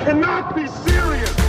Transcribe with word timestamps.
Cannot 0.00 0.56
be 0.56 0.66
serious. 0.66 1.41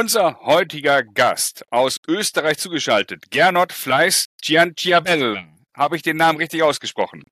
Unser 0.00 0.38
heutiger 0.42 1.02
Gast 1.02 1.64
aus 1.72 1.96
Österreich 2.06 2.58
zugeschaltet, 2.58 3.32
Gernot 3.32 3.72
Fleiß 3.72 4.26
Gianciabella. 4.40 5.48
Habe 5.74 5.96
ich 5.96 6.02
den 6.02 6.16
Namen 6.16 6.38
richtig 6.38 6.62
ausgesprochen? 6.62 7.24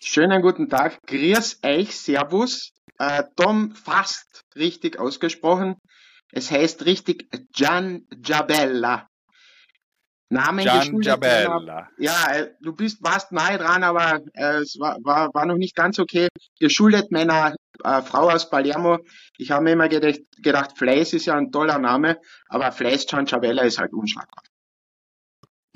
Schönen 0.00 0.40
guten 0.40 0.70
Tag, 0.70 0.98
grüß 1.06 1.60
euch, 1.62 1.94
servus. 1.94 2.72
Äh, 2.98 3.24
Tom 3.36 3.72
fast 3.72 4.40
richtig 4.54 4.98
ausgesprochen. 4.98 5.76
Es 6.32 6.50
heißt 6.50 6.86
richtig 6.86 7.28
Gian 7.52 8.06
Giabella. 8.22 9.10
Name 10.28 10.64
geschuldet 10.64 11.02
Gianciabella. 11.20 11.60
meiner- 11.60 11.88
Ja, 11.98 12.32
äh, 12.34 12.54
du 12.60 12.74
bist 12.74 12.98
fast 13.04 13.30
nahe 13.32 13.58
dran, 13.58 13.84
aber 13.84 14.20
äh, 14.34 14.56
es 14.58 14.76
war, 14.78 14.96
war, 15.02 15.32
war 15.34 15.46
noch 15.46 15.56
nicht 15.56 15.76
ganz 15.76 15.98
okay. 15.98 16.28
Geschuldet 16.58 17.12
meiner 17.12 17.54
äh, 17.84 18.02
Frau 18.02 18.28
aus 18.30 18.50
Palermo. 18.50 18.98
Ich 19.38 19.50
habe 19.52 19.64
mir 19.64 19.72
immer 19.72 19.88
gedacht, 19.88 20.20
gedacht, 20.42 20.76
Fleiß 20.76 21.12
ist 21.12 21.26
ja 21.26 21.36
ein 21.36 21.52
toller 21.52 21.78
Name, 21.78 22.18
aber 22.48 22.72
Fleiß 22.72 23.06
Gianciabella 23.06 23.62
ist 23.62 23.78
halt 23.78 23.92
unschlagbar. 23.92 24.42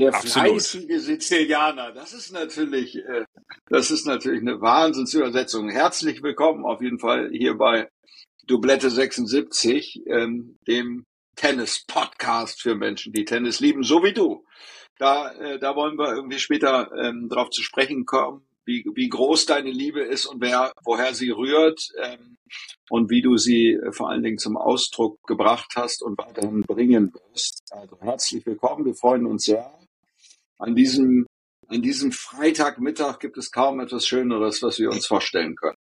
Der 0.01 0.15
Absolut. 0.15 0.49
fleißige 0.49 0.99
Sizilianer, 0.99 1.93
das 1.93 2.13
ist 2.15 2.33
natürlich, 2.33 2.97
äh, 2.97 3.25
das 3.67 3.91
ist 3.91 4.07
natürlich 4.07 4.41
eine 4.41 4.61
Wahnsinnsübersetzung. 4.61 5.69
Herzlich 5.69 6.23
willkommen 6.23 6.65
auf 6.65 6.81
jeden 6.81 6.99
Fall 6.99 7.29
hier 7.33 7.55
bei 7.57 7.89
Doublette 8.47 8.91
76, 8.91 10.03
ähm, 10.07 10.57
dem 10.67 11.05
Tennis-Podcast 11.41 12.61
für 12.61 12.75
Menschen, 12.75 13.15
die 13.15 13.25
Tennis 13.25 13.61
lieben, 13.61 13.83
so 13.83 14.03
wie 14.03 14.13
du. 14.13 14.45
Da, 14.99 15.33
äh, 15.33 15.59
da 15.59 15.75
wollen 15.75 15.97
wir 15.97 16.15
irgendwie 16.15 16.39
später 16.39 16.91
ähm, 16.93 17.31
drauf 17.31 17.49
zu 17.49 17.63
sprechen 17.63 18.05
kommen, 18.05 18.47
wie, 18.67 18.85
wie 18.95 19.09
groß 19.09 19.47
deine 19.47 19.71
Liebe 19.71 20.03
ist 20.03 20.27
und 20.27 20.43
wer, 20.43 20.75
woher 20.85 21.15
sie 21.15 21.31
rührt 21.31 21.81
ähm, 22.03 22.37
und 22.91 23.09
wie 23.09 23.23
du 23.23 23.39
sie 23.39 23.71
äh, 23.73 23.91
vor 23.91 24.11
allen 24.11 24.23
Dingen 24.23 24.37
zum 24.37 24.59
Ausdruck 24.59 25.19
gebracht 25.27 25.73
hast 25.77 26.03
und 26.03 26.19
weiterhin 26.19 26.61
bringen 26.61 27.15
wirst. 27.15 27.63
Also 27.71 27.99
herzlich 28.01 28.45
willkommen, 28.45 28.85
wir 28.85 28.95
freuen 28.95 29.25
uns 29.25 29.45
sehr. 29.45 29.73
An 30.59 30.75
diesem, 30.75 31.25
an 31.69 31.81
diesem 31.81 32.13
Freitagmittag 32.13 33.19
gibt 33.19 33.39
es 33.39 33.51
kaum 33.51 33.81
etwas 33.81 34.07
Schöneres, 34.07 34.63
was 34.63 34.79
wir 34.79 34.91
uns 34.91 35.07
vorstellen 35.07 35.57
können. 35.57 35.79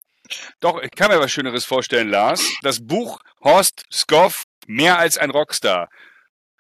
Doch, 0.61 0.83
ich 0.83 0.91
kann 0.91 1.11
mir 1.11 1.21
was 1.21 1.31
Schöneres 1.31 1.65
vorstellen, 1.65 2.09
Lars. 2.09 2.57
Das 2.63 2.85
Buch 2.85 3.19
Horst 3.43 3.85
Skoff, 3.93 4.44
mehr 4.67 4.99
als 4.99 5.19
ein 5.19 5.31
Rockstar, 5.31 5.89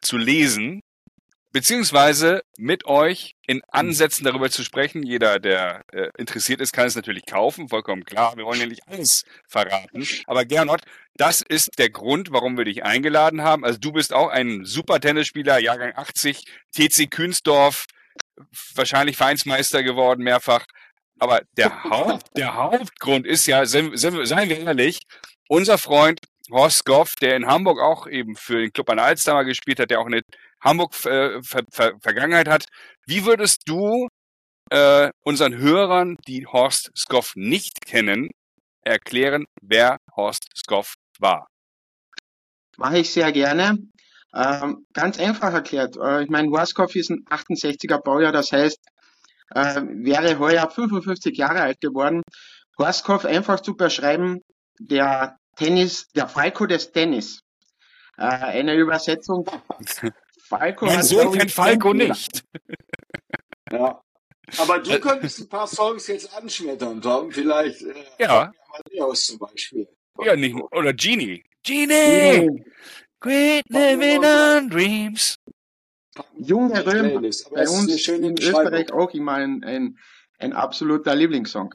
zu 0.00 0.16
lesen, 0.16 0.82
beziehungsweise 1.54 2.42
mit 2.58 2.84
euch 2.84 3.36
in 3.46 3.62
Ansätzen 3.68 4.24
darüber 4.24 4.50
zu 4.50 4.64
sprechen. 4.64 5.04
Jeder, 5.04 5.38
der 5.38 5.82
äh, 5.92 6.08
interessiert 6.18 6.60
ist, 6.60 6.72
kann 6.72 6.86
es 6.86 6.96
natürlich 6.96 7.26
kaufen, 7.26 7.68
vollkommen 7.68 8.04
klar. 8.04 8.36
Wir 8.36 8.44
wollen 8.44 8.60
ja 8.60 8.66
nicht 8.66 8.86
alles 8.88 9.24
verraten. 9.48 10.04
Aber 10.26 10.44
Gernot, 10.44 10.82
das 11.14 11.42
ist 11.42 11.78
der 11.78 11.90
Grund, 11.90 12.32
warum 12.32 12.58
wir 12.58 12.64
dich 12.64 12.84
eingeladen 12.84 13.42
haben. 13.42 13.64
Also 13.64 13.78
du 13.78 13.92
bist 13.92 14.12
auch 14.12 14.28
ein 14.30 14.64
super 14.64 15.00
Tennisspieler, 15.00 15.58
Jahrgang 15.60 15.92
80, 15.94 16.44
TC 16.72 17.08
Künsdorf, 17.08 17.86
wahrscheinlich 18.74 19.16
Vereinsmeister 19.16 19.84
geworden 19.84 20.24
mehrfach. 20.24 20.66
Aber 21.20 21.42
der, 21.56 21.84
Haupt, 21.84 22.36
der 22.36 22.54
Hauptgrund 22.54 23.28
ist 23.28 23.46
ja, 23.46 23.64
seien, 23.64 23.92
wir 23.92 24.58
ehrlich, 24.58 24.98
unser 25.46 25.78
Freund 25.78 26.18
Horst 26.50 26.84
Goff, 26.84 27.14
der 27.20 27.36
in 27.36 27.46
Hamburg 27.46 27.80
auch 27.80 28.06
eben 28.06 28.36
für 28.36 28.60
den 28.60 28.72
Club 28.72 28.90
an 28.90 28.98
der 28.98 29.06
Alster 29.06 29.44
gespielt 29.44 29.80
hat, 29.80 29.90
der 29.90 30.00
auch 30.00 30.06
eine 30.06 30.22
Hamburg-Vergangenheit 30.62 32.48
hat. 32.48 32.66
Wie 33.06 33.24
würdest 33.24 33.62
du 33.66 34.08
äh, 34.70 35.10
unseren 35.24 35.56
Hörern, 35.56 36.16
die 36.26 36.46
Horst 36.46 36.90
Skoff 36.96 37.32
nicht 37.36 37.84
kennen, 37.86 38.30
erklären, 38.82 39.46
wer 39.62 39.98
Horst 40.16 40.46
Skoff 40.56 40.94
war? 41.18 41.46
Mache 42.76 42.98
ich 42.98 43.10
sehr 43.10 43.30
gerne. 43.32 43.78
Ähm, 44.34 44.86
ganz 44.92 45.18
einfach 45.18 45.52
erklärt. 45.52 45.96
Äh, 45.96 46.24
ich 46.24 46.30
meine, 46.30 46.50
Horskopf 46.50 46.96
ist 46.96 47.10
ein 47.10 47.24
68er 47.26 48.02
Baujahr, 48.02 48.32
das 48.32 48.50
heißt, 48.50 48.80
äh, 49.54 49.82
wäre 49.82 50.38
heuer 50.38 50.68
55 50.68 51.36
Jahre 51.36 51.60
alt 51.60 51.80
geworden. 51.80 52.22
Horskopf 52.76 53.24
einfach 53.24 53.60
zu 53.60 53.76
beschreiben, 53.76 54.40
der 54.80 55.36
Tennis, 55.54 56.08
der 56.12 56.28
Falco 56.28 56.66
des 56.66 56.92
Tennis. 56.92 57.40
Äh, 58.16 58.22
eine 58.22 58.74
Übersetzung. 58.74 59.48
Falco 60.48 60.86
Mein 60.86 61.02
Sohn 61.02 61.32
kennt 61.32 61.50
Falco 61.50 61.92
nicht. 61.92 62.44
Ja. 63.70 64.00
Aber 64.58 64.78
du 64.78 65.00
könntest 65.00 65.40
ein 65.40 65.48
paar 65.48 65.66
Songs 65.66 66.06
jetzt 66.06 66.36
anschmettern, 66.36 67.00
Tom. 67.00 67.30
Vielleicht 67.32 67.82
äh, 67.82 67.94
Ja. 68.18 68.52
Amadeus 68.68 69.26
zum 69.26 69.38
Beispiel. 69.38 69.88
Ja, 70.22 70.36
nicht, 70.36 70.54
oder 70.70 70.92
Genie. 70.92 71.44
Genie! 71.64 72.64
Great 73.20 73.64
living 73.68 74.22
on 74.24 74.68
dreams. 74.68 75.36
Junge 76.38 76.84
Römer. 76.84 77.20
Bei 77.52 77.68
uns 77.68 78.08
in. 78.08 78.38
Österreich 78.38 78.92
auch 78.92 79.10
immer 79.14 79.32
ein, 79.32 79.64
ein, 79.64 79.98
ein 80.38 80.52
absoluter 80.52 81.14
Lieblingssong. 81.14 81.74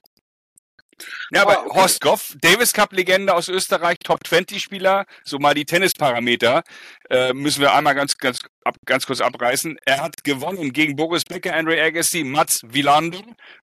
Ja, 1.32 1.44
aber 1.44 1.66
okay. 1.66 1.80
Horst 1.80 2.02
Goff, 2.02 2.36
Davis 2.42 2.74
Cup 2.74 2.94
Legende 2.94 3.34
aus 3.34 3.48
Österreich, 3.48 3.98
Top 4.04 4.26
20 4.26 4.62
Spieler, 4.62 5.06
so 5.24 5.40
mal 5.40 5.54
die 5.54 5.66
Tennisparameter, 5.66 6.64
äh, 7.10 7.34
müssen 7.34 7.62
wir 7.62 7.74
einmal 7.74 7.96
ganz, 7.96 8.18
ganz, 8.18 8.42
ab, 8.64 8.76
ganz 8.86 9.06
kurz 9.06 9.22
abreißen. 9.22 9.78
Er 9.86 10.02
hat 10.02 10.24
gewonnen 10.24 10.74
gegen 10.74 10.96
Boris 10.96 11.24
Becker, 11.24 11.56
Andre 11.56 11.82
Agassi, 11.82 12.24
Mats 12.24 12.62
Wilander, 12.66 13.24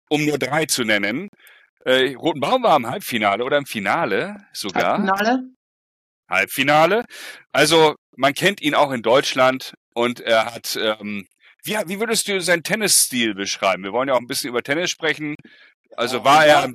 um 0.10 0.26
nur 0.26 0.38
drei 0.38 0.66
zu 0.66 0.84
nennen. 0.84 1.30
Äh, 1.86 2.16
Rotenbaum 2.16 2.64
war 2.64 2.78
im 2.78 2.90
Halbfinale 2.90 3.44
oder 3.44 3.58
im 3.58 3.66
Finale 3.66 4.38
sogar. 4.54 4.98
Halbfinale? 4.98 5.44
Halbfinale. 6.30 7.06
Also 7.52 7.96
man 8.16 8.34
kennt 8.34 8.62
ihn 8.62 8.76
auch 8.76 8.92
in 8.92 9.02
Deutschland 9.02 9.74
und 9.94 10.20
er 10.22 10.54
hat, 10.54 10.78
ähm, 10.82 11.28
wie, 11.64 11.74
wie 11.86 12.00
würdest 12.00 12.28
du 12.28 12.40
seinen 12.42 12.64
Tennisstil 12.64 13.36
beschreiben? 13.36 13.84
Wir 13.84 13.94
wollen 13.94 14.08
ja 14.08 14.16
auch 14.16 14.20
ein 14.20 14.28
bisschen 14.28 14.50
über 14.50 14.64
Tennis 14.64 14.92
sprechen. 14.92 15.36
Also 15.96 16.24
war 16.24 16.46
er, 16.46 16.74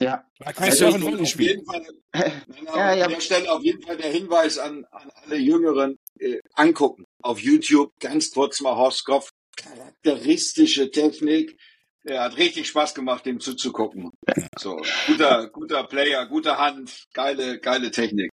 Ja. 0.00 0.24
war 0.40 0.52
kein 0.52 0.70
Also 0.70 0.84
Surfen 0.90 1.02
ich- 1.02 1.06
Volley 1.08 1.22
auf 1.22 1.28
Spiel. 1.28 1.48
jeden 1.48 1.64
Fall, 1.66 1.86
Nein, 2.12 2.68
aber 2.68 2.76
Ja, 2.78 2.94
ja. 2.94 3.04
An 3.06 3.10
der 3.12 3.20
Stelle 3.20 3.52
auf 3.52 3.62
jeden 3.62 3.82
Fall 3.82 3.96
der 3.96 4.10
Hinweis 4.10 4.58
an, 4.58 4.84
an 4.90 5.10
alle 5.24 5.36
Jüngeren 5.36 5.96
äh, 6.18 6.38
angucken. 6.54 7.04
Auf 7.22 7.40
YouTube 7.40 7.92
ganz 8.00 8.30
kurz 8.30 8.60
mal 8.60 8.76
Horst 8.76 9.04
Goff. 9.04 9.30
Charakteristische 9.56 10.90
Technik. 10.90 11.56
Er 12.04 12.22
hat 12.24 12.36
richtig 12.36 12.66
Spaß 12.68 12.94
gemacht, 12.94 13.24
dem 13.24 13.40
zuzugucken. 13.40 14.10
So, 14.58 14.80
guter, 15.06 15.48
guter 15.48 15.84
Player, 15.84 16.26
gute 16.26 16.58
Hand, 16.58 17.04
geile, 17.14 17.58
geile 17.60 17.90
Technik. 17.90 18.30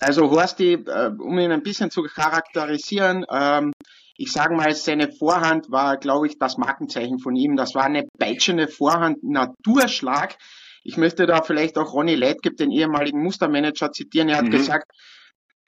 Also 0.00 0.30
Horsti, 0.30 0.72
äh, 0.72 1.10
um 1.18 1.38
ihn 1.38 1.52
ein 1.52 1.62
bisschen 1.62 1.90
zu 1.90 2.02
charakterisieren, 2.02 3.24
ähm, 3.30 3.72
ich 4.18 4.32
sage 4.32 4.54
mal, 4.54 4.74
seine 4.74 5.12
Vorhand 5.12 5.70
war, 5.70 5.98
glaube 5.98 6.26
ich, 6.26 6.38
das 6.38 6.56
Markenzeichen 6.56 7.18
von 7.18 7.36
ihm. 7.36 7.56
Das 7.56 7.74
war 7.74 7.84
eine 7.84 8.04
peitschende 8.18 8.68
Vorhand, 8.68 9.22
Naturschlag. 9.22 10.36
Ich 10.82 10.96
möchte 10.96 11.26
da 11.26 11.42
vielleicht 11.42 11.76
auch 11.78 11.92
Ronny 11.92 12.14
Leitgeb, 12.14 12.56
den 12.56 12.70
ehemaligen 12.70 13.22
Mustermanager, 13.22 13.92
zitieren. 13.92 14.28
Er 14.28 14.38
hat 14.38 14.44
Mhm. 14.46 14.50
gesagt, 14.50 14.90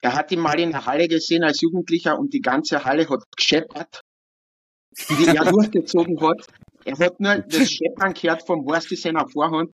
er 0.00 0.14
hat 0.14 0.30
ihn 0.32 0.40
mal 0.40 0.58
in 0.60 0.70
der 0.70 0.86
Halle 0.86 1.08
gesehen 1.08 1.42
als 1.44 1.60
Jugendlicher 1.60 2.18
und 2.18 2.32
die 2.32 2.40
ganze 2.40 2.84
Halle 2.84 3.08
hat 3.08 3.24
gescheppert, 3.36 4.00
wie 5.08 5.26
er 5.26 5.44
durchgezogen 5.72 6.20
hat. 6.20 6.46
Er 6.84 6.98
hat 6.98 7.20
nur 7.20 7.36
das 7.38 7.70
Scheppern 7.70 8.14
gehört 8.14 8.46
vom 8.46 8.64
Horsti 8.64 8.96
seiner 8.96 9.28
Vorhand. 9.28 9.70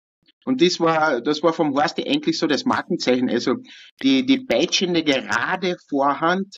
Und 0.45 0.61
das 0.61 0.79
war, 0.79 1.21
das 1.21 1.43
war 1.43 1.53
vom 1.53 1.73
Horsti 1.75 2.03
eigentlich 2.07 2.37
so 2.37 2.47
das 2.47 2.65
Markenzeichen. 2.65 3.29
Also 3.29 3.55
die, 4.01 4.25
die 4.25 4.45
peitschende 4.45 5.03
gerade 5.03 5.75
Vorhand 5.89 6.55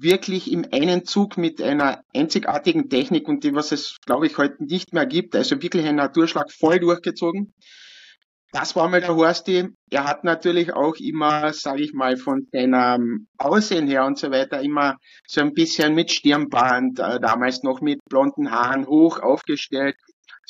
wirklich 0.00 0.50
im 0.52 0.64
einen 0.72 1.04
Zug 1.04 1.36
mit 1.36 1.60
einer 1.60 2.02
einzigartigen 2.14 2.88
Technik 2.88 3.28
und 3.28 3.44
die, 3.44 3.54
was 3.54 3.72
es, 3.72 3.98
glaube 4.06 4.26
ich, 4.26 4.38
heute 4.38 4.64
nicht 4.64 4.92
mehr 4.92 5.06
gibt. 5.06 5.34
Also 5.34 5.60
wirklich 5.62 5.86
ein 5.86 5.96
Naturschlag 5.96 6.50
voll 6.52 6.78
durchgezogen. 6.78 7.52
Das 8.52 8.74
war 8.76 8.88
mal 8.88 9.00
der 9.00 9.14
Horsti. 9.14 9.68
Er 9.90 10.04
hat 10.04 10.24
natürlich 10.24 10.72
auch 10.72 10.94
immer, 10.96 11.52
sage 11.52 11.82
ich 11.82 11.92
mal, 11.92 12.16
von 12.16 12.46
seinem 12.50 13.28
Aussehen 13.36 13.86
her 13.88 14.06
und 14.06 14.18
so 14.18 14.30
weiter 14.30 14.62
immer 14.62 14.96
so 15.26 15.42
ein 15.42 15.52
bisschen 15.52 15.94
mit 15.94 16.10
Stirnband, 16.10 16.98
äh, 16.98 17.20
damals 17.20 17.62
noch 17.62 17.82
mit 17.82 17.98
blonden 18.08 18.50
Haaren 18.50 18.86
hoch 18.86 19.20
aufgestellt. 19.20 19.96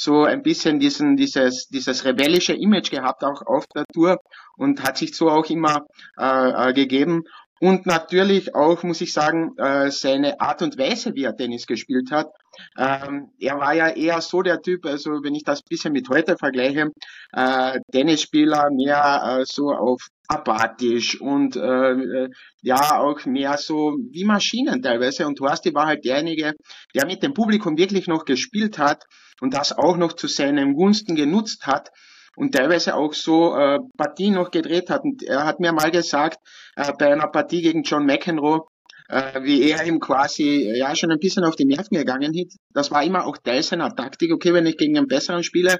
so 0.00 0.22
ein 0.22 0.42
bisschen 0.42 0.78
diesen, 0.78 1.16
dieses, 1.16 1.66
dieses 1.66 2.04
rebellische 2.04 2.52
Image 2.54 2.90
gehabt, 2.92 3.24
auch 3.24 3.42
auf 3.44 3.66
der 3.74 3.84
Tour 3.92 4.18
und 4.56 4.80
hat 4.84 4.96
sich 4.96 5.16
so 5.16 5.28
auch 5.28 5.50
immer 5.50 5.86
äh, 6.16 6.68
äh, 6.70 6.72
gegeben. 6.72 7.24
Und 7.60 7.86
natürlich 7.86 8.54
auch, 8.54 8.82
muss 8.84 9.00
ich 9.00 9.12
sagen, 9.12 9.56
äh, 9.56 9.90
seine 9.90 10.40
Art 10.40 10.62
und 10.62 10.78
Weise, 10.78 11.14
wie 11.14 11.24
er 11.24 11.36
Tennis 11.36 11.66
gespielt 11.66 12.10
hat. 12.10 12.28
Ähm, 12.76 13.30
er 13.38 13.58
war 13.58 13.74
ja 13.74 13.88
eher 13.88 14.20
so 14.20 14.42
der 14.42 14.60
Typ, 14.60 14.84
also 14.86 15.10
wenn 15.22 15.34
ich 15.34 15.44
das 15.44 15.62
bisschen 15.62 15.92
mit 15.92 16.08
heute 16.08 16.36
vergleiche, 16.36 16.90
äh, 17.32 17.80
Tennisspieler 17.92 18.70
mehr 18.70 19.40
äh, 19.40 19.44
so 19.44 19.72
auf 19.72 20.08
apathisch 20.28 21.20
und 21.20 21.56
äh, 21.56 22.28
ja 22.62 22.98
auch 22.98 23.24
mehr 23.24 23.56
so 23.56 23.96
wie 24.10 24.24
Maschinen 24.24 24.82
teilweise. 24.82 25.26
Und 25.26 25.40
Horsti 25.40 25.74
war 25.74 25.86
halt 25.86 26.04
derjenige, 26.04 26.52
der 26.94 27.06
mit 27.06 27.22
dem 27.22 27.34
Publikum 27.34 27.76
wirklich 27.76 28.06
noch 28.06 28.24
gespielt 28.24 28.78
hat 28.78 29.04
und 29.40 29.54
das 29.54 29.72
auch 29.72 29.96
noch 29.96 30.12
zu 30.12 30.26
seinen 30.26 30.74
Gunsten 30.74 31.16
genutzt 31.16 31.66
hat 31.66 31.90
und 32.38 32.54
teilweise 32.54 32.94
auch 32.94 33.14
so 33.14 33.56
äh, 33.56 33.80
Partien 33.96 34.34
noch 34.34 34.50
gedreht 34.52 34.90
hat. 34.90 35.02
Und 35.02 35.24
er 35.24 35.44
hat 35.44 35.58
mir 35.58 35.72
mal 35.72 35.90
gesagt, 35.90 36.38
äh, 36.76 36.92
bei 36.96 37.12
einer 37.12 37.26
Partie 37.26 37.62
gegen 37.62 37.82
John 37.82 38.06
McEnroe, 38.06 38.60
äh, 39.08 39.42
wie 39.42 39.68
er 39.68 39.84
ihm 39.84 39.98
quasi 39.98 40.72
ja 40.76 40.94
schon 40.94 41.10
ein 41.10 41.18
bisschen 41.18 41.44
auf 41.44 41.56
die 41.56 41.64
Nerven 41.64 41.96
gegangen 41.96 42.32
ist. 42.34 42.56
Das 42.72 42.92
war 42.92 43.02
immer 43.02 43.26
auch 43.26 43.38
Teil 43.38 43.62
seiner 43.64 43.94
Taktik. 43.94 44.32
Okay, 44.32 44.54
wenn 44.54 44.66
ich 44.66 44.76
gegen 44.76 44.96
einen 44.96 45.08
besseren 45.08 45.42
spiele, 45.42 45.78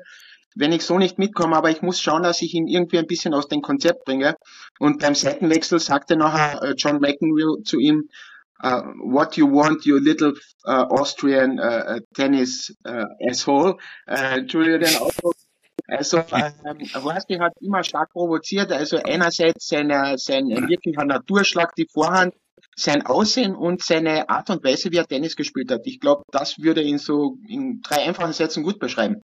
wenn 0.57 0.73
ich 0.73 0.83
so 0.83 0.99
nicht 0.99 1.19
mitkomme, 1.19 1.55
aber 1.55 1.71
ich 1.71 1.81
muss 1.81 2.01
schauen, 2.01 2.25
dass 2.25 2.43
ich 2.43 2.55
ihn 2.55 2.67
irgendwie 2.67 2.99
ein 2.99 3.07
bisschen 3.07 3.35
aus 3.35 3.47
dem 3.47 3.63
Konzept 3.63 4.05
bringe. 4.05 4.35
Und 4.81 5.01
beim 5.01 5.15
Seitenwechsel 5.15 5.79
sagte 5.79 6.17
nachher 6.17 6.61
äh, 6.63 6.75
John 6.77 6.99
McEnroe 6.99 7.63
zu 7.63 7.79
ihm, 7.79 8.09
uh, 8.65 8.83
what 9.13 9.37
you 9.37 9.47
want, 9.47 9.85
you 9.85 9.99
little 9.99 10.33
uh, 10.67 10.87
Austrian 10.91 11.61
uh, 11.61 12.01
tennis 12.15 12.75
asshole. 13.31 13.77
Entschuldige 14.07 14.81
den 14.81 14.97
Ausdruck. 14.97 15.37
Also 15.89 16.19
ähm, 16.33 16.79
Horsti 16.95 17.37
hat 17.37 17.55
immer 17.61 17.83
stark 17.83 18.13
provoziert. 18.13 18.71
Also 18.71 18.99
einerseits 18.99 19.67
seine, 19.67 20.17
sein 20.19 20.49
wirklicher 20.49 21.05
Naturschlag, 21.05 21.75
die 21.75 21.89
Vorhand, 21.91 22.35
sein 22.77 23.05
Aussehen 23.07 23.57
und 23.57 23.83
seine 23.83 24.29
Art 24.29 24.51
und 24.51 24.63
Weise, 24.63 24.93
wie 24.93 24.99
er 24.99 25.07
Tennis 25.07 25.35
gespielt 25.35 25.71
hat. 25.71 25.81
Ich 25.85 25.99
glaube, 25.99 26.23
das 26.31 26.59
würde 26.61 26.83
ihn 26.83 26.99
so 26.99 27.39
in 27.49 27.81
drei 27.83 28.03
einfachen 28.03 28.33
Sätzen 28.33 28.63
gut 28.63 28.79
beschreiben. 28.79 29.23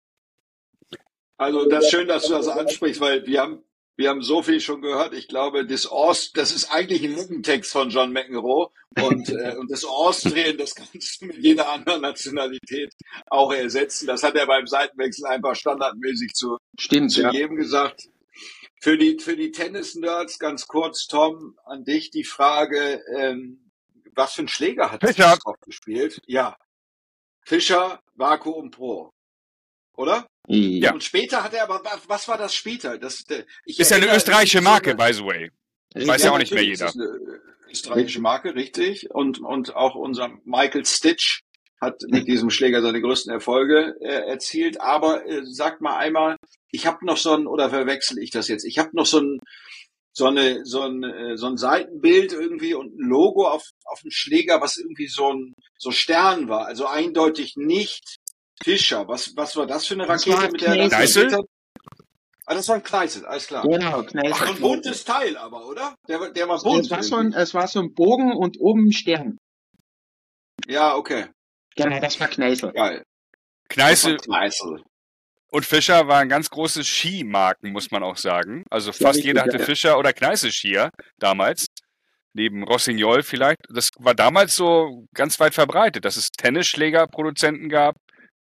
Also 1.38 1.68
das 1.68 1.86
ist 1.86 1.92
schön, 1.92 2.08
dass 2.08 2.26
du 2.26 2.34
das 2.34 2.48
ansprichst, 2.48 3.02
weil 3.02 3.26
wir 3.28 3.42
haben 3.42 3.64
wir 3.96 4.10
haben 4.10 4.22
so 4.22 4.42
viel 4.42 4.60
schon 4.60 4.82
gehört. 4.82 5.14
Ich 5.14 5.28
glaube, 5.28 5.66
das 5.66 5.92
Ost, 5.92 6.38
das 6.38 6.52
ist 6.52 6.72
eigentlich 6.72 7.04
ein 7.04 7.16
Lückentext 7.16 7.72
von 7.72 7.90
John 7.90 8.12
McEnroe 8.12 8.70
und, 9.02 9.30
äh, 9.30 9.56
und 9.60 9.72
das 9.72 9.86
Austrian, 9.86 10.58
das 10.58 10.76
kannst 10.76 11.22
du 11.22 11.28
mit 11.28 11.38
jeder 11.38 11.70
anderen 11.70 12.02
Nationalität 12.02 12.94
auch 13.28 13.54
ersetzen. 13.54 14.08
Das 14.08 14.24
hat 14.24 14.36
er 14.36 14.48
beim 14.48 14.66
Seitenwechsel 14.66 15.26
einfach 15.28 15.56
standardmäßig 15.56 16.34
zu, 16.34 16.58
Stimmt, 16.80 17.12
zu 17.12 17.22
ja. 17.22 17.32
jedem 17.32 17.56
gesagt. 17.56 18.08
Für 18.82 18.98
die, 18.98 19.18
für 19.20 19.38
die 19.38 19.52
Tennis-Nerds 19.52 20.40
ganz 20.40 20.68
kurz, 20.68 21.08
Tom, 21.08 21.58
an 21.64 21.86
dich 21.86 22.10
die 22.10 22.26
Frage, 22.26 23.02
ähm, 23.16 23.72
was 24.14 24.34
für 24.34 24.42
ein 24.42 24.48
Schläger 24.50 24.92
hat 24.92 25.02
Fischer. 25.02 25.32
Fischer 25.32 25.56
gespielt? 25.62 26.22
Ja. 26.26 26.58
Fischer, 27.46 28.02
Vakuum 28.16 28.72
Pro. 28.72 29.13
Oder? 29.96 30.28
Ja. 30.48 30.94
Und 30.94 31.04
später 31.04 31.44
hat 31.44 31.54
er 31.54 31.64
aber, 31.64 31.82
was 32.08 32.28
war 32.28 32.38
das 32.38 32.54
später? 32.54 32.98
Das, 32.98 33.24
ich 33.66 33.80
Ist 33.80 33.92
ja 33.92 33.98
eine 33.98 34.14
österreichische 34.16 34.62
Marke, 34.62 34.92
eine- 34.92 34.98
by 35.06 35.14
the 35.14 35.24
way. 35.24 35.52
Weiß 35.96 36.24
ja 36.24 36.32
auch 36.32 36.40
nicht 36.40 36.52
mehr 36.54 36.64
jeder. 36.64 36.88
ist 36.88 36.96
eine 37.00 37.20
österreichische 37.70 38.20
Marke, 38.22 38.56
richtig. 38.56 39.10
Und, 39.12 39.40
und 39.40 39.76
auch 39.76 39.96
unser 39.96 40.30
Michael 40.44 40.86
Stitch 40.86 41.42
hat 41.80 42.02
mit 42.08 42.28
diesem 42.28 42.50
Schläger 42.50 42.82
seine 42.82 43.02
größten 43.02 43.32
Erfolge 43.32 43.96
äh, 44.02 44.28
erzielt. 44.28 44.82
Aber 44.82 45.26
äh, 45.28 45.42
sag 45.44 45.82
mal 45.82 45.98
einmal, 45.98 46.38
ich 46.72 46.88
habe 46.88 47.06
noch 47.06 47.18
so 47.18 47.34
ein, 47.34 47.46
oder 47.46 47.70
verwechsel 47.70 48.18
ich 48.20 48.32
das 48.32 48.48
jetzt? 48.48 48.64
Ich 48.66 48.80
habe 48.80 48.90
noch 48.94 49.06
so 49.06 49.20
ein, 49.20 49.40
so 50.14 50.26
eine, 50.28 50.66
so 50.66 50.82
ein, 50.82 51.04
äh, 51.04 51.38
so 51.38 51.48
ein 51.48 51.58
Seitenbild 51.58 52.32
irgendwie 52.34 52.74
und 52.74 52.96
ein 52.98 53.08
Logo 53.10 53.48
auf, 53.48 53.64
auf 53.86 54.02
dem 54.02 54.12
Schläger, 54.12 54.62
was 54.62 54.78
irgendwie 54.78 55.08
so 55.08 55.32
ein, 55.34 55.54
so 55.78 55.92
Stern 55.92 56.48
war. 56.48 56.66
Also 56.66 56.88
eindeutig 56.88 57.54
nicht 57.56 58.16
Fischer. 58.62 59.08
Was, 59.08 59.36
was 59.36 59.56
war 59.56 59.66
das 59.66 59.88
für 59.88 59.94
eine 59.96 60.06
Das 60.06 60.28
Rakete, 60.28 60.52
mit 60.52 60.62
der 60.62 60.76
er 60.76 60.90
das? 60.90 61.18
Ah, 62.46 62.56
das 62.56 62.68
war 62.68 62.76
ein 62.76 62.84
Kneißl, 62.84 63.26
alles 63.26 63.48
klar. 63.48 63.64
Genau, 63.64 64.04
Kneißl. 64.04 64.46
So 64.46 64.52
ein 64.54 64.60
buntes 64.60 65.06
Teil 65.06 65.38
aber, 65.38 65.66
oder? 65.66 65.96
Der, 66.10 66.20
war- 66.20 66.30
der 66.32 66.50
war 66.50 66.62
bunt. 66.62 66.86
es, 66.86 66.92
war 66.92 67.02
so 67.02 67.16
ein, 67.16 67.32
es 67.34 67.54
war 67.54 67.68
so 67.68 67.80
ein 67.80 67.94
Bogen 67.94 68.34
und 68.36 68.58
oben 68.60 68.88
ein 68.88 68.92
Stern. 68.92 69.38
ja, 70.68 70.96
okay. 70.96 71.28
Genau, 71.76 72.00
das 72.00 72.20
war 72.20 72.28
Kneißl. 72.28 72.72
Geil. 72.74 72.98
War 72.98 73.04
Kneißl. 73.70 74.18
und 75.52 75.66
Fischer 75.66 76.08
waren 76.08 76.28
ganz 76.30 76.50
große 76.50 76.84
Skimarken, 76.84 77.72
muss 77.72 77.90
man 77.92 78.04
auch 78.04 78.18
sagen. 78.18 78.64
Also 78.70 78.92
Ja, 78.92 78.98
fast 79.08 79.24
jeder 79.24 79.42
hatte 79.44 79.58
ja. 79.58 79.64
Fischer 79.66 79.98
oder 79.98 80.12
Kneißl 80.14 80.52
Skier 80.52 80.92
damals. 81.18 81.68
Neben 82.36 82.64
Rossignol 82.64 83.24
vielleicht. 83.24 83.60
Das 83.70 83.90
war 84.00 84.16
damals 84.16 84.56
so 84.56 85.06
ganz 85.14 85.40
weit 85.40 85.54
verbreitet, 85.54 86.04
dass 86.04 86.18
es 86.18 86.30
Tennisschlägerproduzenten 86.30 87.70
gab 87.70 87.96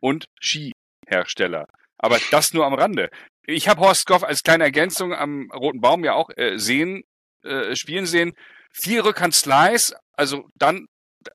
und 0.01 0.27
Skihersteller. 0.41 1.67
Aber 1.99 2.19
das 2.31 2.53
nur 2.55 2.67
am 2.67 2.75
Rande. 2.75 3.11
Ich 3.47 3.69
habe 3.69 3.81
Horst 3.81 4.07
Goff 4.07 4.25
als 4.25 4.43
kleine 4.43 4.65
Ergänzung 4.65 5.15
am 5.15 5.51
Roten 5.53 5.81
Baum 5.81 6.05
ja 6.05 6.15
auch 6.15 6.31
äh, 6.37 6.57
sehen, 6.57 7.03
äh, 7.45 7.75
spielen 7.75 8.07
sehen. 8.07 8.33
Vier 8.73 9.05
Rückhand-Slice, 9.05 9.97
also 10.17 10.49
dann 10.55 10.87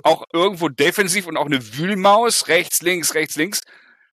auch 0.03 0.23
irgendwo 0.33 0.69
defensiv 0.69 1.27
und 1.27 1.37
auch 1.37 1.45
eine 1.45 1.77
Wühlmaus, 1.77 2.47
rechts, 2.47 2.81
links, 2.81 3.13
rechts, 3.13 3.35
links. 3.35 3.61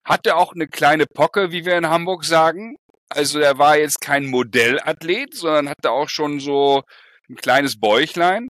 Hatte 0.05 0.37
auch 0.37 0.53
eine 0.53 0.67
kleine 0.67 1.07
Pocke, 1.07 1.53
wie 1.53 1.65
wir 1.65 1.77
in 1.77 1.89
Hamburg 1.89 2.25
sagen. 2.25 2.77
Also 3.09 3.39
er 3.39 3.59
war 3.59 3.79
jetzt 3.79 4.01
kein 4.01 4.27
Modellathlet, 4.27 5.35
sondern 5.35 5.69
hatte 5.69 5.91
auch 5.91 6.09
schon 6.09 6.41
so 6.41 6.83
ein 7.29 7.37
kleines 7.37 7.79
Bäuchlein. 7.79 8.49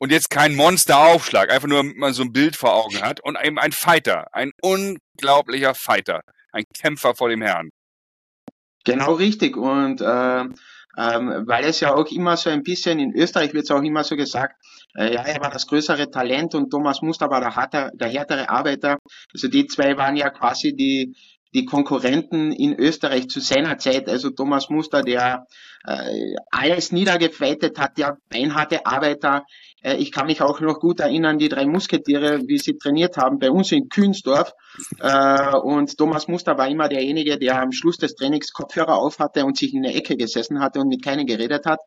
Und 0.00 0.12
jetzt 0.12 0.30
kein 0.30 0.54
Monsteraufschlag, 0.54 1.50
einfach 1.50 1.66
nur, 1.66 1.78
damit 1.78 1.96
man 1.96 2.12
so 2.12 2.22
ein 2.22 2.32
Bild 2.32 2.54
vor 2.54 2.74
Augen 2.74 3.02
hat. 3.02 3.20
Und 3.20 3.36
eben 3.42 3.58
ein 3.58 3.72
Fighter, 3.72 4.32
ein 4.32 4.52
unglaublicher 5.18 5.74
Fighter, 5.74 6.20
ein 6.52 6.64
Kämpfer 6.78 7.14
vor 7.14 7.28
dem 7.28 7.42
Herrn. 7.42 7.70
Genau 8.84 9.14
richtig. 9.14 9.56
Und 9.56 10.00
äh, 10.00 10.44
ähm, 10.96 11.44
weil 11.46 11.64
es 11.64 11.80
ja 11.80 11.94
auch 11.94 12.10
immer 12.10 12.36
so 12.36 12.50
ein 12.50 12.62
bisschen, 12.62 12.98
in 12.98 13.14
Österreich 13.14 13.52
wird 13.52 13.64
es 13.64 13.70
auch 13.70 13.82
immer 13.82 14.02
so 14.02 14.16
gesagt, 14.16 14.54
äh, 14.96 15.14
ja, 15.14 15.22
er 15.22 15.40
war 15.40 15.50
das 15.50 15.66
größere 15.66 16.10
Talent 16.10 16.54
und 16.54 16.70
Thomas 16.70 17.02
Muster 17.02 17.30
war 17.30 17.40
der, 17.40 17.54
harte, 17.54 17.90
der 17.94 18.08
härtere 18.08 18.48
Arbeiter. 18.48 18.98
Also 19.32 19.48
die 19.48 19.66
zwei 19.66 19.96
waren 19.96 20.16
ja 20.16 20.30
quasi 20.30 20.74
die, 20.74 21.14
die 21.54 21.64
Konkurrenten 21.64 22.52
in 22.52 22.74
Österreich 22.74 23.28
zu 23.28 23.40
seiner 23.40 23.78
Zeit. 23.78 24.08
Also 24.08 24.30
Thomas 24.30 24.70
Muster, 24.70 25.02
der 25.02 25.46
äh, 25.86 26.34
alles 26.50 26.90
niedergefeitet 26.90 27.78
hat, 27.78 27.96
der 27.98 28.18
beinharte 28.28 28.84
Arbeiter. 28.86 29.44
Äh, 29.82 29.96
ich 29.96 30.12
kann 30.12 30.26
mich 30.26 30.42
auch 30.42 30.60
noch 30.60 30.80
gut 30.80 31.00
erinnern, 31.00 31.38
die 31.38 31.48
drei 31.48 31.66
Musketiere, 31.66 32.40
wie 32.46 32.58
sie 32.58 32.78
trainiert 32.78 33.16
haben 33.16 33.38
bei 33.38 33.50
uns 33.50 33.72
in 33.72 33.88
Kühnsdorf. 33.88 34.52
Äh, 35.00 35.56
und 35.56 35.96
Thomas 35.96 36.28
Muster 36.28 36.56
war 36.58 36.68
immer 36.68 36.88
derjenige, 36.88 37.38
der 37.38 37.60
am 37.60 37.72
Schluss 37.72 37.96
des 37.96 38.14
Trainings 38.14 38.52
Kopfhörer 38.52 38.96
auf 38.96 39.18
hatte 39.18 39.44
und 39.44 39.56
sich 39.56 39.74
in 39.74 39.82
der 39.82 39.96
Ecke 39.96 40.16
gesessen 40.16 40.60
hatte 40.60 40.80
und 40.80 40.88
mit 40.88 41.04
keinem 41.04 41.26
geredet 41.26 41.66
hat. 41.66 41.80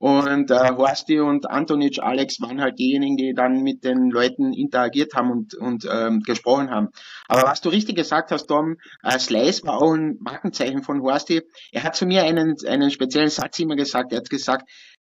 Und 0.00 0.50
äh, 0.50 0.72
Horsti 0.76 1.20
und 1.20 1.48
Antonic 1.48 2.00
Alex 2.02 2.40
waren 2.40 2.60
halt 2.60 2.78
diejenigen, 2.78 3.16
die 3.16 3.32
dann 3.32 3.62
mit 3.62 3.84
den 3.84 4.10
Leuten 4.10 4.52
interagiert 4.52 5.14
haben 5.14 5.30
und, 5.30 5.54
und 5.54 5.86
ähm, 5.88 6.20
gesprochen 6.20 6.70
haben. 6.70 6.88
Aber 7.28 7.44
was 7.44 7.60
du 7.60 7.68
richtig 7.68 7.96
gesagt 7.96 8.32
hast, 8.32 8.46
Tom, 8.46 8.76
äh, 9.04 9.18
Slice 9.18 9.62
war 9.64 9.80
auch 9.80 9.94
ein 9.94 10.18
Markenzeichen 10.20 10.82
von 10.82 11.00
Horsti. 11.00 11.42
Er 11.70 11.84
hat 11.84 11.94
zu 11.94 12.06
mir 12.06 12.24
einen, 12.24 12.56
einen 12.66 12.90
speziellen 12.90 13.30
Satz 13.30 13.60
immer 13.60 13.76
gesagt. 13.76 14.12
Er 14.12 14.18
hat 14.18 14.30
gesagt, 14.30 14.68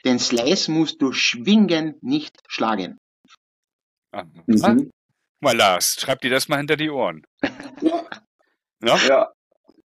den 0.05 0.19
Slice 0.19 0.69
musst 0.71 1.01
du 1.01 1.11
schwingen, 1.11 1.95
nicht 2.01 2.35
schlagen. 2.47 2.97
Ah, 4.11 4.23
Mhm. 4.45 4.89
Mal 5.39 5.55
Lars, 5.55 5.97
schreib 5.99 6.21
dir 6.21 6.31
das 6.31 6.47
mal 6.47 6.57
hinter 6.57 6.77
die 6.77 6.89
Ohren. 6.89 7.23
Ja, 7.81 8.05
Ja? 8.83 8.97
ja. 9.07 9.31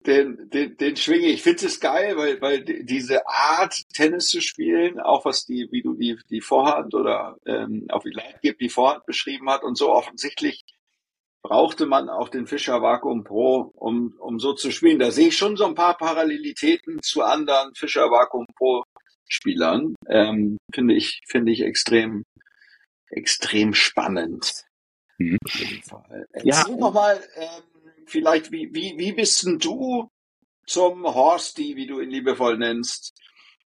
Den, 0.04 0.50
den, 0.50 0.76
den 0.76 0.96
schwinge 0.96 1.26
ich. 1.28 1.34
Ich 1.34 1.42
finde 1.44 1.66
es 1.66 1.78
geil, 1.78 2.16
weil, 2.16 2.40
weil 2.40 2.64
die- 2.64 2.84
diese 2.84 3.24
Art, 3.28 3.74
Tennis 3.94 4.26
zu 4.28 4.40
spielen, 4.40 4.98
auch 4.98 5.24
was 5.24 5.44
die, 5.46 5.68
wie 5.70 5.80
du 5.82 5.94
die, 5.94 6.18
die 6.28 6.40
Vorhand 6.40 6.92
oder 6.94 7.36
ähm, 7.46 7.86
auf 7.88 8.02
die 8.02 8.10
Leitgeb 8.10 8.58
die 8.58 8.68
Vorhand 8.68 9.06
beschrieben 9.06 9.48
hat 9.48 9.62
und 9.62 9.76
so 9.78 9.92
offensichtlich 9.92 10.64
brauchte 11.44 11.86
man 11.86 12.08
auch 12.08 12.28
den 12.28 12.48
Fischer 12.48 12.82
Vakuum 12.82 13.22
Pro, 13.22 13.70
um, 13.76 14.14
um 14.18 14.40
so 14.40 14.54
zu 14.54 14.72
spielen. 14.72 14.98
Da 14.98 15.12
sehe 15.12 15.28
ich 15.28 15.36
schon 15.36 15.56
so 15.56 15.66
ein 15.66 15.74
paar 15.76 15.96
Parallelitäten 15.96 17.00
zu 17.02 17.22
anderen 17.22 17.72
Fischer 17.76 18.10
Vakuum 18.10 18.46
Pro 18.56 18.82
Spielern. 19.32 19.94
Ähm, 20.08 20.58
finde 20.74 20.94
ich, 20.94 21.20
finde 21.26 21.52
ich 21.52 21.62
extrem, 21.62 22.24
extrem 23.10 23.74
spannend. 23.74 24.64
Mhm. 25.18 25.38
Auf 25.44 25.54
jeden 25.54 25.82
Fall. 25.82 26.26
Ja. 26.42 26.58
Erzähl 26.58 26.76
noch 26.76 26.92
mal, 26.92 27.20
ähm, 27.36 27.62
vielleicht, 28.06 28.52
wie, 28.52 28.70
wie, 28.74 28.94
wie 28.98 29.12
bist 29.12 29.44
denn 29.44 29.58
du 29.58 30.08
zum 30.66 31.04
Horsty, 31.04 31.76
wie 31.76 31.86
du 31.86 32.00
ihn 32.00 32.10
liebevoll 32.10 32.58
nennst, 32.58 33.14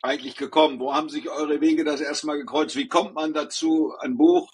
eigentlich 0.03 0.37
gekommen? 0.37 0.79
Wo 0.81 0.95
haben 0.95 1.09
sich 1.09 1.29
eure 1.29 1.61
Wege 1.61 1.85
das 1.85 2.01
erstmal 2.01 2.39
gekreuzt? 2.39 2.77
Wie 2.77 2.89
kommt 2.89 3.15
man 3.15 3.35
dazu, 3.35 3.93
ein 4.01 4.17
Buch 4.17 4.49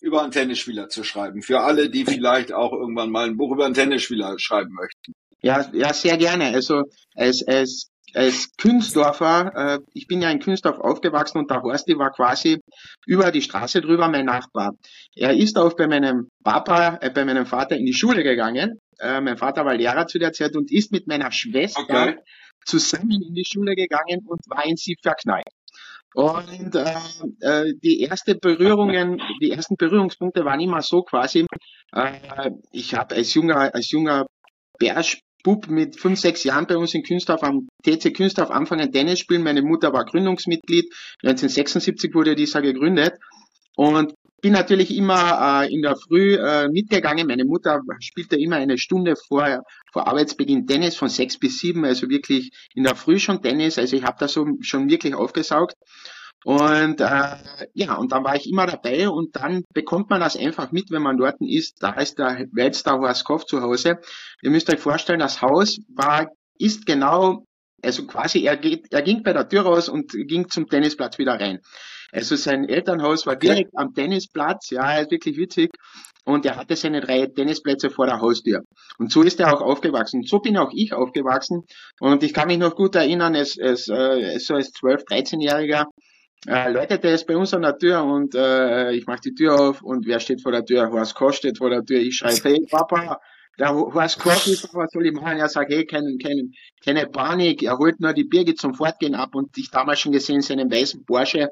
über 0.00 0.22
einen 0.22 0.32
Tennisspieler 0.32 0.88
zu 0.88 1.02
schreiben? 1.02 1.42
Für 1.42 1.60
alle, 1.60 1.90
die 1.90 2.04
vielleicht 2.04 2.52
auch 2.52 2.72
irgendwann 2.72 3.10
mal 3.10 3.26
ein 3.26 3.36
Buch 3.36 3.52
über 3.52 3.66
einen 3.66 3.74
Tennisspieler 3.74 4.38
schreiben 4.38 4.72
möchten. 4.72 5.14
Ja, 5.42 5.68
ja, 5.72 5.92
sehr 5.92 6.16
gerne. 6.16 6.54
Also 6.54 6.84
als, 7.14 7.46
als, 7.46 7.90
als 8.14 8.56
Künstdorfer, 8.56 9.52
äh, 9.54 9.78
ich 9.92 10.06
bin 10.06 10.22
ja 10.22 10.30
in 10.30 10.38
Künstdorf 10.40 10.78
aufgewachsen 10.78 11.38
und 11.38 11.50
der 11.50 11.62
Horsti 11.62 11.98
war 11.98 12.10
quasi 12.10 12.60
über 13.06 13.30
die 13.30 13.42
Straße 13.42 13.80
drüber 13.80 14.08
mein 14.08 14.26
Nachbar. 14.26 14.72
Er 15.14 15.34
ist 15.34 15.58
auch 15.58 15.74
bei 15.74 15.86
meinem 15.86 16.28
Papa, 16.42 16.98
äh, 17.00 17.10
bei 17.10 17.24
meinem 17.24 17.46
Vater 17.46 17.76
in 17.76 17.86
die 17.86 17.94
Schule 17.94 18.22
gegangen. 18.22 18.80
Äh, 18.98 19.20
mein 19.20 19.36
Vater 19.36 19.64
war 19.64 19.74
Lehrer 19.74 20.06
zu 20.06 20.18
der 20.18 20.32
Zeit 20.32 20.56
und 20.56 20.70
ist 20.70 20.92
mit 20.92 21.06
meiner 21.06 21.32
Schwester 21.32 21.82
Okay. 21.82 22.16
zusammen 22.64 23.20
in 23.22 23.34
die 23.34 23.44
Schule 23.44 23.74
gegangen 23.74 24.20
und 24.26 24.40
war 24.48 24.64
in 24.64 24.76
sie 24.76 24.96
verknallt. 25.02 25.48
Und 26.14 26.76
äh, 26.76 26.94
äh, 27.40 27.74
die 27.82 28.00
erste 28.00 28.36
Berührungen, 28.36 29.20
die 29.42 29.50
ersten 29.50 29.76
Berührungspunkte 29.76 30.44
waren 30.44 30.60
immer 30.60 30.80
so 30.80 31.02
quasi, 31.02 31.44
äh, 31.92 32.50
ich 32.70 32.94
habe 32.94 33.16
als 33.16 33.34
junger, 33.34 33.74
als 33.74 33.90
junger 33.90 34.26
Bärschbub 35.44 35.68
mit 35.68 36.00
fünf, 36.00 36.18
sechs 36.18 36.42
Jahren 36.44 36.66
bei 36.66 36.76
uns 36.76 36.94
in 36.94 37.02
Künstdorf 37.02 37.42
am 37.42 37.68
TC 37.82 38.14
Künstdorf 38.14 38.50
anfangen 38.50 38.90
Tennis 38.90 39.20
spielen. 39.20 39.42
Meine 39.42 39.62
Mutter 39.62 39.92
war 39.92 40.04
Gründungsmitglied. 40.04 40.92
1976 41.22 42.14
wurde 42.14 42.34
dieser 42.34 42.62
gegründet. 42.62 43.14
Und 43.76 44.14
bin 44.40 44.52
natürlich 44.52 44.94
immer 44.94 45.64
äh, 45.64 45.72
in 45.72 45.82
der 45.82 45.96
Früh 45.96 46.36
äh, 46.36 46.68
mitgegangen. 46.68 47.26
Meine 47.26 47.44
Mutter 47.44 47.80
spielte 48.00 48.36
immer 48.36 48.56
eine 48.56 48.78
Stunde 48.78 49.16
vor, 49.16 49.62
vor 49.92 50.06
Arbeitsbeginn 50.06 50.66
Tennis 50.66 50.96
von 50.96 51.08
sechs 51.08 51.38
bis 51.38 51.58
sieben, 51.58 51.84
also 51.84 52.08
wirklich 52.08 52.50
in 52.74 52.84
der 52.84 52.94
Früh 52.94 53.18
schon 53.18 53.40
Tennis. 53.40 53.78
Also 53.78 53.96
ich 53.96 54.04
habe 54.04 54.16
da 54.18 54.28
so 54.28 54.46
schon 54.60 54.90
wirklich 54.90 55.14
aufgesaugt. 55.14 55.74
Und 56.44 57.00
äh, 57.00 57.36
ja, 57.72 57.94
und 57.94 58.12
dann 58.12 58.22
war 58.24 58.36
ich 58.36 58.48
immer 58.48 58.66
dabei 58.66 59.08
und 59.08 59.34
dann 59.34 59.64
bekommt 59.72 60.10
man 60.10 60.20
das 60.20 60.36
einfach 60.36 60.72
mit, 60.72 60.90
wenn 60.90 61.02
man 61.02 61.16
dort 61.16 61.36
ist. 61.40 61.82
Da 61.82 61.92
ist 61.92 62.18
der 62.18 62.46
Weltstar 62.52 62.98
Horst 63.00 63.24
Koff 63.24 63.46
zu 63.46 63.62
Hause. 63.62 63.98
Ihr 64.42 64.50
müsst 64.50 64.70
euch 64.70 64.78
vorstellen, 64.80 65.20
das 65.20 65.40
Haus 65.40 65.78
war, 65.88 66.28
ist 66.58 66.84
genau, 66.84 67.46
also 67.82 68.06
quasi 68.06 68.44
er 68.44 68.56
geht, 68.58 68.92
er 68.92 69.02
ging 69.02 69.22
bei 69.22 69.32
der 69.32 69.48
Tür 69.48 69.62
raus 69.62 69.88
und 69.88 70.12
ging 70.12 70.48
zum 70.48 70.68
Tennisplatz 70.68 71.18
wieder 71.18 71.40
rein. 71.40 71.60
Also 72.12 72.36
sein 72.36 72.68
Elternhaus 72.68 73.26
war 73.26 73.34
Okay. 73.34 73.48
direkt 73.48 73.70
am 73.76 73.92
Tennisplatz, 73.94 74.70
ja, 74.70 74.98
ist 74.98 75.10
wirklich 75.10 75.36
witzig. 75.36 75.70
Und 76.26 76.46
er 76.46 76.56
hatte 76.56 76.76
seine 76.76 77.00
drei 77.00 77.26
Tennisplätze 77.26 77.90
vor 77.90 78.06
der 78.06 78.20
Haustür. 78.20 78.60
Und 78.98 79.12
so 79.12 79.22
ist 79.22 79.40
er 79.40 79.52
auch 79.52 79.60
aufgewachsen. 79.60 80.20
Und 80.20 80.28
so 80.28 80.38
bin 80.38 80.56
auch 80.56 80.70
ich 80.72 80.92
aufgewachsen. 80.94 81.64
Und 82.00 82.22
ich 82.22 82.32
kann 82.32 82.48
mich 82.48 82.58
noch 82.58 82.76
gut 82.76 82.94
erinnern, 82.94 83.34
es, 83.34 83.58
es, 83.58 83.88
äh, 83.88 84.38
so 84.38 84.54
als 84.54 84.72
12-, 84.74 85.06
13-Jähriger 85.06 85.84
äh, 86.46 86.70
läutete 86.70 87.08
es 87.08 87.24
bei 87.24 87.36
uns 87.36 87.54
an 87.54 87.62
der 87.62 87.78
Tür 87.78 88.04
und 88.04 88.34
äh, 88.34 88.92
ich 88.92 89.06
mache 89.06 89.20
die 89.24 89.34
Tür 89.34 89.58
auf 89.58 89.82
und 89.82 90.06
wer 90.06 90.20
steht 90.20 90.42
vor 90.42 90.52
der 90.52 90.64
Tür? 90.64 90.90
Horst 90.90 91.14
Koch 91.14 91.32
steht 91.32 91.58
vor 91.58 91.70
der 91.70 91.84
Tür. 91.84 92.00
Ich 92.00 92.16
schreibe, 92.16 92.48
hey 92.48 92.66
Papa, 92.70 93.20
der 93.58 93.74
Horst 93.74 94.18
Koch 94.18 94.46
ist, 94.46 94.68
was 94.74 94.90
soll 94.92 95.06
ich 95.06 95.12
machen? 95.12 95.38
Er 95.38 95.48
sagt, 95.48 95.72
hey, 95.72 95.86
keine, 95.86 96.16
keine, 96.18 96.50
keine 96.84 97.06
Panik, 97.06 97.62
er 97.62 97.78
holt 97.78 98.00
nur 98.00 98.12
die 98.12 98.24
Birgit 98.24 98.58
zum 98.58 98.74
Fortgehen 98.74 99.14
ab 99.14 99.34
und 99.34 99.56
ich 99.56 99.70
damals 99.70 100.00
schon 100.00 100.12
gesehen, 100.12 100.42
seinen 100.42 100.70
weißen 100.70 101.04
Porsche 101.04 101.50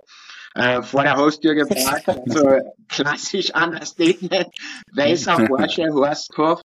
äh, 0.55 0.83
vor 0.83 1.03
der 1.03 1.17
Haustür 1.17 1.55
geparkt. 1.55 2.09
Also 2.09 2.59
klassisch 2.89 3.55
Understatement, 3.55 4.49
weißer 4.95 5.47
Porsche, 5.47 5.85
Horst 5.93 6.33
Koch. 6.35 6.63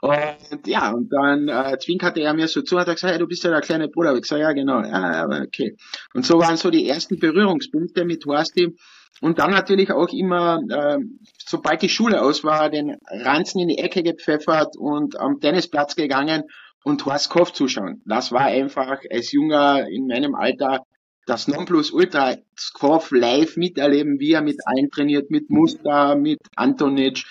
Und 0.00 0.66
ja, 0.66 0.92
und 0.92 1.12
dann 1.12 1.48
äh, 1.48 1.78
zwinkerte 1.78 2.20
er 2.20 2.32
mir 2.32 2.48
so 2.48 2.62
zu 2.62 2.78
hat 2.78 2.86
gesagt, 2.86 3.12
hey, 3.12 3.18
du 3.18 3.26
bist 3.26 3.44
ja 3.44 3.50
der 3.50 3.60
kleine 3.60 3.88
Bruder. 3.88 4.14
Ich 4.14 4.22
gesagt, 4.22 4.40
ja 4.40 4.52
genau, 4.52 4.80
ja, 4.80 5.28
ja, 5.28 5.42
okay. 5.42 5.76
Und 6.14 6.24
so 6.24 6.38
waren 6.38 6.56
so 6.56 6.70
die 6.70 6.88
ersten 6.88 7.18
Berührungspunkte 7.18 8.04
mit 8.04 8.24
Horsti. 8.24 8.74
Und 9.20 9.38
dann 9.38 9.50
natürlich 9.50 9.92
auch 9.92 10.08
immer, 10.12 10.60
äh, 10.68 10.98
sobald 11.44 11.82
die 11.82 11.90
Schule 11.90 12.22
aus 12.22 12.42
war, 12.42 12.70
den 12.70 12.96
Ranzen 13.10 13.60
in 13.60 13.68
die 13.68 13.78
Ecke 13.78 14.02
gepfeffert 14.02 14.76
und 14.78 15.20
am 15.20 15.40
Tennisplatz 15.40 15.94
gegangen 15.94 16.44
und 16.84 17.04
Horst 17.04 17.28
Kopf 17.28 17.52
zuschauen. 17.52 18.00
Das 18.06 18.32
war 18.32 18.46
einfach 18.46 19.00
als 19.10 19.32
Junger 19.32 19.86
in 19.88 20.06
meinem 20.06 20.34
Alter 20.34 20.84
das 21.26 21.48
Nonplusultra 21.48 22.36
Kopf 22.72 23.10
live 23.12 23.56
miterleben, 23.56 24.18
wie 24.18 24.32
er 24.32 24.42
mit 24.42 24.56
allen 24.64 24.90
trainiert, 24.90 25.30
mit 25.30 25.50
Muster, 25.50 26.16
mit 26.16 26.38
Antonic. 26.56 27.24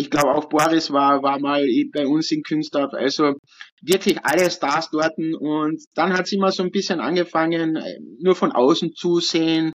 Ich 0.00 0.10
glaube 0.10 0.32
auch 0.32 0.48
Boris 0.48 0.92
war, 0.92 1.24
war 1.24 1.40
mal 1.40 1.66
bei 1.92 2.06
uns 2.06 2.30
in 2.30 2.44
Künstdorf. 2.44 2.94
Also 2.94 3.34
wirklich 3.82 4.24
alle 4.24 4.48
Stars 4.48 4.90
dort. 4.90 5.18
Und 5.18 5.82
dann 5.94 6.12
hat 6.12 6.26
es 6.26 6.32
immer 6.32 6.52
so 6.52 6.62
ein 6.62 6.70
bisschen 6.70 7.00
angefangen, 7.00 7.76
nur 8.20 8.36
von 8.36 8.52
außen 8.52 8.94
zu 8.94 9.18
sehen. 9.18 9.72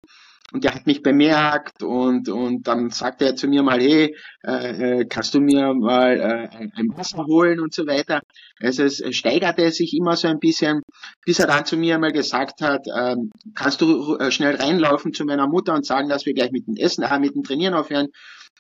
Und 0.53 0.63
der 0.65 0.75
hat 0.75 0.85
mich 0.85 1.01
bemerkt 1.01 1.81
und, 1.81 2.27
und 2.27 2.67
dann 2.67 2.89
sagte 2.89 3.25
er 3.25 3.35
zu 3.35 3.47
mir 3.47 3.63
mal, 3.63 3.79
hey, 3.79 4.15
äh, 4.43 4.99
äh, 5.01 5.05
kannst 5.05 5.33
du 5.33 5.39
mir 5.39 5.73
mal 5.73 6.19
äh, 6.19 6.47
ein- 6.75 6.89
Wasser 6.95 7.25
holen 7.25 7.59
und 7.61 7.73
so 7.73 7.87
weiter. 7.87 8.19
Also 8.59 8.83
es 8.83 9.01
steigerte 9.15 9.71
sich 9.71 9.95
immer 9.97 10.17
so 10.17 10.27
ein 10.27 10.39
bisschen, 10.39 10.81
bis 11.25 11.39
er 11.39 11.47
dann 11.47 11.65
zu 11.65 11.77
mir 11.77 11.97
mal 11.99 12.11
gesagt 12.11 12.61
hat, 12.61 12.81
ähm, 12.93 13.31
kannst 13.55 13.81
du 13.81 14.17
äh, 14.17 14.29
schnell 14.31 14.55
reinlaufen 14.55 15.13
zu 15.13 15.23
meiner 15.23 15.47
Mutter 15.47 15.73
und 15.73 15.85
sagen, 15.85 16.09
dass 16.09 16.25
wir 16.25 16.33
gleich 16.33 16.51
mit 16.51 16.67
dem 16.67 16.75
Essen, 16.75 17.03
äh, 17.03 17.19
mit 17.19 17.33
dem 17.33 17.43
Trainieren 17.43 17.73
aufhören. 17.73 18.07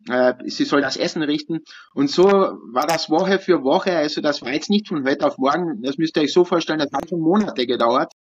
Äh, 0.09 0.33
sie 0.45 0.63
soll 0.63 0.81
das 0.81 0.95
Essen 0.97 1.21
richten. 1.21 1.59
Und 1.93 2.09
so 2.09 2.23
war 2.23 2.87
das 2.87 3.09
Woche 3.09 3.37
für 3.37 3.63
Woche. 3.63 3.95
Also 3.95 4.21
das 4.21 4.41
war 4.41 4.53
jetzt 4.53 4.69
nicht 4.69 4.87
von 4.87 5.05
heute 5.05 5.27
auf 5.27 5.37
morgen. 5.37 5.81
Das 5.83 5.97
müsst 5.97 6.15
ihr 6.17 6.23
euch 6.23 6.33
so 6.33 6.45
vorstellen, 6.45 6.79
das 6.79 6.91
hat 6.93 7.09
schon 7.09 7.19
Monate 7.19 7.67
gedauert 7.67 8.13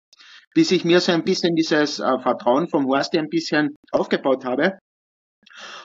bis 0.54 0.70
ich 0.70 0.84
mir 0.84 1.00
so 1.00 1.12
ein 1.12 1.24
bisschen 1.24 1.54
dieses 1.54 2.00
äh, 2.00 2.18
Vertrauen 2.20 2.68
vom 2.68 2.86
Horst 2.86 3.16
ein 3.16 3.28
bisschen 3.28 3.76
aufgebaut 3.90 4.44
habe. 4.44 4.78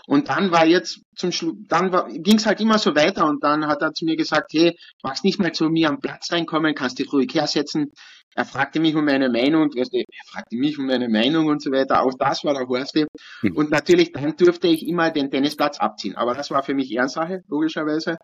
Und 0.05 0.29
dann 0.29 0.51
war 0.51 0.65
jetzt 0.65 1.01
zum 1.15 1.31
Schluss, 1.31 1.55
dann 1.67 1.91
ging 2.21 2.35
es 2.35 2.45
halt 2.45 2.59
immer 2.59 2.77
so 2.77 2.95
weiter 2.95 3.25
und 3.25 3.43
dann 3.43 3.67
hat 3.67 3.81
er 3.81 3.93
zu 3.93 4.05
mir 4.05 4.15
gesagt, 4.15 4.51
hey, 4.53 4.77
magst 5.01 5.23
nicht 5.23 5.39
mal 5.39 5.51
zu 5.51 5.69
mir 5.69 5.89
am 5.89 5.99
Platz 5.99 6.31
reinkommen, 6.31 6.75
kannst 6.75 6.99
dich 6.99 7.11
ruhig 7.11 7.33
hersetzen. 7.33 7.91
Er 8.35 8.45
fragte 8.45 8.79
mich 8.79 8.95
um 8.95 9.05
meine 9.05 9.29
Meinung, 9.29 9.69
du, 9.69 9.77
er 9.77 9.85
fragte 10.27 10.55
mich 10.55 10.77
um 10.79 10.87
meine 10.87 11.07
Meinung 11.07 11.47
und 11.47 11.61
so 11.61 11.71
weiter. 11.71 12.01
Auch 12.01 12.13
das 12.17 12.43
war 12.43 12.53
der 12.53 12.67
Horst. 12.67 12.95
Hm. 12.95 13.55
Und 13.55 13.69
natürlich, 13.69 14.11
dann 14.11 14.35
durfte 14.35 14.67
ich 14.67 14.87
immer 14.87 15.11
den 15.11 15.29
Tennisplatz 15.29 15.79
abziehen. 15.79 16.15
Aber 16.15 16.33
das 16.33 16.49
war 16.49 16.63
für 16.63 16.73
mich 16.73 16.91
Ehrensache, 16.91 17.43
logischerweise. 17.47 18.17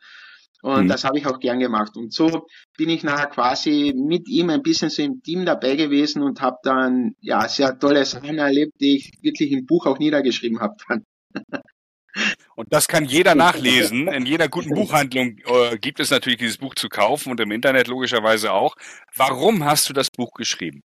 Und 0.61 0.85
Mhm. 0.85 0.87
das 0.87 1.03
habe 1.05 1.17
ich 1.17 1.25
auch 1.25 1.39
gern 1.39 1.59
gemacht. 1.59 1.95
Und 1.95 2.13
so 2.13 2.47
bin 2.77 2.89
ich 2.89 3.03
nachher 3.03 3.27
quasi 3.27 3.93
mit 3.95 4.27
ihm 4.27 4.49
ein 4.49 4.61
bisschen 4.61 4.89
so 4.89 5.01
im 5.01 5.21
Team 5.21 5.45
dabei 5.45 5.75
gewesen 5.75 6.21
und 6.21 6.41
habe 6.41 6.57
dann 6.63 7.15
ja 7.21 7.47
sehr 7.47 7.77
tolle 7.79 8.05
Sachen 8.05 8.37
erlebt, 8.37 8.73
die 8.81 8.97
ich 8.97 9.11
wirklich 9.21 9.51
im 9.51 9.65
Buch 9.65 9.85
auch 9.85 9.99
niedergeschrieben 9.99 10.59
habe. 10.59 10.75
Dann. 10.87 11.03
Und 12.55 12.73
das 12.73 12.87
kann 12.87 13.05
jeder 13.05 13.35
nachlesen. 13.35 14.07
In 14.09 14.25
jeder 14.25 14.49
guten 14.49 14.73
Buchhandlung 14.73 15.37
äh, 15.45 15.77
gibt 15.77 15.99
es 15.99 16.11
natürlich 16.11 16.39
dieses 16.39 16.57
Buch 16.57 16.75
zu 16.75 16.89
kaufen 16.89 17.31
und 17.31 17.39
im 17.39 17.51
Internet 17.51 17.87
logischerweise 17.87 18.51
auch. 18.51 18.75
Warum 19.15 19.63
hast 19.63 19.87
du 19.89 19.93
das 19.93 20.09
Buch 20.11 20.33
geschrieben? 20.33 20.81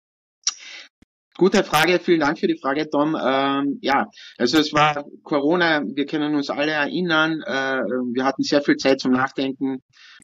Gute 1.36 1.64
Frage, 1.64 1.98
vielen 1.98 2.20
Dank 2.20 2.38
für 2.38 2.46
die 2.46 2.58
Frage, 2.60 2.88
Tom. 2.88 3.16
Ähm, 3.20 3.78
ja, 3.82 4.06
also 4.38 4.58
es 4.58 4.72
war 4.72 5.04
Corona, 5.24 5.82
wir 5.84 6.06
können 6.06 6.36
uns 6.36 6.48
alle 6.48 6.70
erinnern, 6.70 7.42
äh, 7.44 7.80
wir 8.14 8.24
hatten 8.24 8.44
sehr 8.44 8.62
viel 8.62 8.76
Zeit 8.76 9.00
zum 9.00 9.10
Nachdenken, 9.10 9.80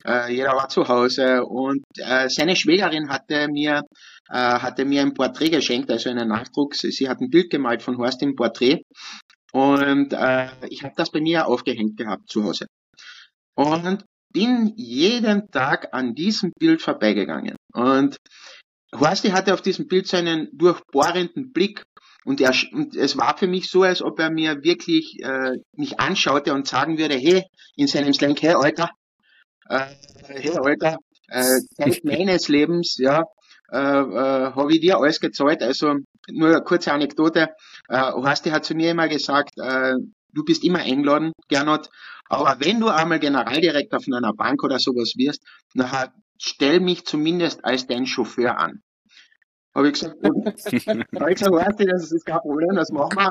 äh, 0.06 0.32
jeder 0.32 0.52
war 0.52 0.68
zu 0.68 0.86
Hause. 0.86 1.44
Und 1.44 1.82
äh, 1.98 2.28
seine 2.28 2.54
Schwägerin 2.54 3.08
hatte 3.08 3.48
mir 3.48 3.82
äh, 4.30 4.36
hatte 4.36 4.84
mir 4.84 5.02
ein 5.02 5.12
Porträt 5.12 5.50
geschenkt, 5.50 5.90
also 5.90 6.10
einen 6.10 6.28
Nachdruck. 6.28 6.76
Sie 6.76 7.08
hat 7.08 7.20
ein 7.20 7.30
Bild 7.30 7.50
gemalt 7.50 7.82
von 7.82 7.98
Horst 7.98 8.22
im 8.22 8.36
Porträt. 8.36 8.82
Und 9.52 10.12
äh, 10.12 10.48
ich 10.68 10.84
habe 10.84 10.94
das 10.96 11.10
bei 11.10 11.20
mir 11.20 11.48
aufgehängt 11.48 11.96
gehabt 11.96 12.28
zu 12.28 12.44
Hause. 12.44 12.66
Und 13.56 14.04
bin 14.32 14.72
jeden 14.76 15.50
Tag 15.50 15.88
an 15.92 16.14
diesem 16.14 16.52
Bild 16.56 16.80
vorbeigegangen. 16.80 17.56
Und 17.72 18.16
Horsti 18.92 19.30
hatte 19.30 19.54
auf 19.54 19.62
diesem 19.62 19.86
Bild 19.86 20.06
so 20.06 20.16
einen 20.16 20.48
durchbohrenden 20.52 21.52
Blick 21.52 21.84
und, 22.24 22.40
er, 22.40 22.52
und 22.72 22.96
es 22.96 23.16
war 23.16 23.36
für 23.36 23.46
mich 23.46 23.70
so, 23.70 23.82
als 23.82 24.02
ob 24.02 24.18
er 24.18 24.30
mir 24.30 24.62
wirklich 24.62 25.18
äh, 25.22 25.52
mich 25.76 26.00
anschaute 26.00 26.52
und 26.52 26.66
sagen 26.66 26.98
würde, 26.98 27.14
hey, 27.14 27.44
in 27.76 27.86
seinem 27.86 28.12
Slang, 28.12 28.36
hey 28.36 28.54
Alter, 28.54 28.90
äh, 29.68 29.86
hey 30.26 30.50
Alter, 30.58 30.96
äh, 31.28 31.60
Zeit 31.76 32.04
meines 32.04 32.48
Lebens, 32.48 32.96
ja, 32.98 33.24
äh, 33.72 33.76
äh, 33.78 34.52
habe 34.52 34.72
ich 34.72 34.80
dir 34.80 34.98
alles 34.98 35.20
gezahlt. 35.20 35.62
Also 35.62 35.94
nur 36.30 36.48
eine 36.48 36.62
kurze 36.62 36.92
Anekdote. 36.92 37.48
Äh, 37.88 38.12
Horsti 38.12 38.50
hat 38.50 38.64
zu 38.64 38.74
mir 38.74 38.90
immer 38.90 39.08
gesagt, 39.08 39.52
äh, 39.58 39.94
du 40.32 40.44
bist 40.44 40.64
immer 40.64 40.80
eingeladen, 40.80 41.32
Gernot, 41.48 41.88
aber 42.28 42.56
wenn 42.64 42.80
du 42.80 42.88
einmal 42.88 43.18
Generaldirektor 43.18 44.00
von 44.00 44.14
einer 44.14 44.32
Bank 44.32 44.62
oder 44.62 44.78
sowas 44.78 45.14
wirst, 45.16 45.42
nachher 45.74 46.12
stell 46.40 46.80
mich 46.80 47.04
zumindest 47.04 47.64
als 47.64 47.86
dein 47.86 48.06
Chauffeur 48.06 48.58
an. 48.58 48.82
Habe 49.74 49.88
ich 49.88 49.92
gesagt, 49.92 50.20
gut. 50.20 50.46
Habe 50.46 51.30
ich 51.30 51.38
gesagt, 51.38 51.54
weißt 51.54 51.80
das 51.92 52.10
ist 52.10 52.26
kein 52.26 52.40
Problem, 52.40 52.74
das 52.74 52.90
machen 52.90 53.16
wir. 53.16 53.30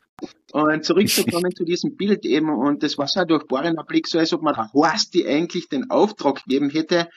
Und 0.54 0.86
zurückzukommen 0.86 1.54
zu 1.54 1.66
diesem 1.66 1.98
Bild 1.98 2.24
eben, 2.25 2.50
und 2.50 2.84
das 2.84 2.98
war 2.98 3.08
so 3.08 3.20
ein 3.20 3.28
durchbohrender 3.28 3.84
Blick, 3.84 4.08
so 4.08 4.20
als 4.20 4.32
ob 4.32 4.42
man 4.42 4.54
der 4.54 4.72
Horsti 4.72 5.28
eigentlich 5.28 5.68
den 5.68 5.89
Auftrag 5.89 6.44
gegeben 6.44 6.70
hätte, 6.70 7.10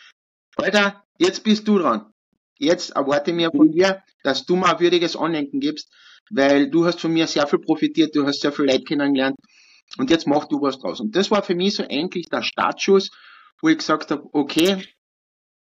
Alter, 0.56 1.04
jetzt 1.18 1.44
bist 1.44 1.68
du 1.68 1.78
dran. 1.78 2.12
Jetzt 2.58 2.90
erwarte 2.90 3.32
mir 3.32 3.50
von 3.50 3.70
dir, 3.70 4.02
dass 4.22 4.44
du 4.46 4.56
mal 4.56 4.74
ein 4.74 4.80
würdiges 4.80 5.16
Andenken 5.16 5.60
gibst, 5.60 5.92
weil 6.30 6.70
du 6.70 6.84
hast 6.84 7.00
von 7.00 7.12
mir 7.12 7.26
sehr 7.26 7.46
viel 7.46 7.58
profitiert, 7.58 8.16
du 8.16 8.26
hast 8.26 8.40
sehr 8.40 8.52
viel 8.52 8.66
Leid 8.66 8.86
kennengelernt 8.86 9.36
und 9.98 10.10
jetzt 10.10 10.26
mach 10.26 10.46
du 10.46 10.60
was 10.60 10.78
draus. 10.78 11.00
Und 11.00 11.14
das 11.16 11.30
war 11.30 11.42
für 11.42 11.54
mich 11.54 11.74
so 11.76 11.84
eigentlich 11.88 12.26
der 12.28 12.42
Startschuss, 12.42 13.10
wo 13.60 13.68
ich 13.68 13.78
gesagt 13.78 14.10
habe, 14.10 14.28
okay, 14.32 14.84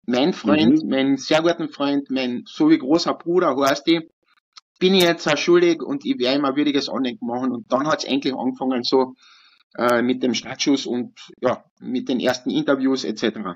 mein 0.05 0.33
Freund, 0.33 0.83
mhm. 0.83 0.89
mein 0.89 1.17
sehr 1.17 1.41
guten 1.41 1.69
Freund, 1.69 2.09
mein 2.09 2.43
so 2.45 2.69
wie 2.69 2.77
großer 2.77 3.13
Bruder 3.13 3.55
heißt 3.55 3.87
die, 3.87 4.09
bin 4.79 4.95
ich 4.95 5.03
jetzt 5.03 5.27
auch 5.27 5.37
schuldig 5.37 5.81
und 5.83 6.05
ich 6.05 6.17
werde 6.19 6.39
ihm 6.39 6.45
ein 6.45 6.55
würdiges 6.55 6.89
Andenken 6.89 7.27
machen. 7.27 7.51
Und 7.51 7.71
dann 7.71 7.87
hat 7.87 8.03
es 8.03 8.09
eigentlich 8.09 8.33
angefangen 8.33 8.83
so 8.83 9.13
äh, 9.77 10.01
mit 10.01 10.23
dem 10.23 10.33
Startschuss 10.33 10.85
und 10.85 11.13
ja, 11.39 11.63
mit 11.79 12.09
den 12.09 12.19
ersten 12.19 12.49
Interviews 12.49 13.03
etc. 13.03 13.55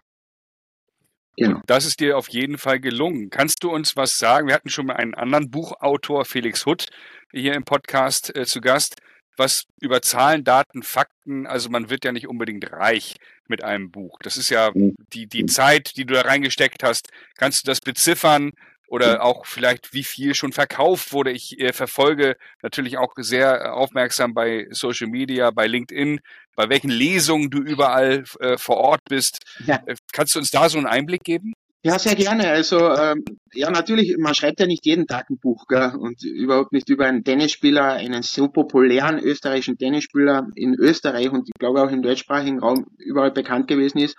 Genau. 1.37 1.61
Das 1.65 1.85
ist 1.85 1.99
dir 1.99 2.17
auf 2.17 2.29
jeden 2.29 2.57
Fall 2.57 2.79
gelungen. 2.79 3.29
Kannst 3.29 3.63
du 3.63 3.71
uns 3.71 3.97
was 3.97 4.17
sagen? 4.17 4.47
Wir 4.47 4.53
hatten 4.53 4.69
schon 4.69 4.85
mal 4.85 4.95
einen 4.95 5.15
anderen 5.15 5.49
Buchautor, 5.49 6.23
Felix 6.25 6.65
Hutt, 6.65 6.87
hier 7.31 7.55
im 7.55 7.63
Podcast 7.63 8.35
äh, 8.35 8.45
zu 8.45 8.61
Gast. 8.61 8.95
Was 9.37 9.65
über 9.79 10.01
Zahlen, 10.01 10.43
Daten, 10.43 10.83
Fakten, 10.83 11.45
also 11.47 11.69
man 11.69 11.89
wird 11.89 12.05
ja 12.05 12.11
nicht 12.11 12.27
unbedingt 12.27 12.71
reich 12.71 13.15
mit 13.47 13.63
einem 13.63 13.91
Buch. 13.91 14.17
Das 14.21 14.37
ist 14.37 14.49
ja 14.49 14.71
mhm. 14.73 14.95
die, 15.13 15.27
die 15.27 15.45
Zeit, 15.45 15.97
die 15.97 16.05
du 16.05 16.13
da 16.13 16.21
reingesteckt 16.21 16.83
hast. 16.83 17.09
Kannst 17.37 17.63
du 17.65 17.71
das 17.71 17.81
beziffern? 17.81 18.51
oder 18.87 19.23
auch 19.23 19.45
vielleicht 19.45 19.93
wie 19.93 20.03
viel 20.03 20.35
schon 20.35 20.53
verkauft 20.53 21.11
wurde. 21.11 21.31
Ich 21.31 21.59
äh, 21.59 21.73
verfolge 21.73 22.37
natürlich 22.61 22.97
auch 22.97 23.13
sehr 23.17 23.73
aufmerksam 23.73 24.33
bei 24.33 24.67
Social 24.71 25.07
Media, 25.07 25.51
bei 25.51 25.67
LinkedIn, 25.67 26.19
bei 26.55 26.69
welchen 26.69 26.89
Lesungen 26.89 27.49
du 27.49 27.59
überall 27.59 28.23
äh, 28.39 28.57
vor 28.57 28.77
Ort 28.77 29.01
bist. 29.09 29.43
Ja. 29.65 29.81
Äh, 29.85 29.95
kannst 30.13 30.35
du 30.35 30.39
uns 30.39 30.51
da 30.51 30.69
so 30.69 30.77
einen 30.77 30.87
Einblick 30.87 31.23
geben? 31.23 31.53
Ja, 31.85 31.99
sehr 31.99 32.15
gerne. 32.15 32.49
Also 32.49 32.79
ähm, 32.95 33.23
ja, 33.53 33.69
natürlich, 33.69 34.15
man 34.17 34.33
schreibt 34.33 34.59
ja 34.59 34.65
nicht 34.65 34.87
jeden 34.87 35.05
Tag 35.05 35.29
ein 35.29 35.37
Buch 35.37 35.67
gell? 35.67 35.93
und 35.95 36.23
überhaupt 36.23 36.71
nicht 36.71 36.89
über 36.89 37.05
einen 37.05 37.23
Tennisspieler, 37.23 37.93
einen 37.93 38.23
so 38.23 38.47
populären 38.47 39.19
österreichischen 39.19 39.77
Tennisspieler 39.77 40.47
in 40.55 40.73
Österreich 40.73 41.29
und 41.29 41.47
ich 41.47 41.53
glaube 41.59 41.83
auch 41.83 41.91
im 41.91 42.01
deutschsprachigen 42.01 42.57
Raum 42.57 42.87
überall 42.97 43.29
bekannt 43.29 43.67
gewesen 43.67 43.99
ist. 43.99 44.17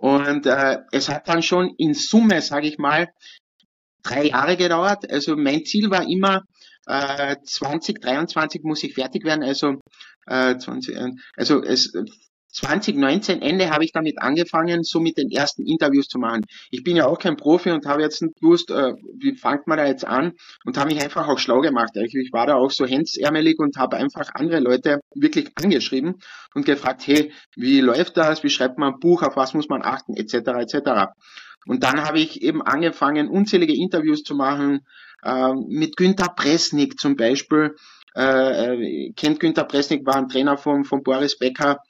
Und 0.00 0.46
äh, 0.46 0.78
es 0.90 1.08
hat 1.08 1.28
dann 1.28 1.42
schon 1.44 1.72
in 1.78 1.94
Summe, 1.94 2.42
sage 2.42 2.66
ich 2.66 2.78
mal, 2.78 3.06
drei 4.02 4.24
Jahre 4.24 4.56
gedauert. 4.56 5.08
Also 5.08 5.36
mein 5.36 5.64
Ziel 5.64 5.92
war 5.92 6.08
immer, 6.08 6.42
äh, 6.86 7.36
2023 7.44 8.64
muss 8.64 8.82
ich 8.82 8.94
fertig 8.94 9.24
werden. 9.24 9.44
Also, 9.44 9.76
äh, 10.26 10.56
20, 10.58 10.96
äh, 10.96 11.10
also 11.36 11.62
es, 11.62 11.92
2019 12.54 13.42
Ende 13.42 13.70
habe 13.70 13.84
ich 13.84 13.92
damit 13.92 14.20
angefangen, 14.20 14.84
so 14.84 15.00
mit 15.00 15.18
den 15.18 15.30
ersten 15.30 15.66
Interviews 15.66 16.06
zu 16.06 16.18
machen. 16.18 16.42
Ich 16.70 16.84
bin 16.84 16.96
ja 16.96 17.06
auch 17.06 17.18
kein 17.18 17.36
Profi 17.36 17.70
und 17.70 17.84
habe 17.86 18.02
jetzt 18.02 18.22
nicht 18.22 18.40
gewusst, 18.40 18.70
äh, 18.70 18.92
wie 19.18 19.36
fängt 19.36 19.66
man 19.66 19.78
da 19.78 19.86
jetzt 19.86 20.06
an 20.06 20.32
und 20.64 20.78
habe 20.78 20.94
mich 20.94 21.02
einfach 21.02 21.28
auch 21.28 21.38
schlau 21.38 21.60
gemacht. 21.60 21.90
Ich 21.96 22.32
war 22.32 22.46
da 22.46 22.54
auch 22.54 22.70
so 22.70 22.86
hemdsärmelig 22.86 23.58
und 23.58 23.76
habe 23.76 23.96
einfach 23.96 24.30
andere 24.34 24.60
Leute 24.60 25.00
wirklich 25.14 25.50
angeschrieben 25.56 26.20
und 26.54 26.64
gefragt, 26.64 27.02
hey, 27.06 27.32
wie 27.56 27.80
läuft 27.80 28.16
das, 28.16 28.44
wie 28.44 28.50
schreibt 28.50 28.78
man 28.78 28.94
ein 28.94 29.00
Buch, 29.00 29.22
auf 29.22 29.36
was 29.36 29.54
muss 29.54 29.68
man 29.68 29.82
achten, 29.82 30.16
etc. 30.16 30.34
etc. 30.34 31.12
Und 31.66 31.82
dann 31.82 32.04
habe 32.04 32.20
ich 32.20 32.42
eben 32.42 32.62
angefangen, 32.62 33.28
unzählige 33.28 33.74
Interviews 33.74 34.22
zu 34.22 34.34
machen, 34.34 34.86
äh, 35.24 35.52
mit 35.68 35.96
Günter 35.96 36.28
Presnik 36.28 37.00
zum 37.00 37.16
Beispiel. 37.16 37.74
Äh, 38.16 38.74
äh, 38.74 39.12
kennt 39.16 39.40
Günter 39.40 39.64
Presnik, 39.64 40.06
war 40.06 40.16
ein 40.16 40.28
Trainer 40.28 40.56
von, 40.56 40.84
von 40.84 41.02
Boris 41.02 41.36
Becker. 41.36 41.80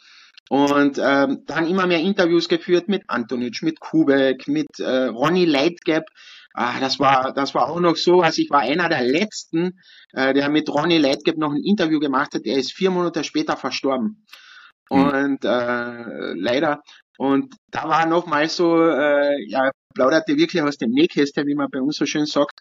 Und 0.50 0.98
ähm, 0.98 1.42
dann 1.46 1.66
immer 1.66 1.86
mehr 1.86 2.00
Interviews 2.00 2.48
geführt 2.48 2.88
mit 2.88 3.04
Antonic, 3.08 3.62
mit 3.62 3.80
Kubek, 3.80 4.46
mit 4.46 4.78
äh, 4.78 5.06
Ronny 5.06 5.46
Leitgeb. 5.46 6.04
Ah, 6.52 6.78
das 6.80 6.98
war, 6.98 7.32
das 7.32 7.54
war 7.54 7.70
auch 7.70 7.80
noch 7.80 7.96
so, 7.96 8.20
also 8.20 8.40
ich 8.40 8.50
war 8.50 8.60
einer 8.60 8.88
der 8.88 9.02
letzten, 9.02 9.80
äh, 10.12 10.34
der 10.34 10.48
mit 10.50 10.68
Ronny 10.68 10.98
Leitgeb 10.98 11.38
noch 11.38 11.52
ein 11.52 11.64
Interview 11.64 11.98
gemacht 11.98 12.34
hat. 12.34 12.42
Er 12.44 12.58
ist 12.58 12.72
vier 12.72 12.90
Monate 12.90 13.24
später 13.24 13.56
verstorben. 13.56 14.24
Mhm. 14.90 14.98
Und 15.00 15.44
äh, 15.44 16.34
leider 16.34 16.82
und 17.16 17.54
da 17.70 17.88
war 17.88 18.06
nochmal 18.06 18.48
so, 18.48 18.82
äh, 18.82 19.48
ja, 19.48 19.70
plauderte 19.94 20.36
wirklich 20.36 20.62
aus 20.62 20.78
dem 20.78 20.90
Nähkästchen, 20.90 21.46
wie 21.46 21.54
man 21.54 21.70
bei 21.70 21.80
uns 21.80 21.96
so 21.96 22.06
schön 22.06 22.26
sagt. 22.26 22.58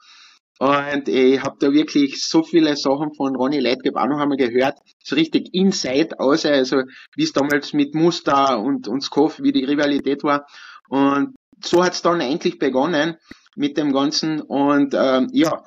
Und 0.60 1.10
ich 1.10 1.42
habe 1.42 1.58
da 1.60 1.74
wirklich 1.74 2.24
so 2.24 2.44
viele 2.44 2.76
Sachen 2.76 3.13
von 3.13 3.36
Ronny 3.36 3.60
Leitgeb 3.60 3.96
auch 3.96 4.08
noch 4.08 4.20
einmal 4.20 4.38
gehört, 4.38 4.78
so 5.04 5.16
richtig 5.16 5.50
inside 5.54 6.20
außer 6.20 6.52
also 6.52 6.84
wie 7.16 7.24
es 7.24 7.34
damals 7.34 7.74
mit 7.74 7.96
Muster 7.96 8.60
und, 8.60 8.88
und 8.88 9.02
Skoff, 9.02 9.42
wie 9.42 9.52
die 9.52 9.66
Rivalität 9.66 10.24
war. 10.24 10.46
Und 10.89 11.36
so 11.63 11.84
hat's 11.84 12.02
dann 12.02 12.22
eigentlich 12.22 12.60
begonnen 12.60 13.18
mit 13.56 13.78
dem 13.78 13.94
Ganzen. 13.94 14.42
Und 14.42 14.94
ähm, 14.94 15.30
ja, 15.34 15.63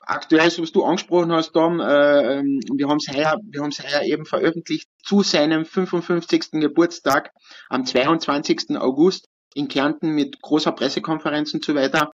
aktuell, 0.00 0.50
so 0.50 0.62
was 0.62 0.72
du 0.72 0.84
angesprochen 0.84 1.32
hast, 1.32 1.52
Tom, 1.52 1.80
äh, 1.80 2.42
wir 2.42 2.88
haben 2.88 2.98
es 2.98 3.14
heuer, 3.14 3.36
wir 3.42 3.62
haben 3.62 3.70
es 3.70 3.82
heuer 3.82 4.02
eben 4.02 4.24
veröffentlicht 4.24 4.88
zu 5.02 5.22
seinem 5.22 5.64
55. 5.64 6.52
Geburtstag 6.52 7.30
am 7.68 7.84
22. 7.84 8.76
August 8.78 9.26
in 9.54 9.68
Kärnten 9.68 10.14
mit 10.14 10.40
großer 10.40 10.72
Pressekonferenz 10.72 11.52
und 11.54 11.64
so 11.64 11.74
weiter. 11.74 12.12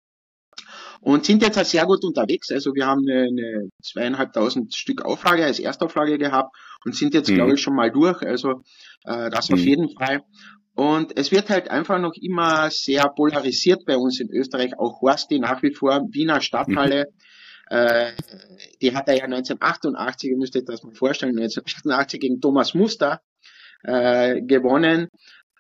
Und 1.01 1.25
sind 1.25 1.43
jetzt 1.43 1.57
halt 1.57 1.67
sehr 1.67 1.87
gut 1.87 2.05
unterwegs. 2.05 2.51
Also 2.51 2.75
wir 2.75 2.87
haben 2.87 3.03
eine, 3.09 3.29
eine 3.29 3.69
zweieinhalbtausend 3.83 4.75
Stück 4.75 5.05
Auflage 5.05 5.45
als 5.45 5.61
Erstauflage 5.61 6.19
gehabt 6.19 6.55
und 6.85 6.95
sind 6.95 7.15
jetzt, 7.15 7.31
mhm. 7.31 7.37
glaube 7.37 7.55
ich, 7.55 7.61
schon 7.61 7.75
mal 7.75 7.91
durch. 7.91 8.23
Also 8.23 8.63
äh, 9.05 9.31
das 9.31 9.49
mhm. 9.49 9.55
auf 9.55 9.61
jeden 9.61 9.89
Fall. 9.91 10.23
Und 10.75 11.17
es 11.19 11.33
wird 11.33 11.51
halt 11.51 11.71
einfach 11.71 11.99
noch 11.99 12.13
immer 12.21 12.71
sehr 12.71 13.05
polarisiert 13.09 13.85
bei 13.85 13.97
uns 13.97 14.21
in 14.21 14.31
Österreich. 14.31 14.79
Auch 14.79 15.01
Horsti 15.01 15.39
nach 15.39 15.63
wie 15.63 15.75
vor, 15.75 16.03
Wiener 16.11 16.41
Stadthalle. 16.41 17.07
Mhm 17.11 17.19
äh, 17.71 18.13
die 18.81 18.95
hat 18.95 19.09
er 19.09 19.17
ja 19.17 19.25
1988, 19.25 20.31
ihr 20.31 20.37
müsst 20.37 20.57
euch 20.57 20.65
das 20.65 20.83
mal 20.83 20.95
vorstellen, 20.95 21.39
1988 21.39 22.21
gegen 22.21 22.41
Thomas 22.41 22.75
Muster 22.75 23.21
äh, 23.83 24.41
gewonnen. 24.41 25.09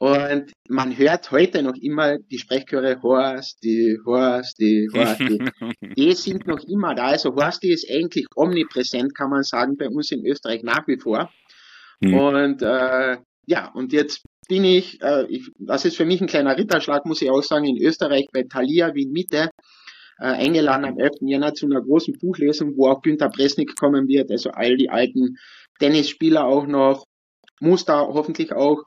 Und 0.00 0.52
man 0.68 0.96
hört 0.96 1.30
heute 1.32 1.62
noch 1.62 1.74
immer 1.74 2.18
die 2.18 2.38
Sprechchöre 2.38 3.02
Horst, 3.02 3.58
die 3.64 3.98
Horst, 4.04 4.58
die 4.58 4.88
Horst, 4.94 5.20
die, 5.20 5.38
die 5.96 6.12
sind 6.12 6.46
noch 6.46 6.61
immer 6.68 6.94
da. 6.94 7.06
Also 7.08 7.34
Horst 7.34 7.62
die 7.62 7.72
ist 7.72 7.90
eigentlich 7.90 8.26
omnipräsent, 8.37 9.14
kann 9.14 9.30
man 9.30 9.42
sagen, 9.42 9.76
bei 9.76 9.88
uns 9.88 10.12
in 10.12 10.24
Österreich 10.24 10.62
nach 10.62 10.87
wie 10.87 10.98
vor. 10.98 11.30
Mhm. 12.00 12.14
Und 12.14 12.62
äh, 12.62 13.16
ja, 13.46 13.72
und 13.74 13.92
jetzt 13.92 14.22
bin 14.48 14.64
ich, 14.64 15.00
äh, 15.02 15.26
ich, 15.28 15.50
das 15.58 15.84
ist 15.84 15.96
für 15.96 16.04
mich 16.04 16.20
ein 16.20 16.28
kleiner 16.28 16.56
Ritterschlag, 16.56 17.04
muss 17.04 17.22
ich 17.22 17.30
auch 17.30 17.42
sagen, 17.42 17.64
in 17.64 17.82
Österreich 17.82 18.26
bei 18.32 18.44
Thalia 18.44 18.94
Wien 18.94 19.11
Mitte 19.11 19.50
äh, 20.18 20.26
eingeladen 20.26 20.84
am 20.84 20.98
11. 20.98 21.12
Jänner 21.22 21.54
zu 21.54 21.66
einer 21.66 21.80
großen 21.80 22.14
Buchlesung, 22.20 22.76
wo 22.76 22.88
auch 22.88 23.02
Günter 23.02 23.30
Presnik 23.30 23.74
kommen 23.76 24.06
wird, 24.06 24.30
also 24.30 24.50
all 24.50 24.76
die 24.76 24.90
alten 24.90 25.38
Tennisspieler 25.80 26.44
auch 26.44 26.66
noch, 26.66 27.04
Muster 27.61 28.08
hoffentlich 28.08 28.52
auch. 28.52 28.84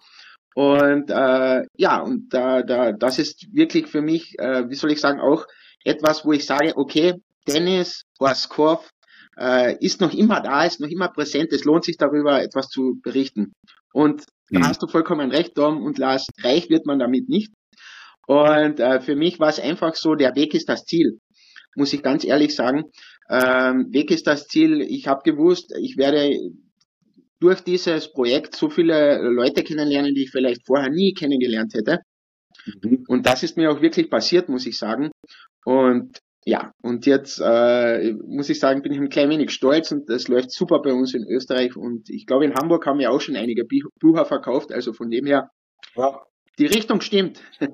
Und 0.54 1.10
äh, 1.10 1.64
ja, 1.78 2.02
und 2.02 2.34
da, 2.34 2.62
da, 2.62 2.92
das 2.92 3.20
ist 3.20 3.48
wirklich 3.54 3.88
für 3.88 4.02
mich, 4.02 4.38
äh, 4.38 4.70
wie 4.70 4.76
soll 4.76 4.92
ich 4.92 5.00
sagen, 5.00 5.20
auch 5.20 5.46
etwas, 5.84 6.26
wo 6.26 6.34
ich 6.34 6.46
sage, 6.46 6.74
okay, 6.76 7.16
Tennis, 7.46 8.04
Horskopf, 8.20 8.90
äh, 9.38 9.78
ist 9.84 10.02
noch 10.02 10.14
immer 10.14 10.42
da, 10.42 10.66
ist 10.66 10.82
noch 10.82 10.90
immer 10.90 11.08
präsent, 11.08 11.52
es 11.54 11.64
lohnt 11.64 11.86
sich 11.86 11.98
darüber 11.98 12.42
etwas 12.42 12.68
zu 12.68 13.00
berichten. 13.02 13.54
Und 13.94 14.26
da 14.50 14.60
mhm. 14.60 14.68
hast 14.68 14.84
du 14.84 14.88
vollkommen 14.88 15.32
recht, 15.32 15.58
Dom 15.58 15.82
und 15.84 15.98
Lars, 15.98 16.28
reich 16.44 16.70
wird 16.70 16.86
man 16.86 17.00
damit 17.00 17.30
nicht. 17.30 17.52
Und 18.28 18.80
äh, 18.80 19.02
für 19.02 19.16
mich 19.16 19.40
war 19.40 19.50
es 19.50 19.60
einfach 19.60 19.96
so, 19.96 20.16
der 20.16 20.36
Weg 20.36 20.54
ist 20.54 20.70
das 20.70 20.84
Ziel, 20.86 21.20
muss 21.76 21.94
ich 21.94 22.04
ganz 22.04 22.24
ehrlich 22.24 22.56
sagen. 22.56 22.84
Ähm, 23.30 23.88
Weg 23.92 24.12
ist 24.12 24.28
das 24.28 24.48
Ziel. 24.48 24.82
Ich 24.82 25.08
habe 25.08 25.22
gewusst, 25.24 25.74
ich 25.80 25.98
werde 25.98 26.38
durch 27.42 27.62
dieses 27.62 28.14
Projekt 28.14 28.56
so 28.56 28.70
viele 28.70 29.20
Leute 29.22 29.64
kennenlernen, 29.64 30.14
die 30.16 30.24
ich 30.24 30.32
vielleicht 30.32 30.66
vorher 30.66 30.90
nie 30.90 31.14
kennengelernt 31.14 31.74
hätte. 31.74 32.00
Mhm. 32.82 33.04
Und 33.08 33.26
das 33.26 33.44
ist 33.44 33.58
mir 33.58 33.72
auch 33.72 33.82
wirklich 33.82 34.10
passiert, 34.10 34.48
muss 34.48 34.66
ich 34.66 34.78
sagen. 34.78 35.12
Und 35.66 36.20
ja, 36.46 36.72
und 36.82 37.06
jetzt 37.06 37.40
äh, 37.44 38.14
muss 38.26 38.50
ich 38.50 38.60
sagen, 38.60 38.82
bin 38.82 38.94
ich 38.94 39.00
ein 39.00 39.10
klein 39.10 39.30
wenig 39.30 39.52
stolz 39.52 39.92
und 39.92 40.10
das 40.10 40.28
läuft 40.28 40.52
super 40.52 40.82
bei 40.82 40.94
uns 40.94 41.14
in 41.14 41.26
Österreich. 41.28 41.76
Und 41.76 42.10
ich 42.10 42.26
glaube, 42.26 42.46
in 42.46 42.56
Hamburg 42.56 42.86
haben 42.86 43.00
wir 43.00 43.12
auch 43.12 43.22
schon 43.22 43.36
einige 43.36 43.66
Bücher 43.66 44.26
verkauft. 44.26 44.72
Also 44.72 44.94
von 44.94 45.10
dem 45.10 45.26
her, 45.26 45.50
ja. 45.96 46.22
die 46.58 46.68
Richtung 46.68 47.02
stimmt. 47.02 47.42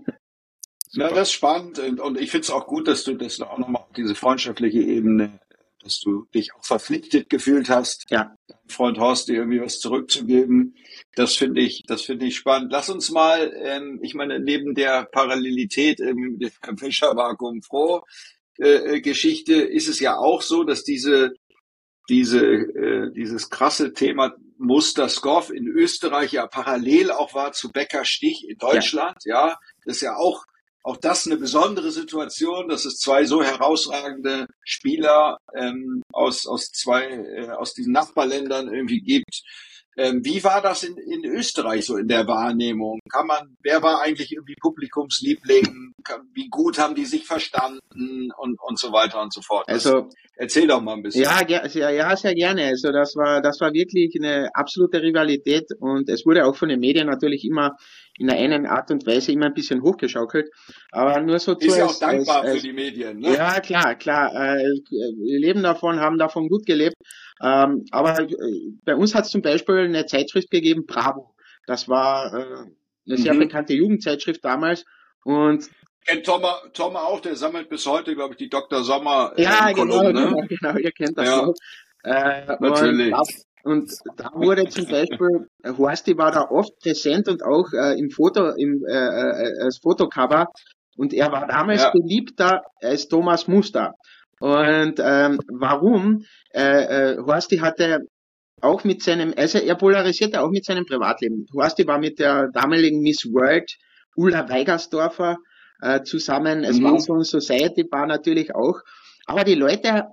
Ja, 0.94 1.10
das 1.10 1.28
ist 1.28 1.34
spannend 1.34 1.80
und, 1.80 2.00
und 2.00 2.20
ich 2.20 2.32
finde 2.32 2.46
es 2.46 2.50
auch 2.50 2.66
gut, 2.66 2.88
dass 2.88 3.04
du 3.04 3.14
das 3.16 3.42
auch 3.42 3.58
nochmal 3.58 3.84
auf 3.84 3.94
diese 3.94 4.16
freundschaftliche 4.16 4.80
Ebene, 4.80 5.38
dass 5.88 6.00
du 6.02 6.28
dich 6.36 6.54
auch 6.54 6.64
verpflichtet 6.64 7.30
gefühlt 7.30 7.70
hast, 7.70 8.06
ja. 8.10 8.36
Freund 8.68 8.98
Horst 8.98 9.30
dir 9.30 9.38
irgendwie 9.38 9.62
was 9.62 9.80
zurückzugeben. 9.80 10.76
Das 11.16 11.36
finde 11.36 11.62
ich, 11.62 11.84
das 11.88 12.02
finde 12.02 12.26
ich 12.26 12.36
spannend. 12.36 12.72
Lass 12.72 12.90
uns 12.90 13.10
mal, 13.10 13.54
ähm, 13.64 14.00
ich 14.02 14.14
meine, 14.14 14.40
neben 14.40 14.76
der 14.76 15.06
Parallelität 15.06 16.00
mit 16.00 16.42
der 16.42 16.78
Fischer 16.78 17.16
Vakuum 17.16 17.62
Froh 17.62 18.04
äh, 18.60 18.96
äh, 18.96 19.02
Geschichte 19.02 19.54
ist 19.54 19.88
es 19.88 20.00
ja 20.00 20.18
auch 20.18 20.42
so, 20.42 20.64
dass 20.64 20.84
diese 20.84 21.34
diese 22.10 22.44
äh, 22.44 23.12
dieses 23.14 23.50
krasse 23.50 23.94
Thema 23.94 24.34
Muster 24.58 25.10
Skoff 25.10 25.52
in 25.52 25.68
Österreich 25.68 26.34
ja 26.34 26.48
parallel 26.48 27.12
auch 27.12 27.34
war 27.34 27.52
zu 27.52 27.72
Becker 27.72 28.06
Stich 28.06 28.48
in 28.50 28.58
Deutschland, 28.58 29.18
ja, 29.26 29.50
ja 29.50 29.60
das 29.86 29.98
ist 29.98 30.02
ja 30.02 30.16
auch 30.16 30.46
auch 30.84 30.98
das 30.98 31.26
eine 31.26 31.38
besondere 31.38 31.92
Situation, 31.92 32.70
dass 32.70 32.86
es 32.86 32.98
zwei 32.98 33.26
so 33.26 33.44
herausragende 33.44 34.48
Spieler 34.64 35.38
ähm, 35.56 36.02
aus, 36.14 36.46
aus 36.48 36.72
zwei, 36.72 37.04
äh, 37.10 37.50
aus 37.50 37.74
diesen 37.74 37.92
Nachbarländern 37.94 38.74
irgendwie 38.74 39.02
gibt. 39.02 39.42
Ähm, 40.00 40.24
wie 40.24 40.44
war 40.44 40.62
das 40.62 40.84
in, 40.84 40.96
in 40.98 41.26
Österreich 41.26 41.84
so 41.86 41.98
in 41.98 42.08
der 42.08 42.28
Wahrnehmung? 42.28 43.00
Kann 43.12 43.26
man, 43.26 43.56
wer 43.64 43.82
war 43.82 44.02
eigentlich 44.04 44.32
irgendwie 44.32 44.54
Publikumsliebling? 44.62 45.94
Wie 46.34 46.48
gut 46.50 46.78
haben 46.78 46.94
die 46.94 47.06
sich 47.06 47.26
verstanden 47.26 48.30
und, 48.38 48.58
und 48.62 48.80
so 48.80 48.92
weiter 48.92 49.20
und 49.22 49.34
so 49.34 49.42
fort? 49.42 49.66
Das, 49.68 49.86
Also 49.88 50.08
erzähl 50.36 50.68
doch 50.68 50.82
mal 50.82 50.94
ein 50.94 51.02
bisschen. 51.02 51.24
Ja, 51.24 51.40
ger- 51.40 51.68
sehr, 51.68 51.90
ja, 51.92 52.16
sehr 52.16 52.36
gerne. 52.36 52.66
Also 52.66 52.92
das 52.92 53.16
war, 53.16 53.42
das 53.42 53.60
war 53.60 53.74
wirklich 53.74 54.14
eine 54.20 54.50
absolute 54.54 55.02
Rivalität 55.02 55.66
und 55.80 56.10
es 56.10 56.26
wurde 56.28 56.46
auch 56.46 56.56
von 56.56 56.70
den 56.70 56.80
Medien 56.80 57.08
natürlich 57.08 57.44
immer 57.44 57.76
in 58.20 58.30
einer 58.30 58.56
einen 58.56 58.66
Art 58.66 58.90
und 58.92 59.06
Weise 59.06 59.32
immer 59.32 59.48
ein 59.48 59.54
bisschen 59.54 59.82
hochgeschaukelt. 59.82 60.50
Aber 60.92 61.20
nur 61.22 61.40
so 61.40 61.54
Ist 61.54 61.70
zu 61.72 61.78
ja 61.78 61.86
auch 61.86 62.00
dankbar 62.00 62.38
als, 62.42 62.46
für 62.50 62.54
als, 62.56 62.62
die 62.64 62.74
Medien, 62.74 63.20
ne? 63.20 63.34
ja, 63.36 63.60
klar, 63.60 63.96
klar. 63.96 64.34
Äh, 64.34 64.64
wir 64.90 65.40
leben 65.40 65.64
davon, 65.64 66.00
haben 66.00 66.18
davon 66.18 66.48
gut 66.50 66.66
gelebt. 66.66 66.96
Ähm, 67.42 67.86
aber 67.92 68.20
äh, 68.20 68.28
bei 68.84 68.96
uns 68.96 69.14
hat 69.14 69.26
es 69.26 69.32
zum 69.32 69.42
Beispiel 69.42 69.78
eine 69.80 70.06
Zeitschrift 70.06 70.50
gegeben, 70.50 70.86
Bravo. 70.88 71.36
Das 71.68 71.88
war 71.88 72.34
äh, 72.34 72.46
eine 73.08 73.18
sehr 73.18 73.34
Mhm. 73.34 73.40
bekannte 73.40 73.74
Jugendzischrift 73.74 74.44
damals. 74.44 74.84
Und 75.24 75.70
Kennt 76.06 76.26
Thomas, 76.26 76.62
Thomas 76.74 77.04
auch, 77.04 77.20
der 77.20 77.36
sammelt 77.36 77.68
bis 77.70 77.86
heute, 77.86 78.16
glaube 78.16 78.34
ich, 78.34 78.38
die 78.38 78.50
Dr. 78.50 78.82
Sommer 78.84 79.34
äh, 79.36 79.44
ja, 79.44 79.72
genau, 79.74 79.98
Kolumnen, 80.00 80.14
ne? 80.14 80.22
genau, 80.48 80.48
genau, 80.72 80.78
ihr 80.80 80.92
kennt 80.94 81.18
das 81.18 81.28
Ja. 81.28 81.46
auch. 81.46 81.54
Äh, 82.04 82.46
Natürlich. 82.62 83.14
Und 83.64 83.92
da, 84.16 84.32
wurde 84.34 84.68
zum 84.70 84.86
Beispiel, 84.86 85.48
äh, 85.64 85.74
Horsti 85.78 86.18
war 86.18 86.32
da 86.32 86.44
oft 86.50 86.72
präsent 86.82 87.28
und 87.28 87.44
auch 87.44 87.68
äh, 87.74 88.00
im 88.00 88.10
Foto, 88.10 88.52
im 88.56 88.84
äh, 88.88 88.94
äh, 88.94 89.64
als 89.64 89.80
Fotocover. 89.82 90.48
Und 90.96 91.14
er 91.14 91.32
war 91.32 91.48
damals 91.48 91.84
Ja. 91.84 91.92
beliebter 91.92 92.62
als 92.82 93.08
Thomas 93.08 93.48
Muster. 93.48 93.94
Und 94.40 95.00
ähm, 95.00 95.40
warum? 95.60 96.24
Äh, 96.54 97.14
äh, 97.14 97.18
Horsti 97.18 97.58
hatte 97.58 98.00
auch 98.62 98.84
mit 98.84 99.04
seinem, 99.04 99.34
also 99.38 99.60
er 99.60 99.76
polarisierte 99.76 100.42
auch 100.42 100.50
mit 100.50 100.66
seinem 100.66 100.86
Privatleben. 100.86 101.46
Horsti 101.54 101.86
war 101.88 102.00
mit 102.00 102.20
der 102.20 102.50
damaligen 102.54 103.02
Miss 103.02 103.26
World 103.26 103.70
Ulla 104.16 104.50
Weigersdorfer 104.50 105.38
äh, 105.82 106.02
zusammen. 106.04 106.64
Es 106.64 106.80
Mhm. 106.80 106.84
war 106.84 107.00
so 107.00 107.14
ein 107.14 107.24
Society 107.24 107.84
Bar 107.84 108.08
natürlich 108.08 108.56
auch. 108.56 108.80
Aber 109.28 109.44
die 109.44 109.56
Leute, 109.56 109.90
äh, 109.90 110.04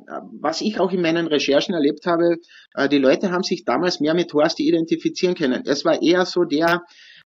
was 0.40 0.61
ich 0.61 0.81
auch 0.81 0.90
in 0.92 1.00
meinen 1.00 1.27
Recherchen 1.29 1.72
erlebt 1.74 2.05
habe, 2.05 2.37
äh, 2.74 2.88
die 2.88 2.98
Leute 2.98 3.31
haben 3.31 3.44
sich 3.44 3.64
damals 3.64 4.00
mehr 4.00 4.14
mit 4.14 4.33
Horsti 4.35 4.66
identifizieren 4.68 5.37
können. 5.37 5.62
Es 5.64 5.85
war 5.85 6.03
eher 6.03 6.27
so 6.27 6.44
der, 6.44 6.83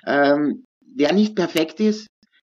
ähm, 0.07 0.65
der 0.81 1.13
nicht 1.15 1.35
perfekt 1.35 1.81
ist, 1.81 2.07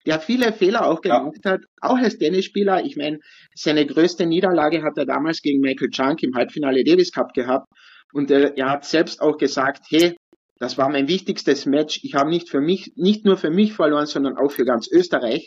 der 0.06 0.18
viele 0.20 0.52
Fehler 0.52 0.86
auch 0.86 1.00
Ja. 1.04 1.18
gemacht 1.20 1.44
hat, 1.44 1.60
auch 1.80 1.98
als 1.98 2.18
Tennisspieler. 2.18 2.84
Ich 2.84 2.96
meine, 2.96 3.18
seine 3.54 3.86
größte 3.86 4.26
Niederlage 4.26 4.82
hat 4.82 4.96
er 4.96 5.06
damals 5.06 5.40
gegen 5.40 5.60
Michael 5.60 5.90
Chunk 5.90 6.22
im 6.22 6.34
Halbfinale 6.34 6.82
Davis 6.84 7.12
Cup 7.12 7.32
gehabt. 7.32 7.66
Und 8.12 8.30
er, 8.30 8.56
er 8.56 8.70
hat 8.70 8.84
selbst 8.84 9.20
auch 9.20 9.36
gesagt, 9.36 9.84
hey, 9.90 10.16
das 10.58 10.78
war 10.78 10.88
mein 10.88 11.06
wichtigstes 11.06 11.66
Match. 11.66 12.00
Ich 12.02 12.14
habe 12.14 12.30
nicht 12.30 12.48
für 12.50 12.60
mich, 12.60 12.92
nicht 12.96 13.24
nur 13.24 13.36
für 13.36 13.50
mich 13.50 13.72
verloren, 13.74 14.06
sondern 14.06 14.36
auch 14.36 14.50
für 14.50 14.64
ganz 14.64 14.88
Österreich 14.90 15.46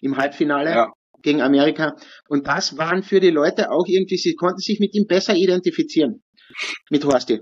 im 0.00 0.16
Halbfinale 0.16 0.70
Ja. 0.70 0.92
Gegen 1.22 1.40
Amerika. 1.40 1.96
Und 2.28 2.46
das 2.46 2.76
waren 2.78 3.02
für 3.02 3.20
die 3.20 3.30
Leute 3.30 3.70
auch 3.70 3.86
irgendwie, 3.86 4.16
sie 4.16 4.34
konnten 4.34 4.58
sich 4.60 4.80
mit 4.80 4.94
ihm 4.94 5.06
besser 5.06 5.34
identifizieren. 5.34 6.22
Mit 6.90 7.04
Horsti. 7.04 7.40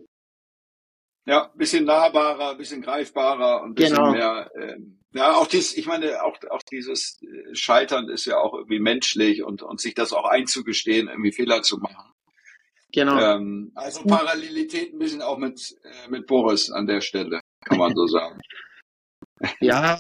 Ja, 1.27 1.51
bisschen 1.55 1.85
nahbarer, 1.85 2.57
bisschen 2.57 2.83
greifbarer 2.83 3.63
und 3.63 3.75
bisschen 3.75 3.97
Genau. 3.97 4.13
mehr. 4.13 4.51
Ähm, 4.61 5.01
ja, 5.13 5.33
auch 5.35 5.47
dies, 5.47 5.77
ich 5.77 5.87
meine, 5.87 6.23
auch 6.23 6.37
auch 6.51 6.63
dieses 6.63 7.21
äh, 7.23 7.55
Scheitern 7.55 8.09
ist 8.09 8.27
ja 8.27 8.39
auch 8.39 8.55
irgendwie 8.55 8.79
menschlich 8.79 9.43
und 9.43 9.63
und 9.63 9.81
sich 9.81 9.95
das 9.95 10.13
auch 10.13 10.25
einzugestehen, 10.25 11.09
irgendwie 11.09 11.33
Fehler 11.33 11.63
zu 11.63 11.79
machen. 11.79 12.13
Genau. 12.93 13.19
Ähm, 13.19 13.73
also 13.75 14.03
Parallelität 14.05 14.93
ein 14.93 14.99
bisschen 14.99 15.23
auch 15.23 15.39
mit 15.39 15.77
äh, 15.83 16.11
mit 16.11 16.27
Boris 16.27 16.71
an 16.71 16.87
der 16.87 17.01
Stelle, 17.01 17.41
kann 17.65 17.79
man 17.79 17.95
so 17.95 18.07
sagen. 18.07 18.41
Ja, 19.61 19.99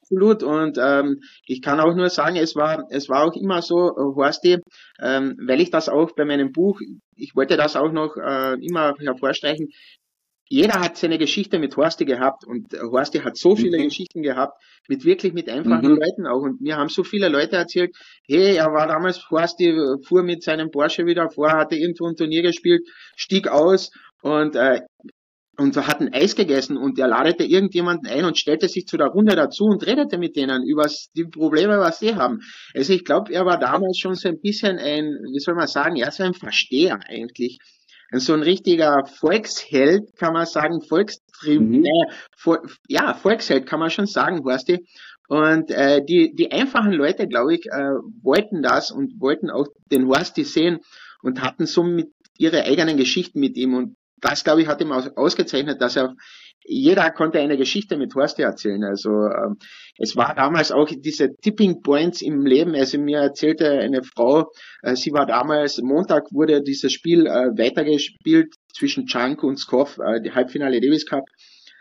absolut. 0.00 0.42
Und 0.42 0.78
ähm, 0.80 1.20
ich 1.46 1.62
kann 1.62 1.80
auch 1.80 1.94
nur 1.94 2.08
sagen, 2.10 2.36
es 2.36 2.56
war, 2.56 2.86
es 2.90 3.08
war 3.08 3.24
auch 3.24 3.34
immer 3.36 3.62
so, 3.62 3.90
äh, 3.90 4.14
Horsti, 4.16 4.58
ähm, 5.00 5.36
weil 5.46 5.60
ich 5.60 5.70
das 5.70 5.88
auch 5.88 6.12
bei 6.16 6.24
meinem 6.24 6.52
Buch, 6.52 6.80
ich 7.16 7.34
wollte 7.36 7.56
das 7.56 7.76
auch 7.76 7.92
noch 7.92 8.16
äh, 8.16 8.54
immer 8.54 8.94
hervorstreichen. 8.98 9.68
Jeder 10.48 10.80
hat 10.80 10.96
seine 10.98 11.18
Geschichte 11.18 11.58
mit 11.58 11.76
Horsti 11.76 12.04
gehabt 12.04 12.44
und 12.46 12.74
äh, 12.74 12.80
Horsti 12.80 13.18
hat 13.20 13.36
so 13.36 13.56
viele 13.56 13.78
Mhm. 13.78 13.84
Geschichten 13.84 14.22
gehabt, 14.22 14.60
mit 14.88 15.04
wirklich 15.04 15.32
mit 15.32 15.48
einfachen 15.48 15.88
Mhm. 15.88 15.96
Leuten 15.96 16.26
auch. 16.26 16.42
Und 16.42 16.60
mir 16.60 16.76
haben 16.76 16.88
so 16.88 17.04
viele 17.04 17.28
Leute 17.28 17.56
erzählt, 17.56 17.96
hey, 18.28 18.56
er 18.56 18.72
war 18.72 18.86
damals, 18.88 19.30
Horsti 19.30 19.70
äh, 19.70 19.96
fuhr 20.06 20.22
mit 20.22 20.42
seinem 20.42 20.70
Porsche 20.70 21.06
wieder 21.06 21.30
vor, 21.30 21.52
hatte 21.52 21.76
irgendwo 21.76 22.06
ein 22.08 22.16
Turnier 22.16 22.42
gespielt, 22.42 22.82
stieg 23.16 23.48
aus 23.48 23.90
und 24.22 24.56
äh, 24.56 24.80
und 25.58 25.76
hat 25.76 26.00
ein 26.00 26.12
Eis 26.12 26.34
gegessen 26.36 26.76
und 26.76 26.98
er 26.98 27.08
ladete 27.08 27.44
irgendjemanden 27.44 28.08
ein 28.10 28.24
und 28.24 28.38
stellte 28.38 28.68
sich 28.68 28.86
zu 28.86 28.96
der 28.96 29.08
Runde 29.08 29.36
dazu 29.36 29.64
und 29.64 29.86
redete 29.86 30.18
mit 30.18 30.36
denen 30.36 30.62
über 30.66 30.86
die 31.16 31.24
Probleme, 31.24 31.78
was 31.78 31.98
sie 31.98 32.14
haben. 32.14 32.40
Also 32.74 32.92
ich 32.92 33.04
glaube, 33.04 33.32
er 33.32 33.44
war 33.46 33.58
damals 33.58 33.98
schon 33.98 34.14
so 34.14 34.28
ein 34.28 34.40
bisschen 34.40 34.78
ein, 34.78 35.04
wie 35.32 35.38
soll 35.40 35.54
man 35.54 35.66
sagen, 35.66 35.96
ja, 35.96 36.10
so 36.10 36.22
ein 36.22 36.34
Versteher 36.34 36.98
eigentlich. 37.08 37.58
So 38.12 38.32
ein 38.34 38.42
richtiger 38.42 39.04
Volksheld, 39.06 40.16
kann 40.16 40.34
man 40.34 40.46
sagen, 40.46 40.80
Volkstrieb, 40.82 41.60
Mhm. 41.60 41.84
äh, 41.84 42.12
Vol 42.36 42.60
ja, 42.88 43.14
Volksheld 43.14 43.66
kann 43.66 43.80
man 43.80 43.90
schon 43.90 44.06
sagen, 44.06 44.44
Horsti. 44.44 44.86
Und 45.26 45.70
äh, 45.70 46.00
die, 46.04 46.32
die 46.34 46.52
einfachen 46.52 46.92
Leute, 46.92 47.26
glaube 47.26 47.54
ich, 47.54 47.66
äh, 47.66 47.94
wollten 48.22 48.62
das 48.62 48.90
und 48.90 49.20
wollten 49.20 49.50
auch 49.50 49.66
den 49.90 50.06
Horsti 50.06 50.44
sehen 50.44 50.78
und 51.22 51.40
hatten 51.42 51.66
somit 51.66 52.08
ihre 52.38 52.62
eigenen 52.64 52.96
Geschichten 52.98 53.40
mit 53.40 53.56
ihm. 53.56 53.74
Und 53.74 53.96
das, 54.16 54.44
glaube 54.44 54.62
ich, 54.62 54.68
hat 54.68 54.80
ihm 54.80 54.92
aus, 54.92 55.08
ausgezeichnet, 55.16 55.80
dass 55.80 55.96
er, 55.96 56.14
jeder 56.66 57.10
konnte 57.10 57.38
eine 57.40 57.56
Geschichte 57.56 57.96
mit 57.96 58.14
Horst 58.14 58.38
erzählen. 58.38 58.82
Also 58.84 59.10
ähm, 59.10 59.56
es 59.98 60.16
war 60.16 60.34
damals 60.34 60.72
auch 60.72 60.88
diese 60.88 61.34
Tipping 61.36 61.82
Points 61.82 62.22
im 62.22 62.46
Leben. 62.46 62.74
Also 62.74 62.98
mir 62.98 63.18
erzählte 63.18 63.70
eine 63.70 64.02
Frau, 64.02 64.50
äh, 64.82 64.96
sie 64.96 65.12
war 65.12 65.26
damals, 65.26 65.80
Montag 65.82 66.24
wurde 66.32 66.62
dieses 66.62 66.92
Spiel 66.92 67.26
äh, 67.26 67.50
weitergespielt 67.56 68.54
zwischen 68.72 69.06
Chunk 69.06 69.42
und 69.42 69.58
Skoff, 69.58 69.98
äh, 69.98 70.22
die 70.22 70.32
Halbfinale 70.32 70.80
Davis 70.80 71.06
Cup 71.06 71.24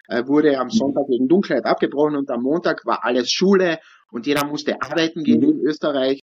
äh, 0.08 0.28
wurde 0.28 0.58
am 0.60 0.70
Sonntag 0.70 1.08
wegen 1.08 1.28
Dunkelheit 1.28 1.66
abgebrochen 1.66 2.16
und 2.16 2.30
am 2.30 2.42
Montag 2.42 2.86
war 2.86 3.04
alles 3.04 3.32
Schule 3.32 3.80
und 4.12 4.28
jeder 4.28 4.46
musste 4.46 4.82
arbeiten 4.82 5.24
gehen 5.24 5.42
in 5.42 5.60
Österreich. 5.66 6.20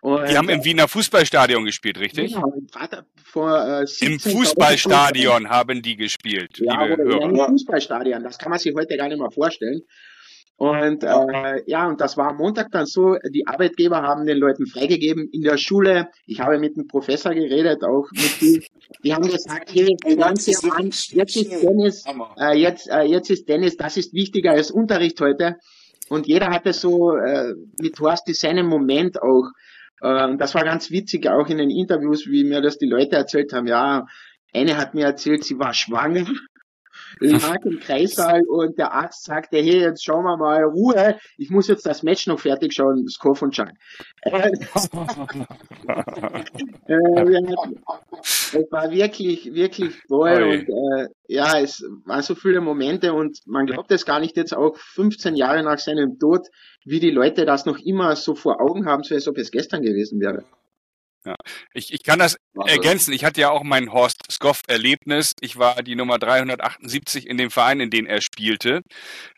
Und, 0.00 0.28
Die 0.28 0.36
haben 0.36 0.48
im 0.48 0.64
Wiener 0.64 0.86
Fußballstadion 0.86 1.64
gespielt, 1.64 1.98
richtig? 1.98 2.34
Genau, 2.34 2.52
vor 3.24 3.58
äh, 3.64 3.80
Im 4.00 4.18
17.000 4.18 4.30
Fußballstadion 4.30 5.48
haben 5.48 5.82
die 5.82 5.96
gespielt, 5.96 6.58
ja, 6.58 6.84
liebe 6.84 7.02
Hörer. 7.02 7.24
einem 7.24 7.36
Fußballstadion. 7.36 8.22
Das 8.22 8.38
kann 8.38 8.50
man 8.50 8.58
sich 8.58 8.74
heute 8.74 8.96
gar 8.96 9.08
nicht 9.08 9.18
mehr 9.18 9.30
vorstellen. 9.30 9.82
Und 10.56 11.04
äh, 11.04 11.62
ja, 11.66 11.86
und 11.86 12.00
das 12.00 12.16
war 12.16 12.30
am 12.30 12.38
Montag 12.38 12.72
dann 12.72 12.84
so, 12.84 13.16
die 13.30 13.46
Arbeitgeber 13.46 14.02
haben 14.02 14.26
den 14.26 14.38
Leuten 14.38 14.66
freigegeben 14.66 15.28
in 15.30 15.42
der 15.42 15.56
Schule. 15.56 16.08
Ich 16.26 16.40
habe 16.40 16.58
mit 16.58 16.76
dem 16.76 16.88
Professor 16.88 17.32
geredet, 17.32 17.84
auch 17.84 18.06
mit 18.10 18.40
die, 18.40 18.66
die 19.04 19.14
haben 19.14 19.28
gesagt, 19.28 19.70
hey, 19.72 19.96
Sie 20.04 20.20
an, 20.20 20.34
jetzt 20.34 21.36
ist 21.36 21.62
Dennis, 21.62 22.04
äh, 22.40 22.58
jetzt, 22.58 22.88
äh, 22.90 23.02
jetzt 23.02 23.30
ist 23.30 23.48
Dennis, 23.48 23.76
das 23.76 23.96
ist 23.96 24.12
wichtiger 24.14 24.50
als 24.50 24.72
Unterricht 24.72 25.20
heute. 25.20 25.58
Und 26.08 26.26
jeder 26.26 26.48
hatte 26.48 26.72
so 26.72 27.14
äh, 27.16 27.54
mit 27.80 28.00
Horst 28.00 28.26
seinen 28.34 28.66
Moment 28.66 29.22
auch. 29.22 29.50
Und 30.00 30.38
das 30.38 30.54
war 30.54 30.64
ganz 30.64 30.90
witzig, 30.90 31.28
auch 31.28 31.48
in 31.48 31.58
den 31.58 31.70
Interviews, 31.70 32.26
wie 32.26 32.44
mir 32.44 32.60
das 32.60 32.78
die 32.78 32.88
Leute 32.88 33.16
erzählt 33.16 33.52
haben. 33.52 33.66
Ja, 33.66 34.06
eine 34.54 34.76
hat 34.76 34.94
mir 34.94 35.06
erzählt, 35.06 35.44
sie 35.44 35.58
war 35.58 35.74
schwanger, 35.74 36.26
lag 37.20 37.64
im 37.64 37.80
Kreissaal 37.80 38.42
und 38.48 38.78
der 38.78 38.92
Arzt 38.92 39.24
sagte, 39.24 39.58
hey, 39.58 39.80
jetzt 39.80 40.04
schauen 40.04 40.24
wir 40.24 40.36
mal, 40.36 40.62
Ruhe, 40.64 41.18
ich 41.36 41.50
muss 41.50 41.68
jetzt 41.68 41.86
das 41.86 42.02
Match 42.02 42.26
noch 42.26 42.40
fertig 42.40 42.72
schauen, 42.74 43.06
Skoff 43.08 43.42
und 43.42 43.54
Chang. 43.54 43.72
Es 48.50 48.70
war 48.70 48.90
wirklich, 48.90 49.54
wirklich 49.54 49.94
toll 50.08 50.42
Oi. 50.42 50.58
und 50.58 50.68
äh, 50.68 51.08
ja, 51.28 51.58
es 51.60 51.84
waren 52.04 52.22
so 52.22 52.34
viele 52.34 52.60
Momente 52.60 53.12
und 53.12 53.38
man 53.46 53.66
glaubt 53.66 53.90
es 53.90 54.06
gar 54.06 54.20
nicht 54.20 54.36
jetzt 54.36 54.56
auch 54.56 54.76
15 54.76 55.36
Jahre 55.36 55.62
nach 55.62 55.78
seinem 55.78 56.18
Tod, 56.18 56.48
wie 56.84 57.00
die 57.00 57.10
Leute 57.10 57.44
das 57.44 57.66
noch 57.66 57.78
immer 57.78 58.16
so 58.16 58.34
vor 58.34 58.60
Augen 58.60 58.86
haben, 58.86 59.02
so 59.02 59.14
als 59.14 59.28
ob 59.28 59.36
es 59.38 59.50
gestern 59.50 59.82
gewesen 59.82 60.20
wäre. 60.20 60.44
Ich, 61.74 61.92
ich 61.92 62.02
kann 62.02 62.18
das 62.18 62.36
Wahnsinn. 62.54 62.76
ergänzen. 62.76 63.12
Ich 63.12 63.24
hatte 63.24 63.40
ja 63.40 63.50
auch 63.50 63.62
mein 63.62 63.92
Horst 63.92 64.22
Skoff-Erlebnis. 64.30 65.32
Ich 65.40 65.58
war 65.58 65.82
die 65.82 65.94
Nummer 65.94 66.18
378 66.18 67.26
in 67.26 67.36
dem 67.36 67.50
Verein, 67.50 67.80
in 67.80 67.90
dem 67.90 68.06
er 68.06 68.20
spielte. 68.20 68.82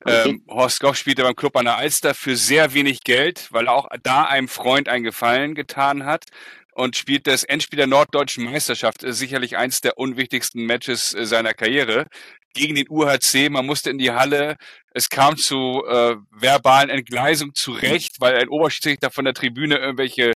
Okay. 0.04 0.30
Ähm, 0.30 0.44
Horst 0.48 0.76
Skoff 0.76 0.96
spielte 0.96 1.22
beim 1.22 1.36
Club 1.36 1.56
an 1.56 1.64
der 1.64 1.76
Alster 1.76 2.14
für 2.14 2.36
sehr 2.36 2.74
wenig 2.74 3.02
Geld, 3.02 3.48
weil 3.50 3.66
er 3.66 3.72
auch 3.74 3.88
da 4.02 4.24
einem 4.24 4.48
Freund 4.48 4.88
einen 4.88 5.04
Gefallen 5.04 5.54
getan 5.54 6.04
hat 6.04 6.24
und 6.72 6.96
spielt 6.96 7.26
das 7.26 7.44
Endspiel 7.44 7.76
der 7.76 7.86
Norddeutschen 7.86 8.44
Meisterschaft. 8.44 9.02
Ist 9.02 9.18
sicherlich 9.18 9.56
eins 9.56 9.80
der 9.80 9.98
unwichtigsten 9.98 10.64
Matches 10.64 11.14
äh, 11.14 11.26
seiner 11.26 11.54
Karriere. 11.54 12.06
Gegen 12.54 12.74
den 12.74 12.86
UHC. 12.88 13.48
Man 13.50 13.66
musste 13.66 13.90
in 13.90 13.98
die 13.98 14.10
Halle. 14.10 14.56
Es 14.92 15.08
kam 15.08 15.36
zu 15.36 15.84
äh, 15.86 16.16
verbalen 16.30 16.90
Entgleisungen 16.90 17.54
zu 17.54 17.72
Recht, 17.72 18.20
weil 18.20 18.36
ein 18.36 18.48
Oberschiedsrichter 18.48 19.10
von 19.10 19.24
der 19.24 19.34
Tribüne 19.34 19.76
irgendwelche 19.76 20.32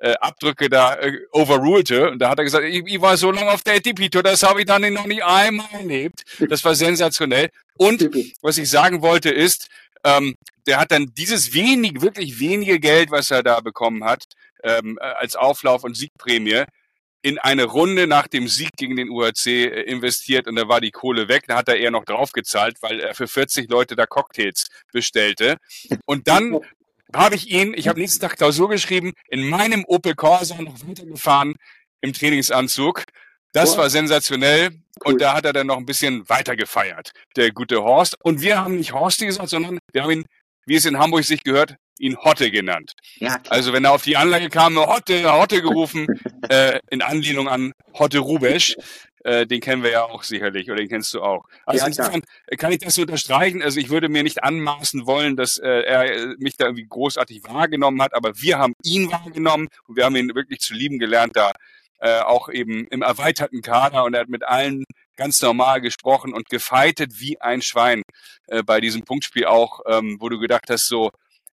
äh, 0.00 0.14
Abdrücke 0.20 0.68
da 0.68 0.94
äh, 0.94 1.18
overrulte. 1.32 2.10
Und 2.10 2.20
da 2.20 2.30
hat 2.30 2.38
er 2.38 2.44
gesagt, 2.44 2.64
ich, 2.64 2.82
ich 2.86 3.00
war 3.00 3.16
so 3.16 3.30
lange 3.30 3.50
auf 3.50 3.62
der 3.62 3.74
ATP-Tour, 3.74 4.22
das 4.22 4.42
habe 4.42 4.60
ich 4.60 4.66
dann 4.66 4.92
noch 4.92 5.06
nie 5.06 5.22
einmal 5.22 5.68
erlebt. 5.72 6.22
Das 6.48 6.64
war 6.64 6.74
sensationell. 6.74 7.50
Und 7.76 8.10
was 8.40 8.58
ich 8.58 8.70
sagen 8.70 9.02
wollte 9.02 9.30
ist, 9.30 9.68
ähm, 10.04 10.34
der 10.66 10.78
hat 10.78 10.90
dann 10.90 11.12
dieses 11.16 11.54
wenig, 11.54 12.00
wirklich 12.00 12.40
wenige 12.40 12.80
Geld, 12.80 13.10
was 13.10 13.30
er 13.30 13.42
da 13.42 13.60
bekommen 13.60 14.04
hat, 14.04 14.24
ähm, 14.62 14.98
als 15.00 15.36
Auflauf 15.36 15.84
und 15.84 15.96
Siegprämie, 15.96 16.64
in 17.22 17.38
eine 17.38 17.64
Runde 17.64 18.06
nach 18.06 18.28
dem 18.28 18.48
Sieg 18.48 18.70
gegen 18.76 18.96
den 18.96 19.10
UHC 19.10 19.46
äh, 19.46 19.82
investiert 19.82 20.46
und 20.46 20.56
da 20.56 20.68
war 20.68 20.80
die 20.80 20.90
Kohle 20.90 21.28
weg. 21.28 21.44
Da 21.48 21.56
hat 21.56 21.68
er 21.68 21.76
eher 21.76 21.90
noch 21.90 22.04
draufgezahlt, 22.04 22.76
weil 22.80 23.00
er 23.00 23.14
für 23.14 23.26
40 23.26 23.68
Leute 23.70 23.96
da 23.96 24.06
Cocktails 24.06 24.68
bestellte. 24.92 25.56
Und 26.06 26.28
dann 26.28 26.58
habe 27.14 27.34
ich 27.34 27.50
ihn, 27.50 27.74
ich 27.74 27.88
habe 27.88 28.00
nächsten 28.00 28.20
Tag 28.20 28.36
Klausur 28.36 28.68
geschrieben, 28.68 29.12
in 29.28 29.48
meinem 29.48 29.84
Opel 29.86 30.14
Corsa 30.14 30.60
noch 30.60 30.76
weitergefahren 30.86 31.54
im 32.00 32.12
Trainingsanzug. 32.12 33.04
Das 33.52 33.76
war 33.76 33.90
sensationell. 33.90 34.70
Und 35.04 35.20
da 35.20 35.34
hat 35.34 35.44
er 35.44 35.52
dann 35.52 35.68
noch 35.68 35.76
ein 35.76 35.86
bisschen 35.86 36.28
weiter 36.28 36.56
gefeiert, 36.56 37.12
der 37.36 37.52
gute 37.52 37.82
Horst. 37.82 38.16
Und 38.22 38.40
wir 38.40 38.58
haben 38.58 38.76
nicht 38.76 38.92
Horsti 38.92 39.26
gesagt, 39.26 39.48
sondern 39.48 39.78
wir 39.92 40.02
haben 40.02 40.10
ihn, 40.10 40.24
wie 40.66 40.74
es 40.74 40.84
in 40.84 40.98
Hamburg 40.98 41.24
sich 41.24 41.44
gehört, 41.44 41.76
ihn 41.98 42.16
Hotte 42.16 42.50
genannt. 42.50 42.92
Ja, 43.16 43.38
also 43.48 43.72
wenn 43.72 43.84
er 43.84 43.92
auf 43.92 44.02
die 44.02 44.16
Anlage 44.16 44.48
kam, 44.48 44.76
Hotte, 44.76 45.32
Hotte 45.32 45.62
gerufen, 45.62 46.06
äh, 46.48 46.80
in 46.90 47.02
Anlehnung 47.02 47.48
an 47.48 47.72
Hotte 47.94 48.18
Rubesch. 48.18 48.76
Äh, 49.24 49.46
den 49.46 49.60
kennen 49.60 49.82
wir 49.82 49.90
ja 49.90 50.04
auch 50.04 50.22
sicherlich, 50.22 50.70
oder 50.70 50.78
den 50.78 50.88
kennst 50.88 51.12
du 51.12 51.20
auch. 51.20 51.44
Also 51.66 51.82
ja, 51.82 51.86
insofern 51.88 52.22
kann 52.56 52.70
ich 52.70 52.78
das 52.78 52.94
so 52.94 53.02
unterstreichen. 53.02 53.62
Also 53.62 53.80
ich 53.80 53.90
würde 53.90 54.08
mir 54.08 54.22
nicht 54.22 54.44
anmaßen 54.44 55.06
wollen, 55.06 55.36
dass 55.36 55.58
äh, 55.58 55.68
er 55.68 56.04
äh, 56.04 56.26
mich 56.38 56.56
da 56.56 56.66
irgendwie 56.66 56.86
großartig 56.88 57.42
wahrgenommen 57.42 58.00
hat, 58.00 58.14
aber 58.14 58.40
wir 58.40 58.58
haben 58.58 58.74
ihn 58.84 59.10
wahrgenommen 59.10 59.68
und 59.86 59.96
wir 59.96 60.04
haben 60.04 60.14
ihn 60.14 60.34
wirklich 60.36 60.60
zu 60.60 60.72
lieben 60.72 61.00
gelernt, 61.00 61.34
da 61.34 61.52
äh, 62.00 62.20
auch 62.20 62.48
eben 62.48 62.86
im 62.86 63.02
erweiterten 63.02 63.60
Kader 63.60 64.04
und 64.04 64.14
er 64.14 64.20
hat 64.20 64.28
mit 64.28 64.44
allen 64.44 64.84
ganz 65.16 65.42
normal 65.42 65.80
gesprochen 65.80 66.32
und 66.32 66.48
gefeitet 66.48 67.18
wie 67.18 67.40
ein 67.40 67.60
Schwein 67.60 68.02
äh, 68.46 68.62
bei 68.62 68.80
diesem 68.80 69.02
Punktspiel 69.02 69.46
auch, 69.46 69.80
ähm, 69.86 70.16
wo 70.20 70.28
du 70.28 70.38
gedacht 70.38 70.70
hast, 70.70 70.86
so, 70.86 71.10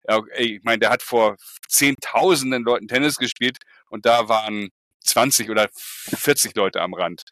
ja, 0.09 0.21
ey, 0.33 0.57
ich 0.57 0.62
meine, 0.65 0.79
der 0.79 0.91
hat 0.91 1.03
vor 1.03 1.37
zehntausenden 1.69 2.65
Leuten 2.65 2.88
Tennis 2.88 3.17
gespielt 3.17 3.59
und 3.88 4.07
da 4.07 4.29
waren 4.29 4.71
20 5.01 5.51
oder 5.51 5.69
40 5.73 6.55
Leute 6.57 6.81
am 6.81 6.95
Rand. 6.95 7.23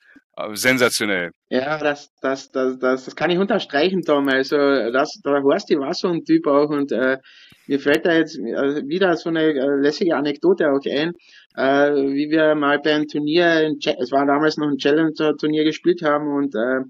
Sensationell. 0.54 1.32
Ja, 1.50 1.76
das, 1.76 2.10
das, 2.22 2.50
das, 2.50 2.78
das, 2.78 3.04
das 3.04 3.16
kann 3.16 3.30
ich 3.30 3.38
unterstreichen, 3.38 4.02
Tom. 4.02 4.28
Also, 4.28 4.56
das, 4.56 5.20
der 5.22 5.42
Horsti 5.42 5.78
war 5.78 5.92
so 5.92 6.08
ein 6.08 6.24
Typ 6.24 6.46
auch 6.46 6.70
und 6.70 6.92
äh, 6.92 7.18
mir 7.66 7.78
fällt 7.78 8.06
da 8.06 8.14
jetzt 8.14 8.38
äh, 8.38 8.86
wieder 8.88 9.16
so 9.16 9.28
eine 9.28 9.42
äh, 9.42 9.80
lässige 9.80 10.16
Anekdote 10.16 10.70
auch 10.70 10.80
ein, 10.86 11.12
äh, 11.56 11.92
wie 11.92 12.30
wir 12.30 12.54
mal 12.54 12.78
beim 12.78 13.06
Turnier, 13.06 13.70
es 13.78 14.10
war 14.12 14.26
damals 14.26 14.56
noch 14.56 14.68
ein 14.68 14.78
Challenger-Turnier 14.78 15.64
gespielt 15.64 16.02
haben 16.02 16.32
und 16.32 16.54
äh, 16.54 16.80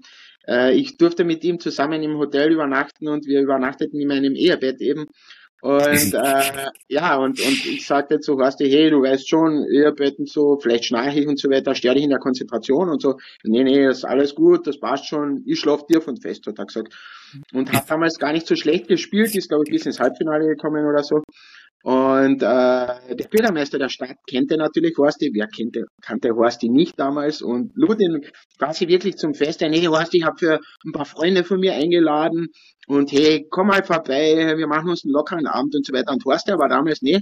äh, 0.47 0.73
ich 0.73 0.97
durfte 0.97 1.23
mit 1.23 1.43
ihm 1.43 1.59
zusammen 1.59 2.01
im 2.03 2.17
Hotel 2.17 2.51
übernachten 2.51 3.07
und 3.07 3.25
wir 3.27 3.41
übernachteten 3.41 3.99
in 3.99 4.07
meinem 4.07 4.33
Ehebett 4.33 4.81
eben. 4.81 5.05
Und 5.61 5.81
äh, 6.13 6.69
ja, 6.87 7.17
und, 7.17 7.39
und 7.39 7.65
ich 7.65 7.85
sagte 7.85 8.19
zu 8.19 8.37
Horsti, 8.37 8.69
hey, 8.69 8.89
du 8.89 9.01
weißt 9.01 9.29
schon, 9.29 9.65
ihr 9.71 9.91
betten 9.91 10.25
so, 10.25 10.57
vielleicht 10.57 10.85
schnarche 10.85 11.19
ich 11.19 11.27
und 11.27 11.39
so 11.39 11.49
weiter, 11.49 11.75
störe 11.75 11.95
dich 11.95 12.03
in 12.03 12.09
der 12.09 12.19
Konzentration 12.19 12.89
und 12.89 13.01
so. 13.01 13.17
Nee, 13.43 13.63
nee, 13.63 13.87
ist 13.87 14.03
alles 14.03 14.35
gut, 14.35 14.67
das 14.67 14.79
passt 14.79 15.07
schon, 15.07 15.43
ich 15.45 15.59
schlaf 15.59 15.85
dir 15.85 16.01
von 16.01 16.17
fest, 16.17 16.45
hat 16.47 16.59
er 16.59 16.65
gesagt. 16.65 16.93
Und 17.53 17.71
hat 17.71 17.89
damals 17.89 18.17
gar 18.19 18.33
nicht 18.33 18.47
so 18.47 18.55
schlecht 18.55 18.87
gespielt, 18.87 19.35
ist, 19.35 19.49
glaube 19.49 19.63
ich, 19.65 19.71
bis 19.71 19.85
ins 19.85 19.99
Halbfinale 19.99 20.47
gekommen 20.47 20.85
oder 20.85 21.03
so. 21.03 21.23
Und 21.83 22.43
äh, 22.43 23.15
der 23.15 23.27
Bürgermeister 23.29 23.79
der 23.79 23.89
Stadt 23.89 24.17
kannte 24.29 24.57
natürlich 24.57 24.95
Horsti, 24.97 25.31
wer 25.33 25.47
kannte, 25.47 25.85
kannte 26.01 26.35
Horsti 26.35 26.69
nicht 26.69 26.99
damals 26.99 27.41
und 27.41 27.71
lud 27.75 27.99
ihn 27.99 28.21
quasi 28.59 28.87
wirklich 28.87 29.15
zum 29.17 29.33
Fest 29.33 29.63
ein, 29.63 29.73
hey 29.73 29.85
Horsti, 29.85 30.17
ich 30.17 30.25
habe 30.25 30.37
für 30.37 30.59
ein 30.85 30.91
paar 30.91 31.05
Freunde 31.05 31.43
von 31.43 31.59
mir 31.59 31.73
eingeladen 31.73 32.49
und 32.87 33.11
hey, 33.11 33.47
komm 33.49 33.67
mal 33.67 33.83
vorbei, 33.83 34.53
wir 34.57 34.67
machen 34.67 34.89
uns 34.89 35.03
einen 35.03 35.13
lockeren 35.13 35.47
Abend 35.47 35.75
und 35.75 35.85
so 35.85 35.93
weiter. 35.93 36.11
Und 36.11 36.23
Horsti 36.23 36.51
war 36.51 36.69
damals, 36.69 37.01
nee, 37.01 37.19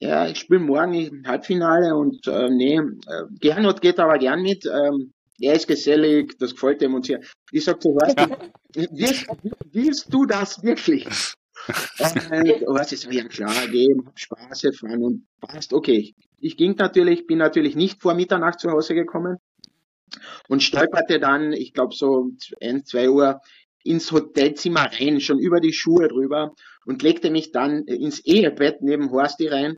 ja, 0.00 0.26
ich 0.26 0.38
spiele 0.38 0.60
morgen 0.60 0.94
im 0.94 1.22
Halbfinale 1.26 1.94
und 1.94 2.26
äh, 2.26 2.50
nee, 2.50 2.78
äh, 2.78 3.22
Gernot 3.40 3.80
geht 3.80 4.00
aber 4.00 4.18
gern 4.18 4.42
mit. 4.42 4.66
Ähm, 4.66 5.12
er 5.40 5.54
ist 5.54 5.66
gesellig, 5.66 6.36
das 6.38 6.52
gefällt 6.52 6.82
ihm 6.82 6.94
und 6.94 7.06
so. 7.06 7.16
Ich 7.52 7.64
sag 7.64 7.80
zu 7.80 7.90
Horsti, 7.90 8.34
willst, 8.74 9.26
willst 9.72 10.12
du 10.12 10.26
das 10.26 10.62
wirklich? 10.62 11.06
Und 11.68 11.76
was 12.66 12.92
ist 12.92 13.10
ja 13.12 13.24
klar, 13.24 13.66
gehen, 13.68 14.10
Spaß 14.14 14.66
fahren 14.78 15.02
und 15.02 15.26
passt, 15.40 15.72
okay. 15.72 16.14
Ich 16.40 16.56
ging 16.56 16.74
natürlich, 16.76 17.26
bin 17.26 17.38
natürlich 17.38 17.74
nicht 17.74 18.02
vor 18.02 18.14
Mitternacht 18.14 18.60
zu 18.60 18.70
Hause 18.70 18.94
gekommen 18.94 19.38
und 20.48 20.62
stolperte 20.62 21.18
dann, 21.18 21.52
ich 21.52 21.72
glaube 21.72 21.94
so 21.94 22.30
ein, 22.60 22.84
zwei 22.84 23.08
Uhr 23.08 23.40
ins 23.82 24.12
Hotelzimmer 24.12 24.90
rein, 24.92 25.20
schon 25.20 25.38
über 25.38 25.60
die 25.60 25.72
Schuhe 25.72 26.08
drüber 26.08 26.54
und 26.86 27.02
legte 27.02 27.30
mich 27.30 27.52
dann 27.52 27.84
ins 27.84 28.20
Ehebett 28.20 28.82
neben 28.82 29.10
Horsti 29.10 29.48
rein 29.48 29.76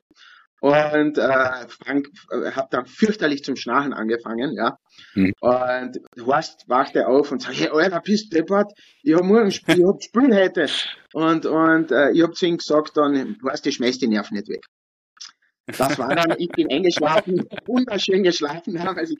und 0.59 1.17
äh, 1.17 1.67
Frank 1.67 2.09
äh, 2.31 2.51
hat 2.51 2.73
dann 2.73 2.85
fürchterlich 2.85 3.43
zum 3.43 3.55
Schnarchen 3.55 3.93
angefangen, 3.93 4.53
ja. 4.53 4.77
Hm. 5.13 5.33
Und 5.39 5.99
Horst 6.25 6.67
wachte 6.67 7.07
auf 7.07 7.31
und 7.31 7.41
sagt, 7.41 7.59
hey, 7.59 7.69
Alter, 7.69 8.01
bist 8.01 8.33
du 8.33 8.37
deppert? 8.37 8.71
Ich 9.03 9.13
hab 9.13 9.23
morgen 9.23 9.51
Spiel, 9.51 9.79
ich 9.79 9.85
hab 9.85 10.01
Spiel 10.01 10.35
heute. 10.35 10.67
Und, 11.13 11.45
und 11.45 11.91
äh, 11.91 12.11
ich 12.11 12.23
hab 12.23 12.35
zu 12.35 12.47
ihm 12.47 12.57
gesagt 12.57 12.97
dann, 12.97 13.37
Horst, 13.43 13.67
ich 13.67 13.75
schmeiß 13.75 13.99
die 13.99 14.07
Nerven 14.07 14.35
nicht 14.35 14.49
weg. 14.49 14.65
Das 15.67 15.99
war 15.99 16.15
dann, 16.15 16.33
ich 16.37 16.47
bin 16.49 16.71
eingeschlafen, 16.71 17.45
wunderschön 17.65 18.23
geschlafen. 18.23 18.79
Ich, 19.03 19.17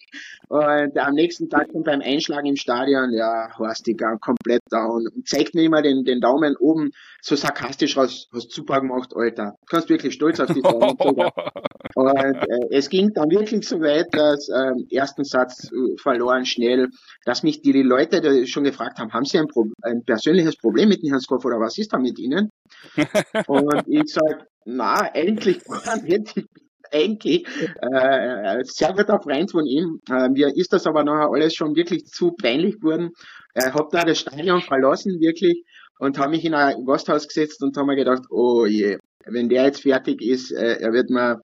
und 0.47 0.97
am 0.97 1.13
nächsten 1.13 1.49
Tag 1.49 1.67
und 1.73 1.83
beim 1.83 1.99
Einschlagen 2.01 2.47
im 2.47 2.55
Stadion, 2.55 3.11
ja, 3.11 3.49
Horst, 3.57 3.85
ich 3.87 3.97
komplett 4.21 4.61
down. 4.69 5.07
Und 5.13 5.27
zeigt 5.27 5.55
mir 5.55 5.63
immer 5.63 5.81
den, 5.81 6.05
den 6.05 6.21
Daumen 6.21 6.55
oben 6.55 6.91
so 7.21 7.35
sarkastisch 7.35 7.97
raus, 7.97 8.29
hast 8.33 8.51
super 8.51 8.79
gemacht, 8.79 9.11
Alter. 9.13 9.55
Du 9.59 9.65
kannst 9.65 9.89
wirklich 9.89 10.13
stolz 10.13 10.39
auf 10.39 10.47
dich 10.47 10.63
sein. 10.63 10.95
und 11.95 12.17
äh, 12.17 12.67
es 12.71 12.89
ging 12.89 13.11
dann 13.13 13.29
wirklich 13.29 13.67
so 13.67 13.81
weit, 13.81 14.07
dass 14.13 14.47
äh, 14.47 14.95
ersten 14.95 15.25
Satz 15.25 15.69
äh, 15.71 15.97
verloren 15.97 16.45
schnell, 16.45 16.87
dass 17.25 17.43
mich 17.43 17.61
die, 17.61 17.73
die 17.73 17.83
Leute 17.83 18.21
die 18.21 18.47
schon 18.47 18.63
gefragt 18.63 18.99
haben, 18.99 19.11
haben 19.11 19.25
sie 19.25 19.37
ein, 19.37 19.47
Pro 19.47 19.65
ein 19.81 20.03
persönliches 20.05 20.55
Problem 20.55 20.87
mit 20.87 21.03
dem 21.03 21.09
Herrn 21.09 21.19
Skoff 21.19 21.43
oder 21.43 21.59
was 21.59 21.77
ist 21.77 21.91
da 21.91 21.99
mit 21.99 22.17
ihnen? 22.19 22.51
und 23.47 23.83
ich 23.87 24.13
sage, 24.13 24.45
na, 24.67 25.13
eigentlich 25.13 25.63
gar 25.63 25.97
nicht. 26.03 26.45
Eigentlich 26.91 27.45
äh, 27.81 28.63
sehr 28.63 28.93
guter 28.93 29.19
Freund 29.21 29.51
von 29.51 29.65
ihm. 29.65 29.99
Äh, 30.09 30.29
mir 30.29 30.55
ist 30.55 30.71
das 30.71 30.85
aber 30.87 31.03
nachher 31.03 31.29
alles 31.33 31.53
schon 31.53 31.75
wirklich 31.75 32.05
zu 32.05 32.31
peinlich 32.31 32.79
geworden. 32.79 33.11
Er 33.53 33.73
hat 33.73 33.93
da 33.93 34.03
das 34.03 34.19
Stadion 34.19 34.61
verlassen, 34.61 35.19
wirklich, 35.19 35.65
und 35.99 36.17
habe 36.17 36.31
mich 36.31 36.45
in 36.45 36.53
ein 36.53 36.85
Gasthaus 36.85 37.27
gesetzt 37.27 37.61
und 37.61 37.75
habe 37.75 37.87
mir 37.87 37.95
gedacht, 37.97 38.23
oh 38.29 38.65
je, 38.65 38.99
wenn 39.25 39.49
der 39.49 39.65
jetzt 39.65 39.81
fertig 39.81 40.21
ist, 40.21 40.51
äh, 40.51 40.77
er 40.79 40.93
wird 40.93 41.09
mir 41.09 41.41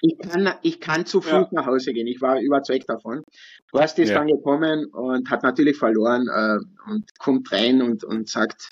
ich 0.00 0.18
kann, 0.18 0.54
ich 0.62 0.80
kann 0.80 1.06
zu 1.06 1.22
Fuß 1.22 1.32
ja. 1.32 1.48
nach 1.52 1.66
Hause 1.66 1.92
gehen. 1.92 2.06
Ich 2.06 2.20
war 2.20 2.38
überzeugt 2.38 2.88
davon. 2.88 3.22
Horst 3.72 3.98
ist 3.98 4.10
ja. 4.10 4.18
dann 4.18 4.26
gekommen 4.26 4.86
und 4.92 5.30
hat 5.30 5.42
natürlich 5.42 5.78
verloren 5.78 6.26
äh, 6.28 6.90
und 6.90 7.04
kommt 7.18 7.50
rein 7.52 7.80
und, 7.80 8.04
und 8.04 8.28
sagt, 8.28 8.68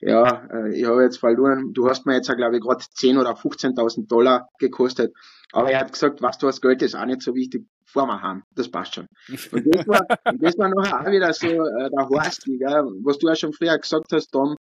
ja, 0.00 0.46
äh, 0.52 0.78
ich 0.78 0.84
habe 0.84 1.02
jetzt 1.02 1.18
verloren, 1.18 1.72
du 1.72 1.88
hast 1.88 2.06
mir 2.06 2.14
jetzt, 2.14 2.34
glaube 2.34 2.56
ich, 2.56 2.62
gerade 2.62 2.84
10.000 2.84 3.20
oder 3.20 3.32
15.000 3.32 4.08
Dollar 4.08 4.48
gekostet. 4.58 5.14
Aber 5.52 5.70
er 5.70 5.80
hat 5.80 5.92
gesagt, 5.92 6.20
was 6.22 6.38
du 6.38 6.48
hast 6.48 6.60
Geld 6.60 6.82
ist 6.82 6.94
auch 6.94 7.06
nicht 7.06 7.22
so 7.22 7.34
wichtig, 7.34 7.66
vor 7.86 8.06
mir 8.06 8.20
haben. 8.20 8.42
Das 8.54 8.68
passt 8.68 8.94
schon. 8.94 9.06
Und 9.52 9.64
das 9.74 9.86
war, 9.86 10.00
und 10.32 10.42
das 10.42 10.58
war 10.58 10.68
nachher 10.68 11.00
auch 11.00 11.10
wieder 11.10 11.32
so 11.32 11.46
äh, 11.46 11.90
der 11.90 12.08
Horst, 12.08 12.44
gell, 12.44 12.84
was 13.04 13.18
du 13.18 13.28
ja 13.28 13.36
schon 13.36 13.52
früher 13.52 13.78
gesagt 13.78 14.12
hast, 14.12 14.28
Tom. 14.28 14.56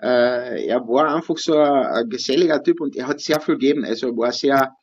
Äh, 0.00 0.66
er 0.66 0.80
war 0.80 1.14
einfach 1.14 1.36
so 1.38 1.58
ein, 1.58 1.86
ein 1.86 2.08
geselliger 2.08 2.62
Typ 2.62 2.80
und 2.80 2.94
er 2.96 3.08
hat 3.08 3.20
sehr 3.20 3.40
viel 3.40 3.54
gegeben. 3.54 3.84
Also 3.84 4.08
er 4.08 4.16
war 4.16 4.30
sehr 4.30 4.74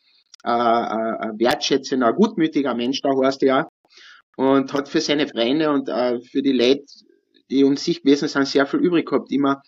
äh, 0.44 0.50
ein 0.50 1.40
wertschätzender, 1.40 2.14
gutmütiger 2.14 2.74
Mensch, 2.74 3.02
der 3.02 3.12
Horst 3.12 3.42
ja. 3.44 3.68
Und 4.36 4.74
hat 4.74 4.90
für 4.90 5.00
seine 5.00 5.28
Freunde 5.28 5.72
und 5.72 5.88
äh, 5.88 6.20
für 6.20 6.42
die 6.42 6.52
Leute, 6.52 6.84
die 7.52 7.64
um 7.64 7.78
sich 7.78 8.02
gewesen 8.02 8.28
sind, 8.28 8.48
sehr 8.48 8.66
viel 8.66 8.80
übrig 8.80 9.08
gehabt 9.08 9.32
immer 9.32 9.62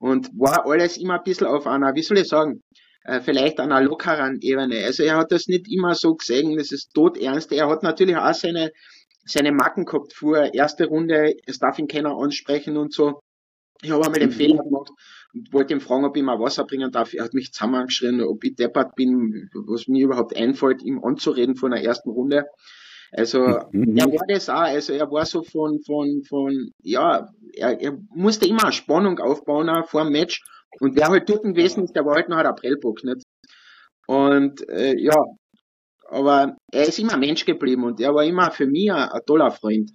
und 0.00 0.28
war 0.38 0.66
alles 0.66 0.96
immer 0.96 1.18
ein 1.18 1.24
bisschen 1.24 1.46
auf 1.46 1.66
einer, 1.66 1.94
wie 1.94 2.02
soll 2.02 2.18
ich 2.18 2.28
sagen, 2.28 2.62
äh, 3.04 3.20
vielleicht 3.20 3.60
einer 3.60 3.80
lockeren 3.80 4.38
Ebene. 4.40 4.84
Also 4.84 5.02
er 5.02 5.16
hat 5.16 5.32
das 5.32 5.46
nicht 5.46 5.70
immer 5.70 5.94
so 5.94 6.14
gesehen, 6.14 6.56
das 6.56 6.72
ist 6.72 6.92
tot 6.94 7.16
ernst. 7.16 7.52
Er 7.52 7.68
hat 7.68 7.82
natürlich 7.82 8.16
auch 8.16 8.34
seine, 8.34 8.72
seine 9.24 9.52
Macken 9.52 9.84
gehabt 9.84 10.12
vor 10.14 10.54
erste 10.54 10.86
Runde, 10.86 11.34
es 11.46 11.58
darf 11.58 11.78
ihn 11.78 11.88
keiner 11.88 12.16
ansprechen 12.16 12.76
und 12.76 12.92
so. 12.92 13.20
Ich 13.80 13.90
habe 13.90 14.04
einmal 14.04 14.20
den 14.20 14.30
mhm. 14.30 14.34
Fehler 14.34 14.62
gemacht 14.62 14.90
und 15.32 15.52
wollte 15.52 15.72
ihn 15.72 15.80
fragen, 15.80 16.04
ob 16.04 16.16
ich 16.16 16.22
mal 16.22 16.40
Wasser 16.40 16.64
bringen 16.64 16.90
darf. 16.90 17.14
Er 17.14 17.24
hat 17.24 17.34
mich 17.34 17.52
zusammengeschrien, 17.52 18.20
ob 18.22 18.42
ich 18.42 18.56
deppert 18.56 18.96
bin, 18.96 19.48
was 19.54 19.86
mir 19.86 20.04
überhaupt 20.04 20.36
einfällt, 20.36 20.82
ihm 20.82 21.02
anzureden 21.02 21.54
von 21.54 21.70
der 21.70 21.84
ersten 21.84 22.10
Runde. 22.10 22.46
Also 23.12 23.40
Mhm. 23.72 23.96
er 23.96 24.06
war 24.06 24.26
das 24.28 24.48
auch, 24.48 24.60
also 24.60 24.92
er 24.92 25.10
war 25.10 25.24
so 25.24 25.42
von, 25.42 25.80
von, 25.84 26.22
von, 26.28 26.70
ja, 26.82 27.28
er, 27.54 27.80
er 27.80 27.98
musste 28.10 28.46
immer 28.46 28.70
Spannung 28.72 29.18
aufbauen 29.18 29.68
auch 29.68 29.88
vor 29.88 30.04
dem 30.04 30.12
Match. 30.12 30.42
Und 30.80 30.96
wer 30.96 31.08
halt 31.08 31.28
dort 31.28 31.42
gewesen 31.42 31.84
ist, 31.84 31.94
der 31.96 32.04
war 32.04 32.16
halt 32.16 32.28
noch 32.28 32.36
ein 32.36 32.46
Aprilbock, 32.46 33.02
nicht? 33.04 33.22
Und 34.06 34.68
äh, 34.68 34.94
ja, 34.98 35.16
aber 36.10 36.56
er 36.72 36.88
ist 36.88 36.98
immer 36.98 37.16
Mensch 37.16 37.44
geblieben 37.44 37.84
und 37.84 38.00
er 38.00 38.14
war 38.14 38.24
immer 38.24 38.50
für 38.50 38.66
mich 38.66 38.90
ein, 38.92 39.08
ein 39.08 39.20
toller 39.26 39.50
Freund. 39.50 39.90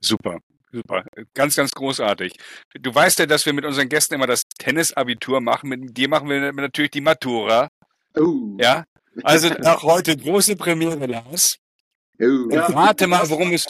Super, 0.00 0.38
super. 0.72 1.04
Ganz, 1.34 1.56
ganz 1.56 1.70
großartig. 1.72 2.32
Du 2.80 2.94
weißt 2.94 3.18
ja, 3.20 3.26
dass 3.26 3.46
wir 3.46 3.52
mit 3.52 3.64
unseren 3.64 3.88
Gästen 3.88 4.14
immer 4.14 4.26
das 4.26 4.42
Tennisabitur 4.58 5.40
machen. 5.40 5.68
Mit 5.68 5.96
dir 5.96 6.08
machen 6.08 6.28
wir 6.28 6.52
natürlich 6.52 6.90
die 6.92 7.00
Matura. 7.00 7.68
Oh, 8.16 8.56
Ja. 8.60 8.84
Also 9.24 9.48
auch 9.64 9.82
heute 9.82 10.16
große 10.16 10.56
Premiere, 10.56 11.06
Lars. 11.06 11.58
Ja. 12.18 12.66
Rate 12.66 13.06
mal, 13.06 13.28
worum 13.28 13.52
es-. 13.52 13.66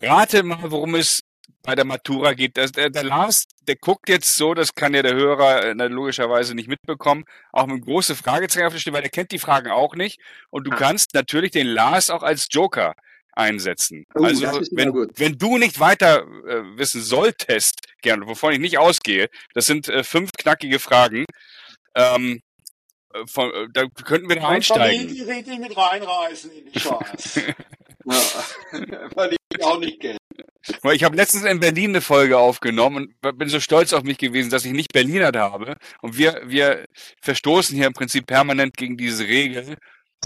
Rate 0.00 0.42
mal, 0.42 0.70
worum 0.70 0.94
es 0.94 1.22
bei 1.62 1.74
der 1.74 1.84
Matura 1.84 2.32
geht. 2.34 2.56
Das, 2.56 2.72
der, 2.72 2.88
der 2.90 3.02
Lars, 3.04 3.44
der 3.62 3.76
guckt 3.76 4.08
jetzt 4.08 4.36
so, 4.36 4.54
das 4.54 4.74
kann 4.74 4.94
ja 4.94 5.02
der 5.02 5.14
Hörer 5.14 5.64
äh, 5.64 5.72
logischerweise 5.88 6.54
nicht 6.54 6.68
mitbekommen, 6.68 7.24
auch 7.52 7.66
mit 7.66 7.84
große 7.84 8.14
Fragezeichen 8.16 8.66
auf 8.66 8.72
der 8.72 8.80
Stirn, 8.80 8.94
weil 8.94 9.02
der 9.02 9.10
kennt 9.10 9.32
die 9.32 9.38
Fragen 9.38 9.70
auch 9.70 9.94
nicht. 9.94 10.20
Und 10.50 10.66
du 10.66 10.70
Ah. 10.72 10.76
kannst 10.76 11.14
natürlich 11.14 11.50
den 11.50 11.66
Lars 11.66 12.10
auch 12.10 12.22
als 12.22 12.46
Joker 12.50 12.94
einsetzen. 13.32 14.04
Oh, 14.14 14.24
also 14.24 14.46
wenn, 14.72 14.92
wenn 15.16 15.38
du 15.38 15.58
nicht 15.58 15.78
weiter 15.78 16.22
äh, 16.46 16.76
wissen 16.76 17.02
solltest, 17.02 17.82
gerne, 18.02 18.26
wovon 18.26 18.52
ich 18.52 18.58
nicht 18.58 18.78
ausgehe, 18.78 19.28
das 19.54 19.66
sind 19.66 19.88
äh, 19.88 20.02
fünf 20.04 20.32
knackige 20.32 20.78
Fragen, 20.78 21.24
ähm, 21.94 22.34
äh, 22.34 22.40
von, 23.26 23.52
äh, 23.52 23.66
da 23.72 23.86
könnten 24.04 24.28
wir 24.28 24.36
da 24.36 24.48
einsteigen. 24.48 25.08
die 25.08 25.22
richtig 25.22 25.58
mit 25.58 25.76
reinreißen 25.76 26.50
in 26.50 26.72
die 26.72 26.78
Charts. 26.78 27.36
ja. 27.36 27.54
Weil 29.14 29.36
ich 29.52 29.64
auch 29.64 29.78
nicht 29.78 30.00
kenne. 30.00 30.18
Weil 30.82 30.96
ich 30.96 31.04
habe 31.04 31.16
letztens 31.16 31.44
in 31.44 31.60
Berlin 31.60 31.90
eine 31.90 32.00
Folge 32.00 32.38
aufgenommen 32.38 33.14
und 33.22 33.38
bin 33.38 33.48
so 33.48 33.60
stolz 33.60 33.92
auf 33.92 34.02
mich 34.02 34.18
gewesen, 34.18 34.50
dass 34.50 34.64
ich 34.64 34.72
nicht 34.72 34.92
Berlinert 34.92 35.36
habe. 35.36 35.76
Und 36.02 36.18
wir, 36.18 36.42
wir 36.44 36.84
verstoßen 37.22 37.74
hier 37.76 37.86
im 37.86 37.94
Prinzip 37.94 38.26
permanent 38.26 38.76
gegen 38.76 38.96
diese 38.96 39.24
Regel, 39.24 39.76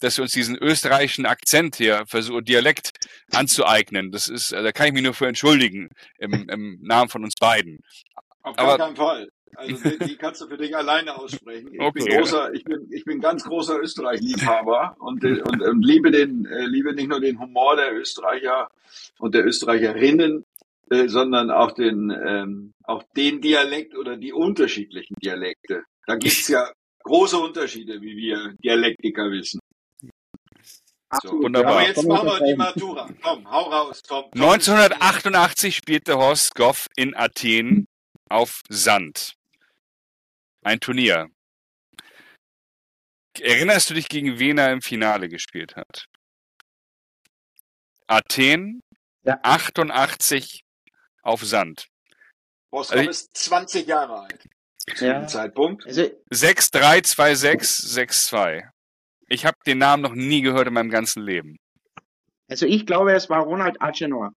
dass 0.01 0.19
wir 0.19 0.23
uns 0.23 0.33
diesen 0.33 0.57
österreichischen 0.57 1.27
Akzent 1.27 1.77
hier 1.77 2.05
versuchen, 2.07 2.45
Dialekt 2.45 2.91
anzueignen. 3.33 4.11
Das 4.11 4.27
ist, 4.27 4.53
äh, 4.53 4.63
da 4.63 4.73
kann 4.73 4.89
ich 4.89 4.93
mich 4.93 5.03
nur 5.03 5.15
für 5.15 5.29
entschuldigen 5.29 5.91
im, 6.19 6.49
im 6.49 6.79
Namen 6.83 7.09
von 7.09 7.23
uns 7.25 7.35
beiden. 7.37 7.79
Auf 8.43 8.59
Aber- 8.59 8.79
gar 8.79 8.87
keinen 8.87 8.97
Fall. 8.97 9.29
Also 9.55 9.77
die, 9.89 9.99
die 9.99 10.17
kannst 10.17 10.41
du 10.41 10.49
für 10.49 10.57
dich 10.57 10.77
alleine 10.77 11.17
aussprechen. 11.17 11.69
Ich 11.73 11.79
bin 11.79 12.03
Okay. 12.03 12.17
großer, 12.17 12.55
ich 12.55 12.65
bin, 12.65 12.89
ich 12.91 13.05
bin 13.05 13.21
ganz 13.21 13.45
großer 13.45 13.79
Österreich-Liebhaber 13.81 14.97
und, 14.99 15.25
und, 15.25 15.63
und 15.63 15.83
liebe 15.83 16.11
den, 16.11 16.47
äh, 16.47 16.67
liebe 16.67 16.95
nicht 16.95 17.09
nur 17.09 17.21
den 17.21 17.39
Humor 17.39 17.77
der 17.77 17.95
Österreicher 17.95 18.69
und 19.19 19.35
der 19.35 19.45
Österreicherinnen, 19.45 20.45
äh, 20.91 21.09
sondern 21.09 21.51
auch 21.51 21.73
den, 21.73 22.11
ähm, 22.11 22.73
auch 22.85 23.03
den 23.17 23.41
Dialekt 23.41 23.97
oder 23.97 24.17
die 24.17 24.33
unterschiedlichen 24.33 25.15
Dialekte. 25.23 25.85
Da 26.07 26.17
gibt's 26.17 26.49
ja 26.49 26.69
große 27.05 27.37
Unterschiede, 27.39 28.01
wie 28.01 28.17
wir 28.17 28.55
Dialektiker 28.63 29.31
wissen. 29.31 29.61
Absolut, 31.11 31.45
wunderbar. 31.45 31.73
Aber 31.73 31.87
jetzt 31.87 32.07
machen 32.07 32.27
wir 32.27 32.47
die. 32.47 32.57
Matura. 32.57 33.09
Komm, 33.23 33.51
hau 33.51 33.63
raus, 33.65 34.03
Tom. 34.03 34.25
1988 34.35 35.77
spielte 35.77 36.17
Horst 36.17 36.55
Goff 36.55 36.87
in 36.97 37.15
Athen 37.15 37.87
auf 38.31 38.63
Sand. 38.71 39.35
Ein 40.63 40.81
Turnier. 40.81 41.29
Erinnerst 43.41 43.89
du 43.91 43.95
dich, 43.95 44.09
gegen 44.09 44.39
wen 44.39 44.59
er 44.59 44.73
im 44.73 44.81
Finale 44.83 45.29
gespielt 45.29 45.75
hat? 45.77 46.07
Athen, 48.07 48.81
Ja. 49.25 49.39
88 49.43 50.63
auf 51.23 51.43
Sand. 51.45 51.87
Boskop 52.71 52.99
Also 52.99 53.11
ist 53.11 53.37
20 53.37 53.87
Jahre 53.87 54.21
alt. 54.23 54.45
Zu 54.97 55.07
Ja. 55.07 55.21
dem 55.21 55.29
Zeitpunkt. 55.29 55.87
Also 55.87 56.03
6-3-2-6-6-2. 56.31 58.69
Ich 59.29 59.47
habe 59.47 59.57
den 59.67 59.79
Namen 59.79 60.03
noch 60.03 60.15
nie 60.15 60.43
gehört 60.43 60.67
in 60.69 60.75
meinem 60.75 60.91
ganzen 60.91 61.23
Leben. 61.25 61.57
Also 62.51 62.67
ich 62.67 62.85
glaube, 62.87 63.15
es 63.15 63.31
war 63.31 63.45
Ronald 63.45 63.81
Agenor. 63.81 64.33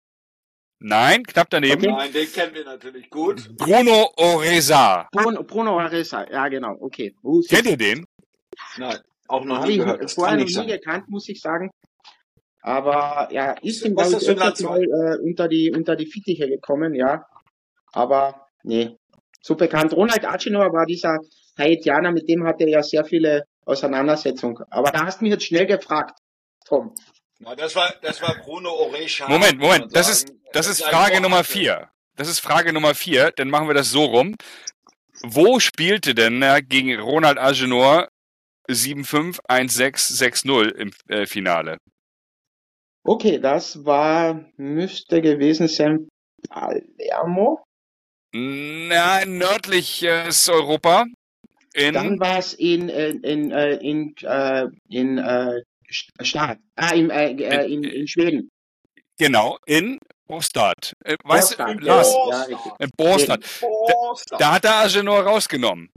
Nein, 0.80 1.22
knapp 1.24 1.48
daneben. 1.50 1.84
Okay. 1.84 1.92
Nein, 1.96 2.12
den 2.12 2.32
kennen 2.32 2.54
wir 2.54 2.64
natürlich 2.64 3.08
gut. 3.08 3.56
Bruno 3.56 4.10
Oresa. 4.16 5.08
Bruno, 5.12 5.42
Bruno 5.44 5.78
Aresa, 5.78 6.28
ja 6.30 6.48
genau, 6.48 6.76
okay. 6.80 7.14
Uh, 7.22 7.40
Kennt 7.48 7.66
ihr 7.66 7.76
den? 7.76 8.04
Nein, 8.76 8.98
auch 9.28 9.44
noch 9.44 9.58
Habe 9.58 9.68
nie 9.68 9.74
ich 9.74 9.78
gehört. 9.78 10.02
Das 10.02 10.14
vorher 10.14 10.37
noch 10.37 10.44
nicht 10.44 10.56
nie 10.56 10.68
sein. 10.68 10.78
gekannt, 10.78 11.08
muss 11.08 11.28
ich 11.28 11.40
sagen. 11.40 11.70
Aber 12.60 13.28
ja, 13.30 13.52
ist 13.62 13.84
ihm, 13.84 13.94
glaube 13.94 14.16
ist 14.16 14.22
ich, 14.22 14.28
öfters 14.30 14.60
mal 14.62 14.82
äh, 14.82 15.18
unter, 15.22 15.48
die, 15.48 15.70
unter 15.74 15.96
die 15.96 16.06
Fittiche 16.06 16.48
gekommen, 16.48 16.94
ja. 16.94 17.24
Aber 17.92 18.46
nee, 18.62 18.96
so 19.42 19.54
bekannt. 19.54 19.92
Ronald 19.92 20.24
Agenor 20.24 20.72
war 20.72 20.87
dieser 20.87 21.18
Haitianer, 21.58 22.10
mit 22.10 22.28
dem 22.28 22.44
hatte 22.44 22.64
er 22.64 22.70
ja 22.70 22.82
sehr 22.82 23.04
viele 23.04 23.44
Auseinandersetzungen. 23.66 24.56
Aber 24.70 24.90
da 24.90 25.04
hast 25.04 25.20
du 25.20 25.24
mich 25.24 25.32
jetzt 25.32 25.44
schnell 25.44 25.66
gefragt, 25.66 26.18
Tom. 26.66 26.94
Na, 27.38 27.54
das 27.54 27.76
war, 27.76 27.92
das 28.00 28.22
war 28.22 28.34
Bruno 28.42 28.70
Orecha. 28.70 29.28
Moment, 29.28 29.58
Moment, 29.58 29.94
das 29.94 30.10
ist. 30.10 30.32
Das 30.54 30.66
ist 30.66 30.82
Frage 30.84 31.20
Nummer 31.20 31.44
vier. 31.44 31.90
Das 32.16 32.28
ist 32.28 32.40
Frage 32.40 32.72
Nummer 32.72 32.94
vier, 32.94 33.32
dann 33.36 33.50
machen 33.50 33.68
wir 33.68 33.74
das 33.74 33.90
so 33.90 34.04
rum. 34.04 34.36
Wo 35.22 35.58
spielte 35.60 36.14
denn 36.14 36.42
er 36.42 36.62
gegen 36.62 36.98
Ronald 37.00 37.38
Agenor 37.38 38.08
7-5, 38.68 39.38
1-6, 39.48 40.44
6-0 40.46 40.70
im 40.74 40.90
äh, 41.08 41.26
Finale? 41.26 41.78
Okay, 43.06 43.38
das 43.38 43.84
war, 43.84 44.44
müsste 44.56 45.20
gewesen 45.20 45.68
sein, 45.68 46.08
Palermo. 46.48 47.62
Na, 48.32 49.24
nördliches 49.24 50.48
Europa. 50.48 51.04
Dann 51.74 51.94
In, 52.14 52.20
war 52.20 52.38
es 52.38 52.54
in, 52.54 52.88
in, 52.88 53.22
in, 53.22 53.50
äh, 53.50 53.74
in, 53.76 54.14
äh, 54.22 54.66
in 54.88 55.18
äh, 55.18 55.62
St- 55.90 56.24
Staat, 56.24 56.58
ah, 56.76 56.94
in, 56.94 57.10
äh, 57.10 57.32
äh, 57.32 57.72
in, 57.72 57.84
in 57.84 58.06
Schweden. 58.08 58.48
genau, 59.18 59.58
in 59.66 59.98
Bostad. 60.26 60.94
Äh, 61.04 61.16
weißt 61.24 61.58
du, 61.58 61.64
Lars, 61.80 62.14
ja, 62.30 62.46
in 62.78 62.90
Bostad. 62.96 63.44
Bostad. 63.60 64.40
Da 64.40 64.52
hat 64.54 64.64
er 64.64 64.76
Agenor 64.76 65.22
rausgenommen. 65.22 65.90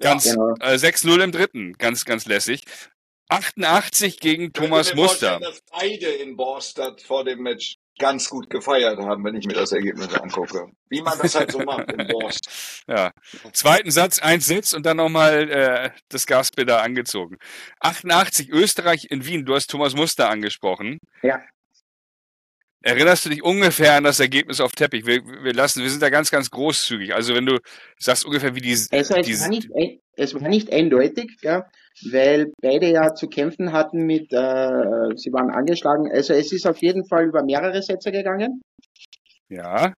Ganz, 0.00 0.24
Genau. 0.24 0.54
äh, 0.60 0.76
6-0 0.78 1.22
im 1.22 1.32
dritten. 1.32 1.72
Ganz, 1.74 2.04
ganz 2.04 2.26
lässig. 2.26 2.64
88 3.28 4.20
gegen 4.20 4.44
Ich 4.46 4.52
Thomas 4.52 4.94
Muster. 4.94 5.38
vorstellen, 5.38 5.40
Dass 5.42 5.60
beide 5.70 6.06
in 6.06 6.36
Bostad 6.36 7.00
vor 7.00 7.24
dem 7.24 7.40
Match 7.42 7.76
ganz 7.98 8.28
gut 8.28 8.50
gefeiert 8.50 8.98
haben, 8.98 9.24
wenn 9.24 9.36
ich 9.36 9.46
mir 9.46 9.54
das 9.54 9.72
Ergebnis 9.72 10.12
angucke. 10.14 10.66
Wie 10.88 11.02
man 11.02 11.16
das 11.18 11.34
halt 11.34 11.52
so 11.52 11.58
macht 11.64 11.90
in 11.92 12.06
Bostad. 12.08 12.52
Ja. 12.88 13.12
Zweiten 13.52 13.90
Satz, 13.90 14.18
eins 14.18 14.46
Sitz 14.46 14.72
und 14.72 14.84
dann 14.84 14.96
nochmal 14.96 15.48
äh, 15.50 15.90
das 16.08 16.26
Gaspedal 16.26 16.80
angezogen. 16.80 17.36
88, 17.80 18.48
Österreich 18.50 19.06
in 19.10 19.24
Wien. 19.24 19.44
Du 19.44 19.54
hast 19.54 19.68
Thomas 19.70 19.94
Muster 19.94 20.28
angesprochen. 20.28 20.98
Ja. 21.22 21.40
Erinnerst 22.82 23.24
du 23.24 23.30
dich 23.30 23.42
ungefähr 23.42 23.94
an 23.94 24.04
das 24.04 24.20
Ergebnis 24.20 24.60
auf 24.60 24.72
Teppich? 24.72 25.06
Wir, 25.06 25.22
wir 25.24 25.52
lassen, 25.52 25.82
wir 25.82 25.90
sind 25.90 26.02
da 26.02 26.10
ganz, 26.10 26.30
ganz 26.30 26.50
großzügig. 26.50 27.14
Also 27.14 27.34
wenn 27.34 27.46
du 27.46 27.58
sagst 27.98 28.24
ungefähr 28.24 28.54
wie 28.54 28.60
die, 28.60 28.72
es 28.72 28.88
die 28.88 29.40
war 29.40 29.48
nicht, 29.48 29.68
es 30.16 30.34
war 30.34 30.48
nicht 30.48 30.72
eindeutig, 30.72 31.36
ja, 31.42 31.64
weil 32.10 32.52
beide 32.60 32.90
ja 32.90 33.14
zu 33.14 33.28
kämpfen 33.28 33.72
hatten 33.72 34.04
mit, 34.04 34.32
äh, 34.32 35.14
sie 35.16 35.32
waren 35.32 35.50
angeschlagen. 35.50 36.10
Also 36.10 36.34
es 36.34 36.52
ist 36.52 36.66
auf 36.66 36.78
jeden 36.78 37.06
Fall 37.06 37.26
über 37.26 37.44
mehrere 37.44 37.82
Sätze 37.82 38.10
gegangen. 38.10 38.60
ja, 39.48 39.92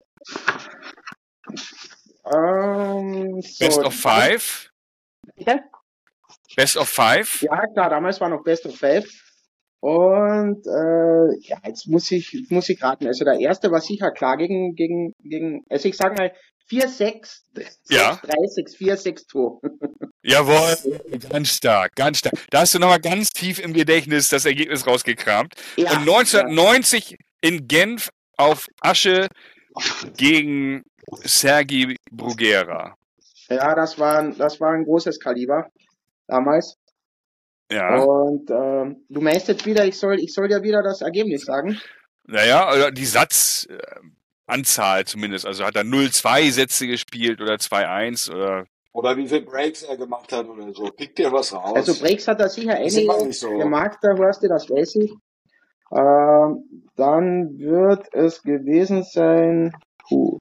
Ähm, 2.24 3.40
so, 3.42 3.64
Best 3.64 3.78
of 3.78 3.94
Five. 3.94 4.70
Bitte? 5.36 5.60
Best 6.56 6.76
of 6.76 6.88
Five. 6.88 7.42
Ja, 7.42 7.66
klar, 7.72 7.90
damals 7.90 8.20
war 8.20 8.28
noch 8.28 8.42
Best 8.44 8.66
of 8.66 8.76
Five. 8.76 9.08
Und 9.82 10.64
äh, 10.64 11.38
ja, 11.48 11.56
jetzt 11.66 11.88
muss 11.88 12.08
ich 12.12 12.32
jetzt 12.32 12.52
muss 12.52 12.68
ich 12.68 12.80
raten. 12.80 13.08
Also 13.08 13.24
der 13.24 13.40
erste 13.40 13.72
war 13.72 13.80
sicher 13.80 14.12
klar 14.12 14.36
gegen 14.36 14.74
gegen 14.76 15.12
gegen. 15.24 15.64
Also 15.68 15.88
ich 15.88 15.96
sage 15.96 16.14
mal 16.14 16.32
4-6, 16.70 17.40
Ja. 17.90 18.12
6-3, 18.22 18.78
6-4, 18.78 19.26
6-2. 19.32 19.98
Jawohl, 20.22 21.18
ganz 21.28 21.48
stark, 21.48 21.96
ganz 21.96 22.18
stark. 22.18 22.34
Da 22.50 22.60
hast 22.60 22.74
du 22.74 22.78
nochmal 22.78 23.00
ganz 23.00 23.30
tief 23.30 23.58
im 23.58 23.72
Gedächtnis 23.72 24.28
das 24.28 24.44
Ergebnis 24.44 24.86
rausgekramt. 24.86 25.54
Ja, 25.76 25.90
Und 25.90 25.98
1990 26.08 27.16
in 27.40 27.66
Genf 27.66 28.08
auf 28.36 28.66
Asche 28.80 29.26
gegen 30.16 30.84
Sergi 31.24 31.96
Bruguera. 32.12 32.94
ja, 33.48 33.74
das 33.74 33.98
war 33.98 34.18
ein- 34.20 34.36
das 34.38 34.60
war 34.60 34.70
ein 34.72 34.84
großes 34.84 35.18
Kaliber 35.18 35.66
damals. 36.28 36.76
Ja, 37.72 38.02
Und 38.02 38.50
ähm, 38.50 39.04
du 39.08 39.20
meinst 39.20 39.48
jetzt 39.48 39.66
wieder, 39.66 39.84
ich 39.86 39.98
soll 39.98 40.18
ich 40.20 40.32
soll 40.34 40.48
dir 40.48 40.62
wieder 40.62 40.82
das 40.82 41.00
Ergebnis 41.00 41.44
sagen. 41.44 41.78
naja, 42.26 42.72
oder 42.72 42.90
die 42.90 43.04
Satzanzahl 43.04 45.04
zumindest. 45.06 45.46
Also 45.46 45.64
hat 45.64 45.76
er 45.76 45.82
0-2 45.82 46.50
Sätze 46.52 46.86
gespielt 46.86 47.40
oder 47.40 47.54
2-1 47.54 48.30
oder. 48.32 48.66
Oder 48.94 49.16
wie 49.16 49.26
viele 49.26 49.40
Breaks 49.42 49.82
er 49.84 49.96
gemacht 49.96 50.30
hat 50.32 50.46
oder 50.46 50.70
so. 50.74 50.84
Pickt 50.90 51.16
dir 51.18 51.32
was 51.32 51.52
raus. 51.54 51.72
Also 51.74 51.94
Breaks 51.98 52.28
hat 52.28 52.40
er 52.40 52.50
sicher 52.50 52.74
einige 52.74 53.32
so. 53.32 53.56
gemacht, 53.56 53.98
der 54.02 54.18
Horst, 54.18 54.44
das 54.44 54.68
weiß 54.68 54.96
ich. 54.96 55.12
Ähm, 55.94 56.64
dann 56.96 57.58
wird 57.58 58.12
es 58.14 58.42
gewesen 58.42 59.02
sein, 59.02 59.72
puh, 60.08 60.38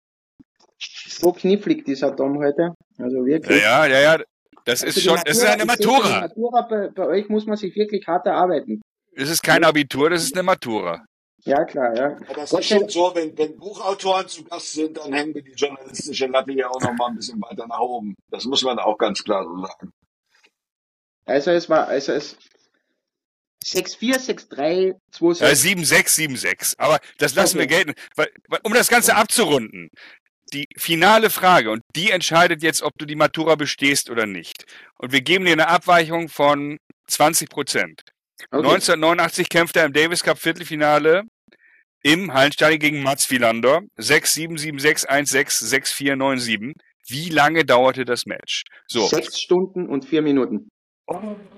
so 0.77 1.31
knifflig 1.31 1.85
dieser 1.85 2.11
Dom 2.11 2.39
heute. 2.39 2.73
Also 2.97 3.19
Ja, 3.19 3.25
wirklich. 3.25 3.61
ja, 3.61 3.85
ja, 3.85 3.99
ja. 4.01 4.23
Das 4.65 4.83
Also 4.83 4.99
ist 4.99 5.03
schon, 5.05 5.19
das 5.25 5.37
ist 5.37 5.45
eine 5.45 5.65
Matura. 5.65 6.27
die 6.27 6.39
Matura 6.41 6.61
bei, 6.63 6.87
bei 6.89 7.05
euch 7.07 7.29
muss 7.29 7.45
man 7.45 7.57
sich 7.57 7.75
wirklich 7.75 8.05
hart 8.07 8.25
erarbeiten. 8.25 8.81
Das 9.15 9.29
ist 9.29 9.43
kein 9.43 9.63
Abitur, 9.63 10.09
das 10.09 10.23
ist 10.23 10.33
eine 10.35 10.43
Matura. 10.43 11.03
Ja, 11.43 11.65
klar, 11.65 11.95
ja. 11.95 12.09
Ja, 12.11 12.33
das 12.35 12.53
ist 12.53 12.65
schon 12.67 12.87
so, 12.87 13.11
wenn, 13.15 13.35
wenn 13.37 13.57
Buchautoren 13.57 14.27
zu 14.27 14.43
Gast 14.43 14.73
sind, 14.73 14.97
dann 14.97 15.11
hängen 15.11 15.33
wir 15.33 15.41
die 15.41 15.53
journalistische 15.53 16.27
Latte 16.27 16.51
ja 16.53 16.69
auch 16.69 16.79
noch 16.79 16.93
mal 16.93 17.07
ein 17.09 17.15
bisschen 17.15 17.41
weiter 17.41 17.65
nach 17.67 17.79
oben. 17.79 18.13
Das 18.29 18.45
muss 18.45 18.61
man 18.61 18.77
auch 18.77 18.97
ganz 18.97 19.23
klar 19.23 19.43
so 19.43 19.65
sagen. 19.65 19.91
Also 21.25 21.49
es 21.51 21.67
war, 21.69 21.87
also 21.87 22.11
es 22.13 22.37
6-4, 23.65 24.19
6-3, 24.49 24.93
2-6. 25.13 25.39
Ja, 25.41 25.49
7-6, 25.49 26.45
7-6. 26.45 26.73
Aber 26.77 26.99
das 27.17 27.35
lassen 27.35 27.57
wir 27.59 27.65
Okay. 27.65 27.83
gelten. 27.85 27.93
Weil, 28.15 28.29
weil, 28.47 28.59
um 28.63 28.73
das 28.73 28.87
Ganze 28.89 29.15
abzurunden, 29.15 29.89
die 30.53 30.67
finale 30.77 31.29
Frage, 31.29 31.71
und 31.71 31.81
die 31.95 32.11
entscheidet 32.11 32.61
jetzt, 32.63 32.81
ob 32.81 32.97
du 32.97 33.05
die 33.05 33.15
Matura 33.15 33.55
bestehst 33.55 34.09
oder 34.09 34.25
nicht. 34.25 34.65
Und 34.97 35.11
wir 35.11 35.21
geben 35.21 35.45
dir 35.45 35.53
eine 35.53 35.67
Abweichung 35.67 36.29
von 36.29 36.77
20 37.07 37.49
Prozent. 37.49 38.01
Okay. 38.51 38.57
1989 38.57 39.49
kämpfte 39.49 39.79
er 39.79 39.85
im 39.85 39.93
Davis 39.93 40.23
Cup 40.23 40.39
Viertelfinale 40.39 41.23
im 42.03 42.33
Hallenstadion 42.33 42.79
gegen 42.79 43.03
Mats 43.03 43.29
Wielander. 43.29 43.81
6-7, 43.99 44.57
7-6, 44.59 45.07
1-6, 45.07 45.69
6-4, 45.69 46.15
9-7. 46.15 46.73
Wie 47.07 47.29
lange 47.29 47.65
dauerte 47.65 48.05
das 48.05 48.25
Match? 48.25 48.63
So, 48.87 49.05
Sechs 49.07 49.39
Stunden 49.39 49.87
und 49.87 50.05
vier 50.05 50.21
Minuten. 50.21 50.69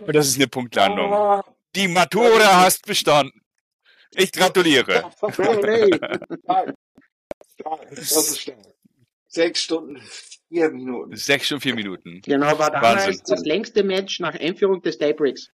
das 0.08 0.28
ist 0.28 0.36
eine 0.38 0.48
Punktlandung. 0.48 1.42
Die 1.76 1.88
Matura 1.88 2.62
hast 2.64 2.86
bestanden. 2.86 3.40
Ich 4.16 4.32
gratuliere. 4.32 5.12
Stark. 5.32 5.34
Stark. 7.60 7.90
Das 7.92 8.12
ist 8.12 8.42
stark. 8.42 8.58
Sechs 9.34 9.62
Stunden, 9.64 10.00
vier 10.48 10.70
Minuten. 10.70 11.16
Sechs 11.16 11.48
Stunden, 11.48 11.62
vier 11.62 11.74
Minuten. 11.74 12.22
genau, 12.24 12.60
war 12.60 12.70
damals 12.70 13.08
Wahnsinn. 13.08 13.24
das 13.28 13.44
längste 13.44 13.84
Match 13.84 14.20
nach 14.20 14.36
Einführung 14.36 14.82
des 14.84 15.00
Daybreaks. 15.00 15.50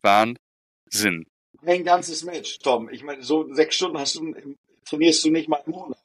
Wahnsinn. 0.00 1.26
Ein 1.64 1.84
ganzes 1.84 2.22
Match, 2.22 2.58
Tom. 2.60 2.88
Ich 2.90 3.02
meine, 3.02 3.22
so 3.24 3.52
sechs 3.52 3.74
Stunden 3.76 3.98
hast 3.98 4.14
du, 4.16 4.32
trainierst 4.84 5.24
du 5.24 5.30
nicht 5.30 5.48
mal 5.48 5.60
im 5.66 5.72
Monat. 5.72 5.98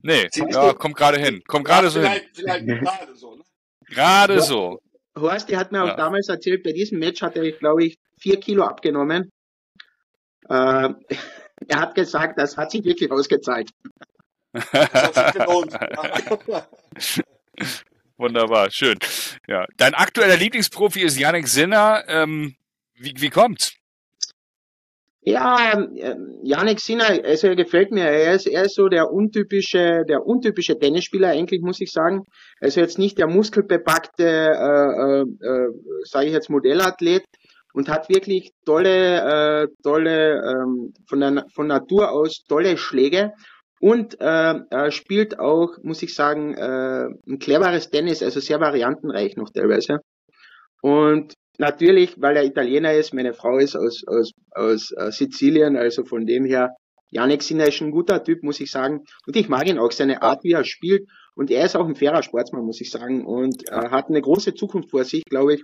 Nee, 0.00 0.28
ja, 0.34 0.72
kommt 0.72 0.96
gerade 0.96 1.18
hin. 1.18 1.42
Kommt 1.46 1.66
gerade 1.66 1.90
so 1.90 2.00
hin. 2.00 2.20
vielleicht, 2.32 2.64
gerade 2.82 3.14
so, 3.14 3.34
ne? 3.36 3.42
Gerade 3.86 4.40
so. 4.40 4.78
Horst, 5.16 5.48
der 5.50 5.58
hat 5.58 5.70
mir 5.70 5.78
Ja. 5.84 5.92
auch 5.92 5.96
damals 5.96 6.28
erzählt, 6.28 6.62
bei 6.62 6.72
diesem 6.72 6.98
Match 6.98 7.20
hat 7.22 7.36
er, 7.36 7.50
glaube 7.52 7.84
ich, 7.84 7.98
vier 8.18 8.40
Kilo 8.40 8.64
abgenommen. 8.64 9.30
Äh, 10.48 10.88
er 11.68 11.80
hat 11.80 11.94
gesagt, 11.94 12.38
das 12.38 12.56
hat 12.56 12.70
sich 12.70 12.84
wirklich 12.84 13.10
ausgezahlt. 13.10 13.70
Wunderbar, 18.16 18.70
schön. 18.70 18.96
Ja, 19.48 19.66
dein 19.76 19.94
aktueller 19.94 20.36
Lieblingsprofi 20.36 21.02
ist 21.02 21.18
Yannick 21.18 21.48
Sinner. 21.48 22.04
Ähm, 22.06 22.54
wie, 22.94 23.14
wie 23.16 23.30
kommt's? 23.30 23.74
Ja, 25.26 25.72
ähm, 25.72 26.38
Janik 26.42 26.80
Sinner, 26.80 27.06
also 27.24 27.46
er 27.48 27.56
gefällt 27.56 27.90
mir. 27.90 28.04
Er 28.04 28.34
ist, 28.34 28.46
er 28.46 28.64
ist 28.64 28.74
so 28.74 28.88
der 28.88 29.10
untypische, 29.10 30.04
der 30.06 30.26
untypische 30.26 30.78
Tennisspieler 30.78 31.28
eigentlich, 31.28 31.62
muss 31.62 31.80
ich 31.80 31.90
sagen. 31.90 32.24
Also 32.60 32.80
jetzt 32.80 32.98
nicht 32.98 33.16
der 33.18 33.26
muskelbepackte, 33.26 34.22
äh, 34.22 35.02
äh, 35.02 35.22
äh, 35.22 35.68
sage 36.04 36.26
ich 36.26 36.32
jetzt 36.32 36.50
Modellathlet 36.50 37.24
und 37.72 37.88
hat 37.88 38.10
wirklich 38.10 38.52
tolle, 38.66 39.62
äh, 39.62 39.66
tolle 39.82 40.42
ähm, 40.42 40.92
von 41.08 41.20
der 41.20 41.46
von 41.54 41.68
Natur 41.68 42.12
aus 42.12 42.44
tolle 42.46 42.76
Schläge 42.76 43.32
und 43.84 44.18
äh, 44.18 44.54
er 44.70 44.90
spielt 44.90 45.38
auch, 45.38 45.76
muss 45.82 46.02
ich 46.02 46.14
sagen, 46.14 46.54
äh, 46.54 47.04
ein 47.28 47.38
cleveres 47.38 47.90
Tennis, 47.90 48.22
also 48.22 48.40
sehr 48.40 48.58
variantenreich 48.58 49.36
noch 49.36 49.50
teilweise. 49.50 49.98
Und 50.80 51.34
natürlich, 51.58 52.14
weil 52.18 52.38
er 52.38 52.46
Italiener 52.46 52.94
ist, 52.94 53.12
meine 53.12 53.34
Frau 53.34 53.58
ist 53.58 53.76
aus, 53.76 54.02
aus, 54.06 54.30
aus 54.52 54.90
äh, 54.92 55.12
Sizilien, 55.12 55.76
also 55.76 56.02
von 56.04 56.24
dem 56.24 56.46
her, 56.46 56.70
Janik 57.10 57.42
Sinner 57.42 57.66
ist 57.66 57.82
ein 57.82 57.90
guter 57.90 58.24
Typ, 58.24 58.42
muss 58.42 58.58
ich 58.58 58.70
sagen. 58.70 59.04
Und 59.26 59.36
ich 59.36 59.50
mag 59.50 59.68
ihn 59.68 59.78
auch, 59.78 59.92
seine 59.92 60.22
Art, 60.22 60.42
wie 60.44 60.52
er 60.52 60.64
spielt. 60.64 61.06
Und 61.34 61.50
er 61.50 61.66
ist 61.66 61.76
auch 61.76 61.86
ein 61.86 61.94
fairer 61.94 62.22
Sportsmann, 62.22 62.64
muss 62.64 62.80
ich 62.80 62.90
sagen. 62.90 63.26
Und 63.26 63.68
äh, 63.70 63.90
hat 63.90 64.08
eine 64.08 64.22
große 64.22 64.54
Zukunft 64.54 64.90
vor 64.92 65.04
sich, 65.04 65.24
glaube 65.26 65.56
ich. 65.56 65.62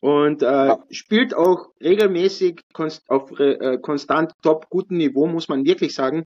Und 0.00 0.42
äh, 0.42 0.46
Ja. 0.46 0.78
spielt 0.90 1.34
auch 1.34 1.66
regelmäßig 1.82 2.60
konst 2.72 3.02
auf 3.08 3.30
äh, 3.38 3.76
konstant 3.82 4.32
top 4.42 4.70
gutem 4.70 4.96
Niveau, 4.96 5.26
muss 5.26 5.48
man 5.48 5.66
wirklich 5.66 5.94
sagen. 5.94 6.24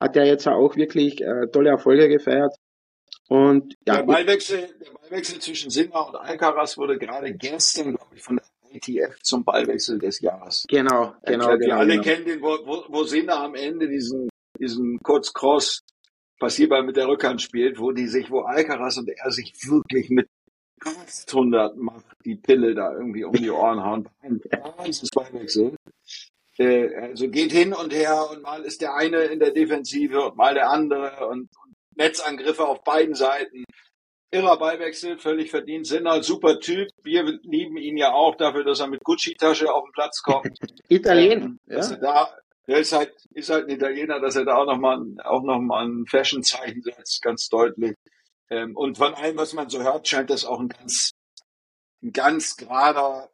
Hat 0.00 0.16
er 0.16 0.24
jetzt 0.24 0.48
auch 0.48 0.76
wirklich 0.76 1.20
äh, 1.20 1.46
tolle 1.52 1.70
Erfolge 1.70 2.08
gefeiert. 2.08 2.54
Und 3.28 3.74
ja, 3.86 3.96
Der 3.96 4.02
Ballwechsel, 4.04 4.68
der 4.80 4.90
Ballwechsel 4.92 5.40
zwischen 5.40 5.70
Sinner 5.70 6.08
und 6.08 6.16
Alcaraz 6.16 6.76
wurde 6.76 6.98
gerade 6.98 7.32
gestern, 7.34 7.94
glaube 7.94 8.16
ich, 8.16 8.22
von 8.22 8.36
der 8.36 8.44
ITF 8.72 9.20
zum 9.22 9.44
Ballwechsel 9.44 9.98
des 9.98 10.20
Jahres. 10.20 10.64
genau, 10.68 11.14
genau. 11.24 11.48
wir 11.48 11.58
genau, 11.58 11.76
alle 11.76 11.92
genau. 11.92 12.02
kennen 12.02 12.24
den, 12.24 12.40
wo, 12.40 12.58
wo, 12.64 12.84
wo 12.88 13.04
Sinner 13.04 13.40
am 13.40 13.54
Ende 13.54 13.88
diesen, 13.88 14.28
diesen 14.58 14.98
Kurz-Cross 15.02 15.82
passierbar 16.38 16.82
mit 16.82 16.96
der 16.96 17.06
Rückhand 17.06 17.42
spielt, 17.42 17.78
wo 17.78 17.92
die 17.92 18.08
sich, 18.08 18.30
wo 18.30 18.40
Alcaraz 18.40 18.96
und 18.98 19.08
er 19.08 19.30
sich 19.30 19.52
wirklich 19.68 20.10
mit 20.10 20.28
800 20.84 21.76
macht 21.76 22.04
die 22.24 22.36
Pille 22.36 22.74
da 22.74 22.92
irgendwie 22.92 23.24
um 23.24 23.32
die 23.32 23.50
Ohren 23.50 23.82
hauen. 23.82 24.08
Ein 24.22 24.40
Wahnsinnsballwechsel. 24.78 25.76
Äh, 26.60 26.94
also 26.94 27.30
geht 27.30 27.52
hin 27.52 27.72
und 27.72 27.94
her 27.94 28.28
und 28.30 28.42
mal 28.42 28.62
ist 28.62 28.82
der 28.82 28.94
eine 28.94 29.22
in 29.24 29.38
der 29.40 29.50
Defensive 29.50 30.20
und 30.20 30.36
mal 30.36 30.52
der 30.52 30.68
andere 30.68 31.26
und, 31.26 31.48
und 31.62 31.74
Netzangriffe 31.96 32.66
auf 32.66 32.84
beiden 32.84 33.14
Seiten. 33.14 33.64
Irrer 34.30 34.58
Ballwechsel, 34.58 35.18
völlig 35.18 35.50
verdient. 35.50 35.86
Sinner, 35.86 36.22
super 36.22 36.60
Typ. 36.60 36.88
Wir 37.02 37.24
lieben 37.42 37.78
ihn 37.78 37.96
ja 37.96 38.12
auch 38.12 38.36
dafür, 38.36 38.62
dass 38.62 38.78
er 38.78 38.88
mit 38.88 39.02
Gucci-Tasche 39.02 39.72
auf 39.72 39.84
den 39.84 39.92
Platz 39.92 40.22
kommt. 40.22 40.56
Italiener, 40.88 41.46
Ähm, 41.46 41.58
ja. 41.66 41.78
Er 41.78 41.96
da, 41.96 42.38
der 42.68 42.78
ist 42.78 42.92
halt, 42.92 43.12
ist 43.32 43.48
halt 43.48 43.64
ein 43.64 43.74
Italiener, 43.74 44.20
dass 44.20 44.36
er 44.36 44.44
da 44.44 44.56
auch 44.56 44.66
nochmal, 44.66 45.00
auch 45.24 45.42
noch 45.42 45.58
mal 45.58 45.86
ein 45.86 46.04
Fashion-Zeichen 46.06 46.82
setzt, 46.82 47.22
ganz 47.22 47.48
deutlich. 47.48 47.96
Ähm, 48.50 48.76
und 48.76 48.98
von 48.98 49.14
allem, 49.14 49.38
was 49.38 49.54
man 49.54 49.70
so 49.70 49.82
hört, 49.82 50.06
scheint 50.06 50.28
das 50.28 50.44
auch 50.44 50.60
ein 50.60 50.68
ganz, 50.68 51.12
ein 52.02 52.12
ganz 52.12 52.56
gerader, 52.56 53.29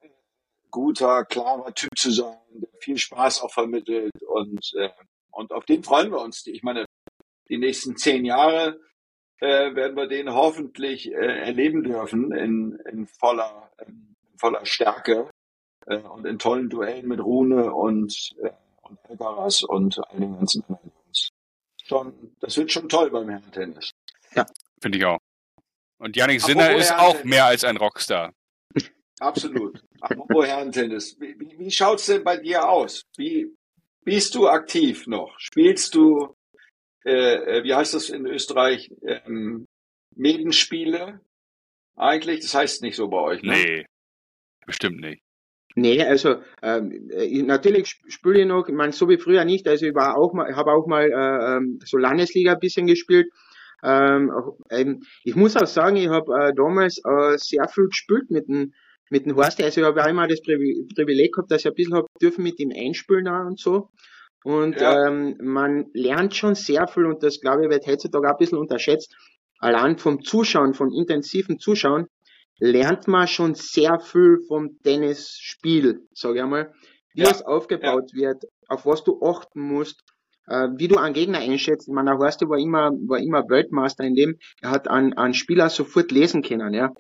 guter, 0.77 1.25
klarer 1.25 1.73
Typ 1.73 1.97
zu 1.97 2.11
sein, 2.11 2.37
der 2.51 2.69
viel 2.81 2.99
Spaß 2.99 3.41
auch 3.41 3.51
vermittelt 3.51 4.13
und, 4.29 4.75
äh, 4.75 4.91
und 5.31 5.51
auf 5.51 5.65
den 5.65 5.83
freuen 5.83 6.11
wir 6.11 6.21
uns. 6.21 6.47
Ich 6.47 6.63
meine, 6.63 6.85
die 7.49 7.57
nächsten 7.57 7.97
zehn 7.97 8.27
Jahre 8.27 8.79
äh, 9.41 9.75
werden 9.75 9.97
wir 9.97 10.07
den 10.07 10.35
hoffentlich 10.35 11.11
äh, 11.11 11.15
erleben 11.15 11.83
dürfen 11.83 12.31
in, 12.31 12.79
in 12.93 13.07
voller, 13.07 13.71
in 13.87 14.15
voller 14.37 14.67
Stärke 14.67 15.31
äh, 15.87 15.97
und 15.97 16.27
in 16.27 16.39
tollen 16.39 16.69
Duellen 16.69 17.09
mit 17.09 17.21
Rune 17.21 17.73
und, 17.73 18.35
äh, 18.43 18.51
und 18.83 18.99
Alcaraz 19.09 19.63
und 19.63 19.99
all 20.11 20.21
den 20.21 20.37
ganzen 20.37 20.63
anderen 20.65 20.93
Jungs. 21.07 21.31
Schon, 21.85 22.37
das 22.41 22.55
wird 22.59 22.71
schon 22.71 22.91
toll 22.91 23.11
beim 23.11 23.31
Herren-Tennis. 23.31 23.93
Finde 24.83 24.99
ich 24.99 25.05
auch. 25.07 25.21
Und 25.97 26.17
Yannick 26.17 26.43
Sinner 26.43 26.77
ist 26.77 26.93
auch 26.93 27.25
mehr 27.25 27.47
als 27.47 27.65
ein 27.65 27.79
Rockstar. 27.79 28.35
Absolut. 29.21 29.86
Apropos 30.01 30.47
Herren-Tennis. 30.47 31.17
Wie, 31.21 31.37
wie, 31.59 31.71
schaut's 31.71 32.07
denn 32.07 32.25
bei 32.25 32.37
dir 32.37 32.69
aus? 32.69 33.03
Wie 33.17 33.53
bist 34.05 34.35
du 34.35 34.49
aktiv 34.49 35.07
noch? 35.07 35.35
Spielst 35.39 35.95
du, 35.95 36.35
äh, 37.05 37.59
äh, 37.59 37.65
wie 37.65 37.75
heißt 37.75 37.95
das 37.95 38.11
in 38.11 38.27
Österreich, 38.27 38.91
ähm, 39.07 39.67
Medenspiele? 40.15 41.21
Eigentlich, 41.97 42.41
das 42.41 42.55
heißt 42.55 42.83
nicht 42.83 42.97
so 42.97 43.09
bei 43.09 43.19
euch, 43.21 43.43
ne? 43.43 43.53
Nee, 43.53 43.87
bestimmt 44.67 45.01
nicht. 45.01 45.23
Nee, 45.75 46.03
also 46.03 46.43
ähm, 46.63 47.11
ich, 47.11 47.43
natürlich 47.43 47.89
sp- 47.93 48.09
spiele 48.09 48.41
ich 48.41 48.47
noch, 48.47 48.67
ich 48.67 48.75
meine, 48.75 48.93
so 48.93 49.09
wie 49.11 49.19
früher 49.19 49.45
nicht, 49.45 49.69
also 49.69 49.87
ich 49.87 49.95
war 49.95 50.17
auch 50.17 50.33
mal, 50.33 50.55
habe 50.57 50.73
auch 50.73 50.87
mal 50.87 51.05
äh, 51.05 51.57
ähm, 51.57 51.79
so 51.85 51.99
Landesliga 51.99 52.53
ein 52.55 52.59
bisschen 52.61 52.87
gespielt. 52.87 53.27
Ähm, 53.83 54.31
auch, 54.31 54.57
ähm, 54.71 55.03
ich 55.23 55.37
muss 55.37 55.55
auch 55.55 55.67
sagen, 55.67 55.97
ich 55.97 56.09
habe 56.09 56.33
äh, 56.35 56.55
damals 56.55 56.99
äh, 57.05 57.37
sehr 57.37 57.69
viel 57.69 57.89
gespielt 57.89 58.31
mit 58.31 58.49
dem 58.49 58.73
mit 59.11 59.27
dem 59.27 59.37
Horst, 59.37 59.63
also 59.63 59.81
ich 59.81 59.87
habe 59.87 60.03
auch 60.03 60.09
immer 60.09 60.27
das 60.27 60.41
Privi- 60.41 60.87
Privileg 60.95 61.33
gehabt, 61.33 61.51
dass 61.51 61.61
ich 61.63 61.67
ein 61.67 61.75
bisschen 61.75 61.95
hab 61.95 62.07
dürfen 62.21 62.43
mit 62.43 62.59
ihm 62.59 62.73
einspielen 62.75 63.29
auch 63.29 63.47
und 63.47 63.59
so. 63.61 63.89
Und 64.45 64.81
Ja. 64.81 65.09
ähm, 65.09 65.37
man 65.43 65.87
lernt 65.93 66.35
schon 66.37 66.55
sehr 66.55 66.87
viel 66.89 67.07
und 67.07 67.23
das 67.23 67.41
glaube 67.41 67.65
ich 67.65 67.71
wird 67.71 67.87
heutzutage 67.87 68.29
auch 68.29 68.33
ein 68.33 68.39
bisschen 68.39 68.59
unterschätzt. 68.59 69.15
Allein 69.59 69.99
vom 69.99 70.23
Zuschauen, 70.23 70.75
vom 70.75 70.93
intensiven 70.93 71.59
Zuschauen, 71.59 72.07
lernt 72.59 73.09
man 73.09 73.27
schon 73.29 73.55
sehr 73.55 73.99
viel 74.01 74.39
vom 74.49 74.79
Tennisspiel, 74.83 76.01
sage 76.13 76.37
ich 76.37 76.43
einmal, 76.43 76.73
wie 77.15 77.23
Ja, 77.23 77.31
es 77.31 77.43
aufgebaut 77.43 78.11
wird, 78.13 78.45
auf 78.69 78.87
was 78.87 79.03
du 79.05 79.21
achten 79.23 79.61
musst, 79.61 80.03
äh, 80.49 80.69
wie 80.77 80.89
du 80.89 80.97
einen 80.97 81.15
Gegner 81.15 81.39
einschätzt. 81.39 81.89
Ich 81.89 81.95
meine, 81.95 82.11
der 82.11 82.19
Horst 82.19 82.41
war 82.49 82.59
immer, 82.59 82.91
war 83.07 83.19
immer 83.19 83.43
Weltmeister 83.49 84.05
in 84.05 84.15
dem, 84.15 84.39
er 84.61 84.71
hat 84.71 84.89
einen, 84.89 85.13
einen 85.15 85.35
Spieler 85.35 85.71
sofort 85.71 86.13
lesen 86.13 86.43
können, 86.43 86.73
ja. 86.75 86.91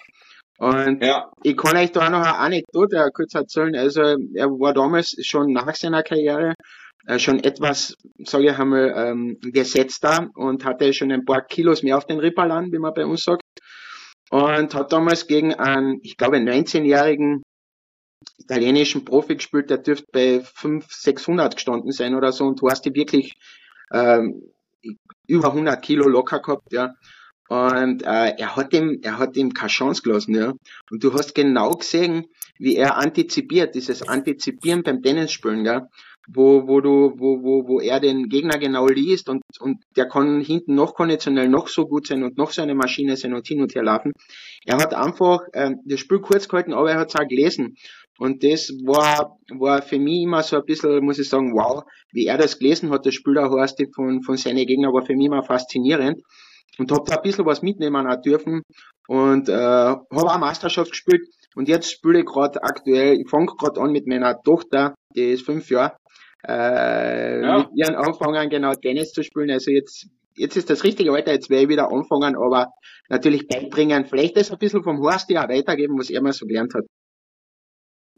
Und 0.59 1.02
Ja. 1.02 1.30
ich 1.42 1.57
kann 1.57 1.76
euch 1.76 1.92
da 1.92 2.09
noch 2.09 2.20
eine 2.20 2.36
Anekdote 2.36 3.11
kurz 3.12 3.34
erzählen. 3.34 3.74
Also 3.76 4.00
er 4.34 4.48
war 4.48 4.72
damals 4.72 5.14
schon 5.22 5.52
nach 5.52 5.74
seiner 5.74 6.02
Karriere 6.02 6.54
äh, 7.07 7.18
schon 7.18 7.42
etwas, 7.44 7.94
sage 8.24 8.50
ich 8.50 8.59
einmal, 8.59 8.92
ähm, 8.96 9.38
gesetzter 9.40 10.30
und 10.34 10.64
hatte 10.64 10.92
schon 10.92 11.12
ein 11.12 11.24
paar 11.24 11.42
Kilos 11.42 11.82
mehr 11.82 11.96
auf 11.96 12.07
den 12.07 12.18
Ripperlern, 12.18 12.72
wie 12.72 12.78
man 12.78 12.94
bei 12.94 13.04
uns 13.07 13.24
sagt. 13.24 13.42
Und 14.30 14.74
hat 14.74 14.92
damals 14.92 15.26
gegen 15.26 15.54
einen, 15.54 16.00
ich 16.02 16.16
glaube, 16.16 16.38
19-jährigen 16.38 17.42
italienischen 18.38 19.04
Profi 19.04 19.36
gespielt, 19.36 19.70
der 19.70 19.78
dürfte 19.78 20.07
bei 20.12 20.40
500, 20.40 20.90
600 20.90 21.54
gestanden 21.54 21.92
sein 21.92 22.14
oder 22.14 22.32
so 22.32 22.44
und 22.44 22.61
du 22.61 22.68
hast 22.68 22.84
die 22.84 22.94
wirklich 22.94 23.34
ähm, 23.92 24.42
über 25.26 25.48
100 25.48 25.82
Kilo 25.82 26.09
locker 26.09 26.40
gehabt, 26.40 26.72
ja. 26.72 26.94
Und 27.49 28.03
äh, 28.03 28.34
er 28.36 28.57
hat 28.57 28.72
ihm, 28.72 28.99
er 29.03 29.18
hat 29.18 29.36
ihm 29.36 29.55
keine 29.55 29.68
Chance 29.68 30.03
gelassen, 30.03 30.34
ja. 30.34 30.53
Und 30.90 31.05
du 31.05 31.12
hast 31.12 31.34
genau 31.34 31.70
gesehen, 31.70 32.26
wie 32.59 32.76
er 32.76 32.97
antizipiert, 32.97 33.74
dieses 33.74 34.03
Antizipieren 34.03 34.82
beim 34.82 35.03
Tennisspielen, 35.03 35.64
ja. 35.64 35.88
Wo, 36.28 36.66
wo 36.66 36.80
du, 36.80 37.12
wo, 37.16 37.44
wo, 37.44 37.68
wo 37.68 37.80
er 37.80 38.01
den 38.01 38.28
Gegner 38.28 38.59
genau 38.59 38.88
liest 38.88 39.28
und, 39.28 39.42
und 39.61 39.84
der 39.94 40.09
kann 40.09 40.40
hinten 40.40 40.74
noch 40.74 40.94
konditionell 40.94 41.49
noch 41.49 41.68
so 41.68 41.86
gut 41.86 42.09
sein 42.09 42.24
und 42.24 42.36
noch 42.36 42.51
so 42.51 42.62
eine 42.62 42.74
Maschine 42.74 43.16
sein 43.16 43.32
und 43.32 43.47
hin 43.47 43.62
und 43.62 43.76
her 43.76 43.84
laufen. 43.84 44.11
Er 44.64 44.78
hat 44.78 44.92
einfach 44.92 45.42
ähm, 45.53 45.82
das 45.84 46.01
Spiel 46.01 46.18
kurz 46.18 46.49
gehalten, 46.49 46.72
aber 46.72 46.90
er 46.90 46.99
hat 46.99 47.11
es 47.11 47.14
auch 47.14 47.28
gelesen. 47.28 47.76
Und 48.18 48.42
das 48.42 48.72
war, 48.84 49.38
war 49.51 49.82
für 49.82 50.01
mich 50.01 50.22
immer 50.22 50.42
so 50.42 50.57
ein 50.57 50.64
bisschen, 50.64 51.05
muss 51.05 51.20
ich 51.20 51.28
sagen, 51.28 51.53
wow, 51.55 51.84
wie 52.11 52.26
er 52.26 52.38
das 52.38 52.59
gelesen 52.59 52.90
hat, 52.90 53.07
das 53.07 53.14
Spiel 53.14 53.34
der 53.34 53.51
Horst 53.51 53.80
von, 53.94 54.22
von 54.22 54.36
seinen 54.36 54.66
Gegnern, 54.66 54.92
war 54.92 55.05
für 55.05 55.14
mich 55.14 55.26
immer 55.26 55.44
faszinierend. 55.44 56.22
Und 56.78 56.92
hab 56.92 57.06
da 57.06 57.16
ein 57.16 57.22
bisschen 57.22 57.46
was 57.46 57.62
mitnehmen 57.62 58.06
auch 58.06 58.20
dürfen. 58.20 58.62
Und 59.08 59.48
äh, 59.48 59.52
habe 59.54 60.04
auch 60.10 60.38
Meisterschaft 60.38 60.90
gespielt. 60.90 61.22
Und 61.54 61.68
jetzt 61.68 61.90
spiele 61.90 62.20
ich 62.20 62.26
gerade 62.26 62.62
aktuell, 62.62 63.14
ich 63.20 63.30
fange 63.30 63.46
gerade 63.46 63.80
an 63.80 63.92
mit 63.92 64.06
meiner 64.06 64.40
Tochter, 64.42 64.94
die 65.14 65.30
ist 65.32 65.46
fünf 65.46 65.70
Jahre, 65.70 65.96
äh, 66.46 67.40
Ja. 67.42 67.58
mit 67.58 67.68
ihren 67.74 67.94
Anfangern 67.94 68.50
genau 68.50 68.74
Tennis 68.74 69.12
zu 69.12 69.22
spielen. 69.22 69.50
Also 69.50 69.70
jetzt, 69.70 70.06
jetzt 70.36 70.56
ist 70.56 70.68
das 70.68 70.84
richtige 70.84 71.12
Alter, 71.12 71.32
jetzt 71.32 71.48
werde 71.48 71.62
ich 71.62 71.68
wieder 71.70 71.90
anfangen, 71.90 72.36
aber 72.36 72.72
natürlich 73.08 73.48
beibringen, 73.48 74.04
vielleicht 74.04 74.36
das 74.36 74.50
ein 74.50 74.58
bisschen 74.58 74.82
vom 74.82 74.98
Horst 74.98 75.30
ja 75.30 75.48
weitergeben, 75.48 75.98
was 75.98 76.10
er 76.10 76.20
mal 76.20 76.32
so 76.32 76.44
gelernt 76.46 76.74
hat. 76.74 76.84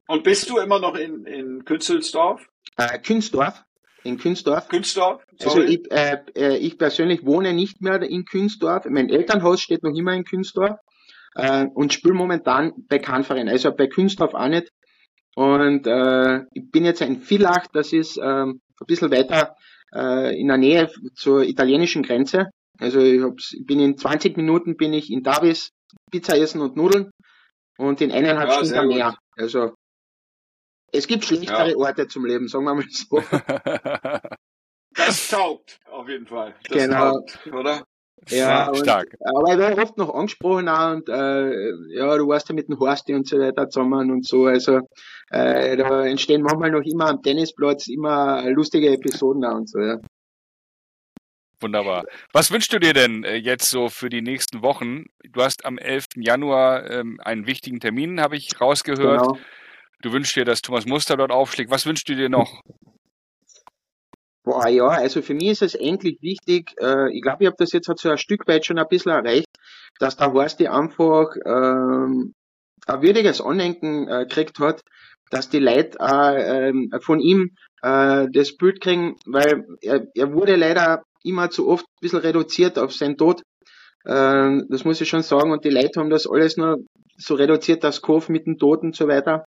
Und 0.09 0.24
bist 0.24 0.49
du 0.51 0.59
immer 0.59 0.80
noch 0.80 0.96
in, 0.96 1.24
in 1.26 1.64
Künzelsdorf? 1.64 2.44
Äh, 2.76 2.99
Künstdorf, 3.01 3.62
in 4.05 4.18
Künstdorf. 4.18 4.68
Künstdorf? 4.68 5.22
Also 5.42 5.62
ich, 5.62 5.90
äh, 5.90 6.18
äh, 6.34 6.57
ich 6.57 6.78
persönlich 6.78 7.24
wohne 7.24 7.53
nicht 7.53 7.80
mehr 7.80 8.01
in 8.03 8.24
Künstdorf. 8.24 8.84
Mein 8.88 9.09
Elternhaus 9.09 9.61
steht 9.61 9.82
noch 9.82 9.94
immer 9.94 10.14
in 10.14 10.24
Künstdorf 10.24 10.78
äh, 11.34 11.66
und 11.74 11.92
spiele 11.92 12.14
momentan 12.14 12.72
bei 12.88 12.99
keinem 12.99 13.24
Verein. 13.24 13.49
Also 13.49 13.72
bei 13.72 13.86
Künstdorf 13.86 14.34
auch 14.34 14.49
nicht. 14.49 14.70
Und 15.34 15.86
äh, 15.86 16.40
ich 16.53 16.70
bin 16.70 16.84
jetzt 16.84 17.01
in 17.01 17.20
Villach, 17.20 17.66
das 17.72 17.92
ist 17.92 18.18
ähm, 18.18 18.61
ein 18.80 18.86
bisschen 18.86 19.11
weiter 19.11 19.55
äh, 19.94 20.38
in 20.38 20.49
der 20.49 20.57
Nähe 20.57 20.90
zur 21.14 21.42
italienischen 21.42 22.03
Grenze. 22.03 22.51
Also 22.80 23.01
ich, 23.01 23.22
hab's, 23.22 23.53
ich 23.53 23.66
bin 23.66 23.80
in 23.80 23.96
20 23.96 24.36
Minuten 24.36 24.76
bin 24.76 24.92
ich 24.92 25.11
in 25.11 25.22
Davis, 25.22 25.70
Pizza 26.11 26.36
essen 26.36 26.61
und 26.61 26.76
Nudeln 26.76 27.11
und 27.76 28.01
in 28.01 28.12
eineinhalb 28.12 28.49
Ja, 28.51 28.64
Stunden. 28.64 28.88
Meer. 28.88 29.16
Also 29.36 29.74
es 30.93 31.07
gibt 31.07 31.24
schlechtere 31.24 31.70
Ja. 31.70 31.76
Orte 31.76 32.09
zum 32.09 32.24
Leben, 32.24 32.49
sagen 32.49 32.64
wir 32.64 32.74
mal 32.74 32.84
so. 32.89 33.22
Das 34.97 35.28
taugt, 35.28 35.78
auf 35.93 36.09
jeden 36.09 36.26
Fall. 36.26 36.55
Das 36.68 36.82
Genau. 36.82 37.12
taugt, 37.12 37.47
oder? 37.53 37.84
Ja, 38.30 38.68
und, 38.68 38.78
stark. 38.78 39.14
aber 39.20 39.53
ich 39.53 39.59
werde 39.59 39.80
oft 39.80 39.97
noch 39.97 40.12
angesprochen 40.12 40.68
auch 40.68 40.91
und 40.93 41.09
äh, 41.09 41.70
ja, 41.95 42.16
du 42.16 42.26
warst 42.26 42.49
ja 42.49 42.55
mit 42.55 42.68
dem 42.68 42.78
Horsti 42.78 43.14
und 43.14 43.28
so 43.28 43.39
weiter 43.39 43.68
zusammen 43.68 44.11
und 44.11 44.26
so. 44.26 44.47
Also 44.47 44.80
äh, 45.30 45.76
da 45.76 46.05
entstehen 46.05 46.43
manchmal 46.43 46.72
noch 46.72 46.82
immer 46.82 47.07
am 47.11 47.22
Tennisplatz 47.22 47.86
immer 47.86 48.43
lustige 48.51 48.91
Episoden 48.91 49.45
auch 49.45 49.55
und 49.57 49.70
so, 49.70 49.78
ja. 49.78 49.99
Wunderbar. 51.61 52.05
Was 52.32 52.51
wünschst 52.51 52.72
du 52.72 52.78
dir 52.78 52.93
denn 52.93 53.24
äh, 53.24 53.34
jetzt 53.36 53.70
so 53.70 53.89
für 53.89 54.09
die 54.09 54.22
nächsten 54.22 54.62
Wochen? 54.62 55.07
Du 55.30 55.43
hast 55.43 55.64
am 55.64 55.78
11. 55.78 56.07
Januar 56.16 56.91
ähm, 56.91 57.20
einen 57.22 57.47
wichtigen 57.47 57.80
Termin, 57.80 58.20
habe 58.20 58.36
ich 58.36 58.61
rausgehört. 58.61 59.20
Genau. 59.22 59.39
Du 60.01 60.12
wünschst 60.12 60.36
dir, 60.36 60.44
dass 60.44 60.62
Thomas 60.62 60.86
Muster 60.86 61.16
dort 61.16 61.32
aufschlägt. 61.32 61.70
Was 61.70 61.86
wünschst 61.86 62.09
du 62.09 62.14
dir 62.14 62.28
noch? 62.28 62.61
Boah, 64.44 64.68
ja, 64.68 64.86
also 64.86 65.20
für 65.20 65.34
mich 65.34 65.49
ist 65.49 65.62
es 65.62 65.74
endlich 65.74 66.22
wichtig, 66.22 66.72
äh, 66.80 67.12
ich 67.12 67.20
glaube, 67.20 67.42
ich 67.42 67.46
habe 67.46 67.57
das 67.59 67.72
jetzt 67.72 67.88
halt 67.88 67.99
so 67.99 68.09
ein 68.09 68.16
Stück 68.16 68.46
weit 68.49 68.64
schon 68.64 68.78
ein 68.78 68.88
bisschen 68.88 69.12
erreicht, 69.12 69.49
dass 69.99 70.16
der 70.16 70.32
Horsti 70.32 70.68
einfach 70.68 71.26
ähm, 71.44 72.32
ein 72.86 73.03
würdiges 73.03 73.42
Andenken 73.42 74.09
äh, 74.09 74.24
gekriegt 74.26 74.59
hat, 74.59 74.80
dass 75.30 75.51
die 75.51 75.59
Leute 75.59 75.99
äh, 76.01 76.68
ähm, 76.68 76.90
von 77.01 77.20
ihm 77.20 77.51
äh, 77.82 78.26
das 78.32 78.57
Bild 78.57 78.80
kriegen, 78.80 79.16
weil 79.26 79.66
er, 79.82 80.07
er 80.14 80.32
wurde 80.32 80.57
leider 80.57 81.03
immer 81.22 81.51
zu 81.51 81.68
oft 81.68 81.84
ein 81.84 82.01
bisschen 82.01 82.20
reduziert 82.20 82.78
auf 82.78 82.94
seinen 82.94 83.18
Tod. 83.18 83.42
Ähm, 84.07 84.66
das 84.70 84.84
muss 84.84 85.01
ich 85.01 85.09
schon 85.09 85.22
sagen. 85.22 85.51
Und 85.51 85.64
die 85.64 85.70
Leute 85.70 86.01
haben 86.01 86.11
das 86.11 86.26
alles 86.26 86.57
nur 86.57 86.78
so 87.18 87.34
reduziert, 87.34 87.84
das 87.84 88.01
Kopf 88.01 88.28
mit 88.28 88.46
dem 88.46 88.57
Tod 88.57 88.80
und 88.82 88.96
so 88.96 89.09
weiter. 89.09 89.44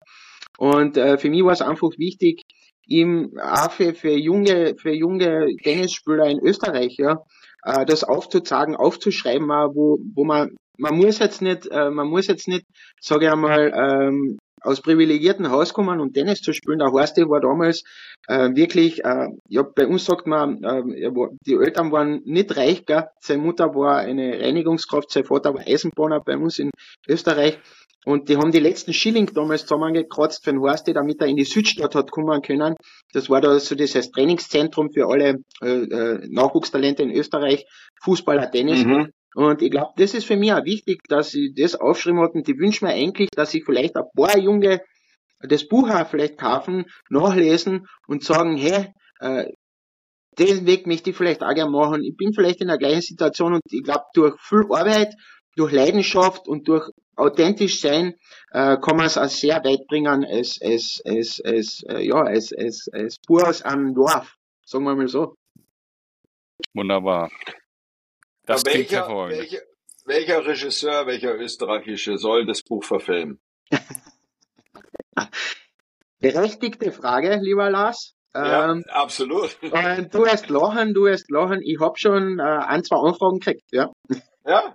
Und 0.59 0.97
äh, 0.97 1.19
für 1.19 1.31
mich 1.31 1.45
war 1.45 1.53
es 1.53 1.63
einfach 1.63 1.91
wichtig, 1.99 2.43
ihm 2.87 3.33
auch 3.43 3.71
für, 3.71 3.95
für 3.95 4.13
junge, 4.13 4.75
für 4.79 4.93
junge 4.93 5.49
Tennisspieler 5.63 6.27
in 6.27 6.41
Österreich, 6.41 6.97
ja, 6.99 7.19
äh, 7.65 7.85
das 7.85 8.05
aufzuzeigen, 8.05 8.77
aufzuschreiben, 8.77 9.49
wo, 9.49 9.99
wo 10.15 10.25
man, 10.25 10.57
man 10.79 10.97
muss 10.97 11.19
jetzt 11.19 11.43
nicht, 11.43 11.67
äh, 11.67 11.91
man 11.91 12.09
muss 12.09 12.27
jetzt 12.29 12.49
nicht, 12.49 12.65
sage 13.01 13.27
ich 13.27 13.33
einmal, 13.33 13.73
ähm, 13.75 14.39
aus 14.63 14.81
privilegierten 14.81 15.51
Haus 15.51 15.73
kommen 15.73 16.01
und 16.01 16.15
Tennis 16.15 16.41
zu 16.41 16.53
spielen. 16.53 16.79
Der 16.79 16.91
Horst, 16.91 17.17
war 17.17 17.41
damals 17.41 17.85
äh, 18.27 18.51
wirklich, 18.55 19.05
äh, 19.05 19.29
ja, 19.49 19.63
bei 19.63 19.87
uns 19.87 20.05
sagt 20.05 20.27
man, 20.27 20.63
äh, 20.63 20.83
die 21.47 21.55
Eltern 21.55 21.93
waren 21.93 22.23
nicht 22.25 22.57
reich, 22.57 22.85
gell? 22.85 23.05
seine 23.21 23.43
Mutter 23.43 23.75
war 23.75 23.99
eine 23.99 24.41
Reinigungskraft, 24.41 25.11
sein 25.11 25.25
Vater 25.25 25.55
war 25.55 25.63
Eisenbahner 25.67 26.21
bei 26.21 26.37
uns 26.37 26.59
in 26.59 26.71
Österreich. 27.09 27.59
Und 28.07 28.29
die 28.29 28.37
haben 28.37 28.53
die 28.53 28.61
letzten 28.61 28.93
Schilling 28.93 29.27
damals 29.35 29.63
zusammengekratzt 29.63 30.45
für 30.45 30.53
den 30.53 30.61
Horst, 30.61 30.87
damit 30.87 31.21
er 31.21 31.27
in 31.27 31.35
die 31.35 31.45
Südstadt 31.45 31.97
hat 31.97 32.13
kommen 32.13 32.41
können. 32.41 32.77
Das 33.13 33.29
war 33.29 33.41
da 33.41 33.59
so 33.59 33.75
dieses 33.75 34.13
Trainingszentrum 34.13 34.93
für 34.93 35.09
alle 35.09 35.41
äh, 35.61 35.67
äh, 35.67 36.29
Nachwuchstalente 36.29 37.03
in 37.03 37.11
Österreich, 37.11 37.67
Fußballer, 38.01 38.49
Tennis. 38.53 38.85
Mhm. 38.85 39.11
Und 39.35 39.61
ich 39.61 39.73
glaube, 39.73 39.91
das 39.97 40.15
ist 40.15 40.25
für 40.25 40.37
mich 40.37 40.53
auch 40.53 40.65
wichtig, 40.65 41.03
dass 41.09 41.35
ich 41.35 41.53
das 41.57 41.75
aufschreiben 41.75 42.21
hat. 42.21 42.35
Und 42.35 42.49
ich 42.49 42.57
wünsche 42.57 42.85
mir 42.85 42.93
eigentlich, 42.93 43.29
dass 43.31 43.53
ich 43.55 43.65
vielleicht 43.65 43.97
ein 43.97 44.05
paar 44.15 44.39
Junge 44.39 44.83
das 45.41 45.67
Buch 45.67 45.91
auch 45.91 46.07
vielleicht 46.07 46.39
kaufen, 46.39 46.85
nachlesen 47.11 47.89
und 48.07 48.23
sagen, 48.23 48.57
hey, 48.57 48.87
äh, 49.19 49.51
den 50.39 50.65
Weg 50.65 50.87
möchte 50.87 51.11
ich 51.11 51.17
vielleicht 51.17 51.43
auch 51.43 51.55
gerne 51.55 51.73
machen. 51.73 52.05
Ich 52.05 52.17
bin 52.17 52.33
vielleicht 52.33 52.61
in 52.61 52.69
der 52.69 52.79
gleichen 52.79 53.03
Situation 53.03 53.55
und 53.55 53.63
ich 53.69 53.83
glaube, 53.83 54.05
durch 54.15 54.41
viel 54.41 54.63
Arbeit, 54.71 55.13
durch 55.57 55.73
Leidenschaft 55.73 56.47
und 56.47 56.69
durch 56.69 56.89
authentisch 57.17 57.81
sein, 57.81 58.15
äh, 58.53 58.77
kann 58.79 58.97
man 58.97 59.07
es 59.07 59.19
auch 59.19 59.29
sehr 59.29 59.57
weit 59.65 59.87
bringen 59.89 60.25
als, 60.25 60.61
als, 60.63 61.03
als, 61.05 61.41
als, 61.45 61.83
äh, 61.89 62.01
ja, 62.07 62.17
als, 62.23 62.53
als, 62.53 62.89
als 62.93 63.17
pur 63.27 63.49
aus 63.49 63.63
einem 63.63 63.95
Dorf. 63.95 64.35
Sagen 64.65 64.85
wir 64.85 64.95
mal 64.95 65.09
so. 65.09 65.35
Wunderbar. 66.75 67.31
Das 68.47 68.63
Aber 68.63 68.71
klingt 68.71 68.91
welcher, 68.91 68.97
hervorragend. 69.07 69.39
welcher, 69.39 69.59
welcher 70.05 70.47
Regisseur, 70.47 71.07
welcher 71.07 71.35
österreichische 71.35 72.17
soll 72.19 72.47
das 72.47 72.63
Buch 72.63 72.85
verfilmen? 72.85 73.41
Berechtigte 76.21 76.93
Frage, 76.93 77.37
lieber 77.41 77.71
Lars. 77.71 78.15
Ja, 78.35 78.71
Ähm, 78.71 78.85
absolut. 78.89 79.57
äh, 79.63 80.07
du 80.09 80.27
hast 80.27 80.49
lachen, 80.51 80.93
du 80.95 81.09
hast 81.09 81.31
lachen. 81.31 81.61
Ich 81.63 81.79
hab 81.81 81.99
schon 81.99 82.39
äh, 82.39 82.43
ein, 82.43 82.85
zwei 82.85 82.97
Anfragen 82.97 83.39
gekriegt, 83.39 83.65
ja. 83.73 83.91
Ja, 84.47 84.75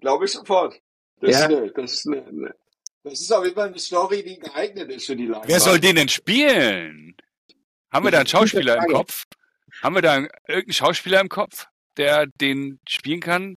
glaube 0.00 0.24
ich 0.26 0.32
sofort. 0.32 0.78
Das, 1.24 1.40
Ja. 1.40 1.46
ist 1.46 1.52
eine, 1.56 1.72
das, 1.72 1.92
ist 1.92 2.06
eine, 2.06 2.54
das 3.02 3.20
ist 3.20 3.32
auf 3.32 3.44
jeden 3.44 3.54
Fall 3.56 3.68
eine 3.68 3.78
Story, 3.78 4.22
die 4.22 4.38
geeignet 4.38 4.90
ist 4.90 5.06
für 5.06 5.16
die 5.16 5.26
Leinwand. 5.26 5.48
Wer 5.48 5.60
soll 5.60 5.78
den 5.80 5.96
denn 5.96 6.08
spielen? 6.08 7.16
Haben 7.90 8.04
wir 8.06 8.10
da 8.10 8.18
einen 8.18 8.26
Schauspieler 8.26 8.76
im. 8.84 8.92
Kopf? 8.92 9.24
Haben 9.82 9.94
wir 9.94 10.02
da 10.02 10.12
einen- 10.14 10.28
irgendeinen 10.46 10.72
Schauspieler 10.72 11.20
im 11.20 11.28
Kopf, 11.28 11.66
der 11.96 12.26
den 12.26 12.80
spielen 12.88 13.20
kann? 13.20 13.56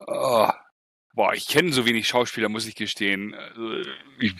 Oh. 0.00 0.48
Boah, 1.14 1.32
ich 1.32 1.48
kenne 1.48 1.72
so 1.72 1.86
wenig 1.86 2.06
Schauspieler, 2.06 2.48
muss 2.48 2.66
ich 2.66 2.74
gestehen. 2.74 3.34
Also, 3.34 3.90
ich, 4.20 4.34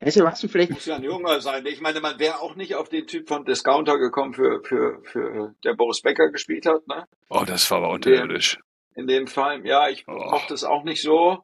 Also 0.00 0.24
was 0.24 0.40
du 0.40 0.48
vielleicht 0.48 0.70
Muss 0.72 0.84
ja 0.86 0.96
ein 0.96 1.04
Junger 1.04 1.40
sein. 1.40 1.64
Ich 1.66 1.80
meine, 1.80 2.00
man 2.00 2.18
wäre 2.18 2.40
auch 2.40 2.54
nicht 2.54 2.74
auf 2.74 2.88
den 2.88 3.06
Typ 3.06 3.28
von 3.28 3.44
Discounter 3.44 3.98
gekommen, 3.98 4.34
für, 4.34 4.62
für, 4.64 5.00
für 5.04 5.54
der 5.64 5.74
Boris 5.74 6.02
Becker 6.02 6.30
gespielt 6.30 6.66
hat, 6.66 6.86
ne? 6.86 7.06
oh, 7.30 7.44
das 7.46 7.70
war 7.70 7.78
aber 7.78 7.90
unterirdisch. 7.90 8.58
In 8.94 9.06
dem 9.06 9.26
Fall. 9.26 9.66
Ja, 9.66 9.88
ich 9.88 10.04
Oh. 10.06 10.12
mochte 10.12 10.54
es 10.54 10.64
auch 10.64 10.84
nicht 10.84 11.02
so. 11.02 11.42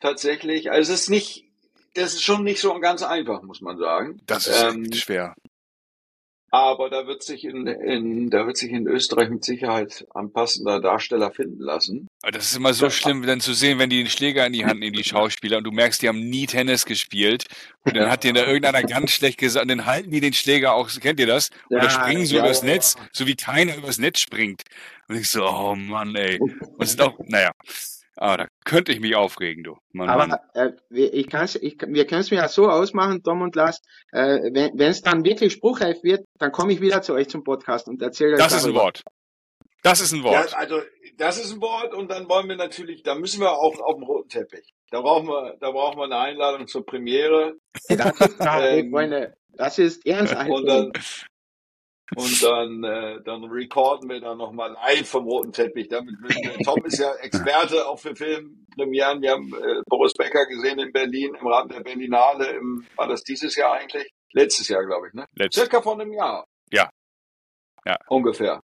Tatsächlich. 0.00 0.70
Also 0.70 0.92
es 0.92 1.02
ist 1.02 1.10
nicht, 1.10 1.44
das 1.94 2.14
ist 2.14 2.22
schon 2.22 2.44
nicht 2.44 2.60
so 2.60 2.78
ganz 2.80 3.02
einfach, 3.02 3.42
muss 3.42 3.60
man 3.60 3.78
sagen. 3.78 4.20
Das 4.26 4.46
ist 4.46 4.62
Ähm, 4.62 4.92
schwer. 4.92 5.34
Aber 6.50 6.88
da 6.88 7.06
wird 7.06 7.22
sich 7.22 7.44
in, 7.44 7.66
in, 7.66 8.30
da 8.30 8.46
wird 8.46 8.56
sich 8.56 8.70
in 8.72 8.86
Österreich 8.86 9.28
mit 9.28 9.44
Sicherheit 9.44 10.06
ein 10.14 10.32
passender 10.32 10.80
Darsteller 10.80 11.30
finden 11.30 11.60
lassen. 11.60 12.07
Das 12.22 12.46
ist 12.50 12.56
immer 12.56 12.74
so 12.74 12.90
schlimm, 12.90 13.24
dann 13.24 13.40
zu 13.40 13.54
sehen, 13.54 13.78
wenn 13.78 13.90
die 13.90 13.98
den 13.98 14.10
Schläger 14.10 14.44
in 14.44 14.52
die 14.52 14.64
Hand 14.66 14.80
nehmen, 14.80 14.96
die 14.96 15.04
Schauspieler, 15.04 15.58
und 15.58 15.64
du 15.64 15.70
merkst, 15.70 16.02
die 16.02 16.08
haben 16.08 16.18
nie 16.28 16.46
Tennis 16.46 16.84
gespielt. 16.84 17.44
Und 17.84 17.96
dann 17.96 18.10
hat 18.10 18.24
denen 18.24 18.34
da 18.34 18.44
irgendeiner 18.44 18.82
ganz 18.82 19.12
schlecht 19.12 19.38
gesagt, 19.38 19.62
und 19.62 19.68
dann 19.68 19.86
halten 19.86 20.10
die 20.10 20.20
den 20.20 20.32
Schläger 20.32 20.74
auch, 20.74 20.90
kennt 21.00 21.20
ihr 21.20 21.28
das? 21.28 21.50
Oder 21.70 21.84
Ja, 21.84 21.90
springen 21.90 22.26
so 22.26 22.36
ja, 22.36 22.44
übers 22.44 22.62
ja. 22.62 22.66
Netz, 22.68 22.96
so 23.12 23.26
wie 23.26 23.36
keiner 23.36 23.76
übers 23.76 23.98
Netz 23.98 24.18
springt. 24.18 24.62
Und 25.06 25.16
ich 25.16 25.30
so, 25.30 25.48
oh 25.48 25.76
Mann, 25.76 26.14
ey. 26.16 26.38
Und 26.40 26.82
ist 26.82 27.00
auch, 27.00 27.16
naja. 27.26 27.52
Ah, 28.20 28.36
da 28.36 28.48
könnte 28.64 28.90
ich 28.90 28.98
mich 28.98 29.14
aufregen, 29.14 29.62
du. 29.62 29.76
Mann, 29.92 30.08
Mann. 30.08 30.32
Aber 30.32 30.40
äh, 30.54 30.72
wir- 30.90 31.14
ich 31.14 31.28
kann's, 31.28 31.54
ich, 31.54 31.76
wir 31.86 32.04
können 32.04 32.22
es 32.22 32.32
mir 32.32 32.38
ja 32.38 32.48
so 32.48 32.68
ausmachen, 32.68 33.22
Tom 33.22 33.42
und 33.42 33.54
Lars, 33.54 33.80
äh, 34.10 34.40
wenn 34.52 34.80
es 34.80 35.02
dann 35.02 35.24
wirklich 35.24 35.52
spruchreif 35.52 36.02
wird, 36.02 36.26
dann 36.40 36.50
komme 36.50 36.72
ich 36.72 36.80
wieder 36.80 37.00
zu 37.00 37.14
euch 37.14 37.28
zum 37.28 37.44
Podcast 37.44 37.86
und 37.86 38.02
erzähle 38.02 38.32
euch 38.32 38.38
Das 38.38 38.52
ist 38.52 38.58
ein 38.64 38.72
darüber. 38.72 38.80
Wort. 38.86 39.04
Das 39.82 40.00
ist 40.00 40.12
ein 40.12 40.18
Ja, 40.24 40.24
Wort. 40.24 40.54
also 40.56 40.80
das 41.16 41.38
ist 41.38 41.52
ein 41.52 41.60
Wort 41.60 41.94
und 41.94 42.10
dann 42.10 42.28
wollen 42.28 42.48
wir 42.48 42.56
natürlich, 42.56 43.02
da 43.02 43.14
müssen 43.14 43.40
wir 43.40 43.52
auch 43.52 43.78
auf 43.80 43.94
dem 43.94 44.04
roten 44.04 44.28
Teppich. 44.28 44.72
Da 44.90 45.00
brauchen 45.00 45.26
wir, 45.28 45.56
da 45.60 45.70
brauchen 45.70 45.98
wir 45.98 46.04
eine 46.04 46.18
Einladung 46.18 46.66
zur 46.66 46.84
Premiere 46.84 47.54
Das 47.88 48.18
ist, 48.20 48.38
ja, 48.40 48.60
Ähm, 48.66 48.90
Freunde, 48.90 49.36
das 49.50 49.78
ist 49.78 50.06
ernst. 50.06 50.34
und 50.34 50.66
dann 50.66 50.92
und 52.16 52.42
dann 52.42 52.84
äh, 52.84 53.22
dann 53.22 53.44
recorden 53.44 54.08
wir 54.08 54.18
dann 54.20 54.38
nochmal 54.38 54.72
live 54.72 55.06
vom 55.06 55.26
roten 55.26 55.52
Teppich. 55.52 55.88
Damit 55.88 56.18
müssen 56.20 56.42
wir, 56.42 56.56
Tom 56.64 56.82
ist 56.86 56.98
ja 56.98 57.12
Experte 57.20 57.86
auch 57.86 57.98
für 57.98 58.16
Filmpremieren. 58.16 59.20
Wir 59.20 59.32
haben 59.32 59.52
äh, 59.54 59.82
Boris 59.86 60.14
Becker 60.14 60.46
gesehen 60.46 60.78
in 60.78 60.90
Berlin 60.90 61.34
im 61.38 61.46
Rahmen 61.46 61.68
der 61.68 61.80
Berlinale. 61.80 62.46
Im, 62.52 62.86
war 62.96 63.08
das 63.08 63.22
dieses 63.24 63.54
Jahr 63.56 63.74
eigentlich? 63.74 64.10
Letztes 64.32 64.68
Jahr, 64.68 64.84
glaube 64.86 65.08
ich, 65.08 65.14
ne? 65.14 65.26
Letztes. 65.34 65.64
Circa 65.64 65.82
vor 65.82 66.00
einem 66.00 66.12
Jahr. 66.12 66.44
Ja. 66.72 66.88
Ja. 67.84 67.96
Ungefähr. 68.08 68.60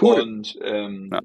Cool. 0.00 0.20
Und 0.20 0.58
ähm, 0.62 1.10
Ja. 1.12 1.20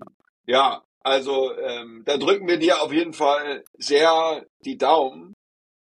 ja. 0.48 0.84
also 1.02 1.56
ähm, 1.58 2.04
da 2.06 2.18
drücken 2.18 2.48
wir 2.48 2.58
dir 2.58 2.82
auf 2.82 2.92
jeden 2.92 3.14
Fall 3.14 3.64
sehr 3.78 4.46
die 4.64 4.78
Daumen, 4.78 5.34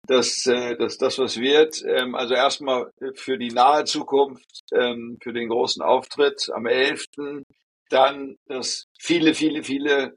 dass, 0.07 0.47
äh, 0.47 0.77
dass 0.77 0.99
das 0.99 1.19
was 1.19 1.39
wird. 1.39 1.83
Ähm, 1.87 2.15
also 2.15 2.35
erstmal 2.35 2.91
für 3.15 3.39
die 3.39 3.51
nahe 3.53 3.85
Zukunft, 3.85 4.63
ähm, 4.73 5.19
für 5.23 5.33
den 5.33 5.49
großen 5.49 5.83
Auftritt 5.83 6.51
am 6.53 6.67
11. 6.67 7.05
Dann, 7.89 8.37
dass 8.47 8.87
viele, 8.99 9.35
viele, 9.35 9.63
viele 9.63 10.17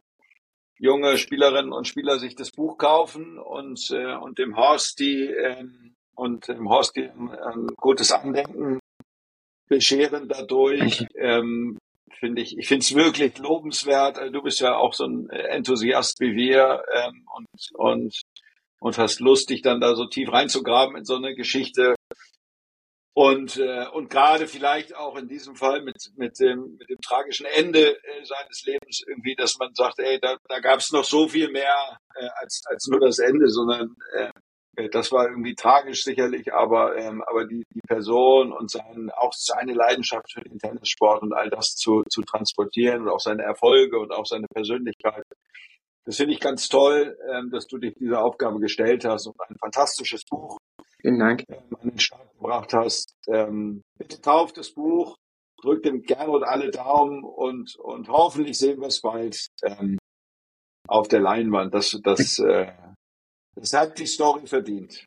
junge 0.78 1.18
Spielerinnen 1.18 1.72
und 1.74 1.88
Spieler 1.88 2.20
sich 2.20 2.36
das 2.36 2.51
Buch 2.51 2.78
kaufen 2.78 3.38
und, 3.38 3.89
äh, 3.91 4.16
und 4.16 4.39
dem 4.39 4.56
Horst 4.58 4.99
die 4.99 5.26
ähm, 5.26 5.95
und 6.16 6.47
dem 6.47 6.70
Horst 6.70 6.95
die 6.95 7.03
ein, 7.03 7.30
ein 7.30 7.68
gutes 7.78 8.12
Andenken 8.12 8.80
bescheren 9.68 10.28
dadurch. 10.28 11.06
Ähm, 11.16 11.78
finde 12.26 12.41
ich, 12.41 12.57
ich 12.57 12.67
finde 12.67 12.84
es 12.84 12.95
wirklich 12.95 13.38
lobenswert. 13.38 14.17
Du 14.34 14.41
bist 14.41 14.59
ja 14.59 14.76
auch 14.76 14.93
so 14.93 15.05
ein 15.05 15.30
Enthusiast 15.30 16.19
wie 16.19 16.36
wir 16.36 16.84
ähm, 16.91 17.26
und 17.36 17.47
und 17.73 18.21
und 18.80 18.97
hast 18.97 19.19
Lust, 19.19 19.49
dich 19.49 19.61
dann 19.61 19.80
da 19.80 19.95
so 19.95 20.05
tief 20.07 20.32
reinzugraben 20.32 20.97
in 20.97 21.05
so 21.05 21.15
eine 21.15 21.36
Geschichte. 21.36 21.95
Und 23.13 23.57
äh, 23.57 23.86
und 23.93 24.09
gerade 24.09 24.47
vielleicht 24.47 24.95
auch 24.95 25.15
in 25.17 25.28
diesem 25.28 25.55
Fall 25.55 25.84
mit 25.84 25.95
mit 26.17 26.39
dem 26.39 26.78
mit 26.80 26.89
dem 26.89 26.99
tragischen 26.99 27.45
Ende 27.45 27.95
äh, 27.95 28.26
seines 28.26 28.63
Lebens 28.65 29.03
irgendwie, 29.07 29.36
dass 29.36 29.57
man 29.59 29.73
sagt, 29.76 29.99
ey, 29.99 30.19
da, 30.19 30.38
da 30.49 30.59
gab 30.59 30.80
es 30.80 30.91
noch 30.91 31.05
so 31.05 31.28
viel 31.28 31.51
mehr 31.51 31.99
äh, 32.15 32.28
als 32.41 32.63
als 32.65 32.88
nur 32.88 32.99
das 32.99 33.19
Ende, 33.19 33.47
sondern 33.49 33.95
äh, 34.17 34.32
das 34.91 35.11
war 35.11 35.28
irgendwie 35.30 35.55
tragisch 35.55 36.03
sicherlich, 36.03 36.53
aber 36.53 36.97
ähm, 36.97 37.23
aber 37.28 37.45
die 37.45 37.63
die 37.73 37.82
Person 37.88 38.51
und 38.51 38.69
sein 38.69 39.09
auch 39.15 39.34
seine 39.34 39.73
Leidenschaft 39.73 40.32
für 40.32 40.41
den 40.41 40.59
Tennissport 40.59 41.21
und 41.21 41.34
all 41.34 41.49
das 41.49 41.76
zu 41.76 42.03
zu 42.09 42.21
transportieren 42.21 43.03
und 43.03 43.09
auch 43.09 43.19
seine 43.19 43.43
Erfolge 43.43 43.99
und 43.99 44.11
auch 44.11 44.26
seine 44.26 44.47
Persönlichkeit. 44.47 45.23
Das 46.05 46.17
finde 46.17 46.34
ich 46.34 46.39
ganz 46.39 46.67
toll, 46.67 47.17
ähm, 47.34 47.49
dass 47.51 47.65
du 47.67 47.78
dich 47.78 47.93
dieser 47.95 48.23
Aufgabe 48.23 48.59
gestellt 48.59 49.05
hast 49.05 49.28
und 49.28 49.36
ein 49.49 49.57
fantastisches 49.57 50.23
Buch 50.30 50.57
Vielen 51.01 51.19
Dank. 51.19 51.43
ähm, 51.49 51.78
an 51.82 51.89
den 51.89 51.99
Start 51.99 52.32
gebracht 52.34 52.73
hast. 52.73 53.15
Ähm, 53.28 53.84
bitte 53.97 54.19
kauft 54.21 54.57
das 54.57 54.71
Buch, 54.71 55.17
drückt 55.61 55.86
dem 55.86 56.01
Gernot 56.01 56.43
alle 56.43 56.71
Daumen 56.71 57.23
und, 57.23 57.76
und 57.78 58.07
hoffentlich 58.09 58.57
sehen 58.57 58.82
wir 58.82 58.88
es 58.88 59.01
bald 59.01 59.47
ähm, 59.63 59.97
auf 60.88 61.07
der 61.07 61.19
Leinwand. 61.19 61.73
Das, 61.73 61.99
das, 62.03 62.39
äh, 62.39 62.71
das 63.56 63.74
hat 63.74 63.97
die 63.99 64.06
Story 64.06 64.47
verdient. 64.47 65.06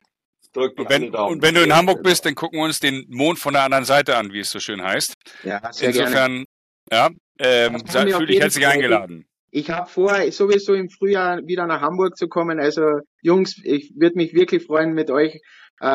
Drückt 0.53 0.81
Und 0.81 0.89
wenn, 0.89 1.15
und 1.15 1.43
wenn 1.43 1.55
du 1.55 1.63
in 1.63 1.75
Hamburg 1.75 2.03
bist, 2.03 2.25
dann 2.25 2.35
gucken 2.35 2.59
wir 2.59 2.65
uns 2.65 2.81
den 2.81 3.05
Mond 3.09 3.39
von 3.39 3.53
der 3.53 3.65
anderen 3.65 3.85
Seite 3.85 4.17
an, 4.17 4.33
wie 4.33 4.41
es 4.41 4.51
so 4.51 4.61
schön 4.61 4.83
heißt. 4.83 5.15
Ja, 5.45 5.73
sehr 5.73 5.93
gerne. 5.93 6.07
Insofern, 6.07 6.45
ja, 6.91 7.11
ähm, 7.39 7.87
fühle 7.87 8.07
dich 8.07 8.19
jeden 8.31 8.41
herzlich 8.41 8.67
eingeladen. 8.67 9.27
Ich 9.51 9.71
habe 9.71 9.89
vor, 9.89 10.31
sowieso 10.31 10.75
im 10.75 10.91
Frühjahr 10.91 11.47
wieder 11.47 11.67
nach 11.67 11.81
Hamburg 11.81 12.17
zu 12.17 12.29
kommen. 12.29 12.61
Also 12.61 13.01
Jungs, 13.23 13.61
ich 13.63 13.93
würde 13.97 14.17
mich 14.17 14.35
wirklich 14.35 14.65
freuen, 14.65 14.93
mit 14.93 15.11
euch 15.11 15.41
äh, 15.81 15.87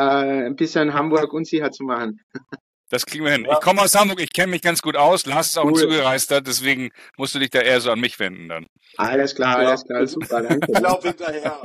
ein 0.46 0.56
bisschen 0.56 0.94
Hamburg 0.94 1.34
unsicher 1.34 1.72
zu 1.72 1.84
machen. 1.84 2.20
Das 2.94 3.08
kriegen 3.08 3.26
wir 3.26 3.32
hin. 3.32 3.46
Ja. 3.46 3.54
Ich 3.54 3.60
komme 3.62 3.82
aus 3.82 3.96
Hamburg, 3.96 4.22
ich 4.22 4.32
kenne 4.32 4.52
mich 4.52 4.62
ganz 4.62 4.82
gut 4.84 4.96
aus. 4.96 5.26
Lars 5.26 5.48
ist 5.48 5.58
auch 5.58 5.64
ein 5.64 5.70
Cool. 5.72 5.80
Zugereister, 5.80 6.42
deswegen 6.42 6.92
musst 7.18 7.34
du 7.34 7.40
dich 7.40 7.50
da 7.50 7.60
eher 7.60 7.82
so 7.82 7.90
an 7.90 8.00
mich 8.00 8.20
wenden 8.20 8.48
dann. 8.50 8.68
Alles 8.98 9.34
klar, 9.34 9.58
alles 9.58 9.84
klar, 9.84 10.06
super, 10.06 10.44
danke. 10.44 10.68
Ich 10.72 10.80
laufe 10.80 11.08
hinterher. 11.08 11.62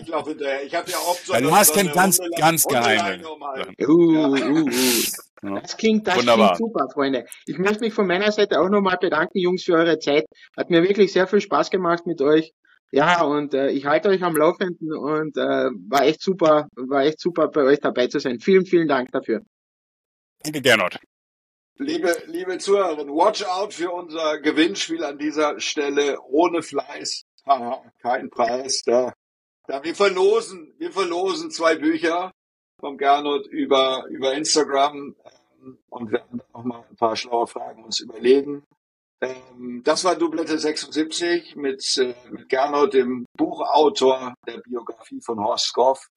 Ich 0.00 0.06
laufe 0.06 0.28
hinterher. 0.30 0.62
Ich 0.64 0.74
habe 0.76 0.88
ja 0.88 0.98
oft 0.98 1.26
so 1.26 1.32
Ja, 1.32 1.38
eine, 1.38 1.48
Lars 1.48 1.66
so 1.68 1.74
kennt 1.74 1.92
ganz- 1.94 2.18
Hundele- 2.20 2.38
ganz 2.40 2.64
geheime. 2.64 3.22
Sachen. 3.24 3.74
Uh, 3.88 4.36
uh, 4.36 4.68
uh. 4.68 5.60
Das 5.60 5.76
klingt, 5.76 6.06
das 6.06 6.16
Wunderbar. 6.18 6.54
klingt 6.54 6.72
super, 6.72 6.86
Freunde. 6.94 7.24
Ich 7.46 7.58
möchte 7.58 7.80
mich 7.80 7.92
von 7.94 8.06
meiner 8.06 8.30
Seite 8.30 8.60
auch 8.60 8.68
nochmal 8.68 8.98
bedanken, 9.00 9.38
Jungs, 9.38 9.64
für 9.64 9.74
eure 9.74 9.98
Zeit. 9.98 10.26
Hat 10.56 10.70
mir 10.70 10.82
wirklich 10.84 11.12
sehr 11.12 11.26
viel 11.26 11.40
Spaß 11.40 11.70
gemacht 11.70 12.06
mit 12.06 12.20
euch. 12.22 12.52
Ja, 12.92 13.22
und 13.22 13.52
äh, 13.52 13.70
ich 13.70 13.84
halte 13.86 14.08
euch 14.10 14.22
am 14.22 14.36
Laufenden 14.36 14.92
und 14.96 15.36
äh, 15.36 15.70
war 15.90 16.04
echt 16.06 16.22
super, 16.22 16.68
war 16.76 17.02
echt 17.04 17.20
super 17.20 17.48
bei 17.48 17.62
euch 17.62 17.80
dabei 17.80 18.06
zu 18.06 18.20
sein. 18.20 18.38
Vielen, 18.40 18.64
vielen 18.64 18.86
Dank 18.88 19.10
dafür. 19.10 19.40
Danke, 20.42 20.62
Gernot. 20.62 20.98
Liebe, 21.80 22.16
liebe 22.26 22.58
Zuhörerinnen, 22.58 23.14
watch 23.14 23.44
out 23.44 23.72
für 23.72 23.92
unser 23.92 24.40
Gewinnspiel 24.40 25.04
an 25.04 25.18
dieser 25.18 25.60
Stelle. 25.60 26.18
Ohne 26.28 26.62
Fleiß, 26.62 27.22
haha, 27.46 27.84
kein 28.00 28.30
Preis. 28.30 28.82
Da, 28.82 29.12
da 29.66 29.84
wir 29.84 29.94
verlosen, 29.94 30.74
wir 30.78 30.90
verlosen 30.90 31.50
zwei 31.50 31.76
Bücher 31.76 32.32
vom 32.80 32.98
Gernot 32.98 33.46
über, 33.46 34.06
über 34.08 34.34
Instagram 34.34 35.14
ähm, 35.62 35.78
und 35.88 36.12
werden 36.12 36.42
auch 36.52 36.64
mal 36.64 36.84
ein 36.88 36.96
paar 36.96 37.16
schlaue 37.16 37.46
Fragen 37.46 37.84
uns 37.84 38.00
überlegen. 38.00 38.64
Ähm, 39.20 39.82
das 39.84 40.04
war 40.04 40.16
Doublette 40.16 40.58
76 40.58 41.56
mit, 41.56 41.84
äh, 41.98 42.14
mit 42.30 42.48
Gernot, 42.48 42.94
dem 42.94 43.24
Buchautor 43.36 44.34
der 44.46 44.58
Biografie 44.58 45.20
von 45.20 45.38
Horst 45.38 45.66
Skoff. 45.66 46.08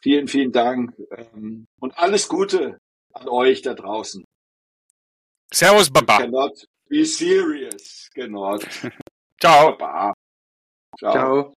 Vielen, 0.00 0.26
vielen 0.26 0.52
Dank 0.52 0.94
ähm, 1.10 1.66
und 1.80 1.96
alles 1.98 2.28
Gute 2.28 2.78
an 3.14 3.28
euch 3.28 3.62
da 3.62 3.74
draußen. 3.74 4.24
Servus, 5.52 5.90
Baba. 5.90 6.18
Cannot 6.18 6.64
be 6.88 7.04
serious. 7.04 8.08
Cannot. 8.14 8.66
Ciao. 9.40 9.76
Baba. 9.76 10.12
Ciao. 10.98 11.12
Ciao. 11.12 11.54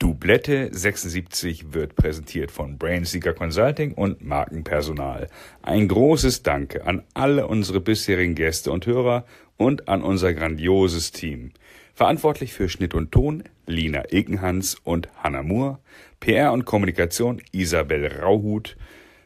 Doublette 0.00 0.68
76 0.72 1.72
wird 1.72 1.94
präsentiert 1.94 2.50
von 2.50 2.78
Brainseeker 2.78 3.32
Consulting 3.32 3.94
und 3.94 4.22
Markenpersonal. 4.22 5.28
Ein 5.62 5.88
großes 5.88 6.42
Danke 6.42 6.84
an 6.84 7.04
alle 7.14 7.46
unsere 7.46 7.80
bisherigen 7.80 8.34
Gäste 8.34 8.70
und 8.70 8.86
Hörer 8.86 9.24
und 9.56 9.88
an 9.88 10.02
unser 10.02 10.34
grandioses 10.34 11.12
Team. 11.12 11.52
Verantwortlich 11.94 12.52
für 12.52 12.68
Schnitt 12.68 12.92
und 12.92 13.12
Ton 13.12 13.44
Lina 13.66 14.02
Ekenhans 14.10 14.76
und 14.82 15.08
Hannah 15.22 15.42
Moore, 15.42 15.78
PR 16.24 16.54
und 16.54 16.64
Kommunikation 16.64 17.42
Isabel 17.52 18.06
Rauhut, 18.06 18.78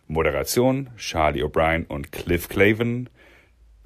Moderation 0.09 0.91
Charlie 0.97 1.45
O'Brien 1.45 1.87
und 1.87 2.11
Cliff 2.11 2.49
Claven, 2.49 3.09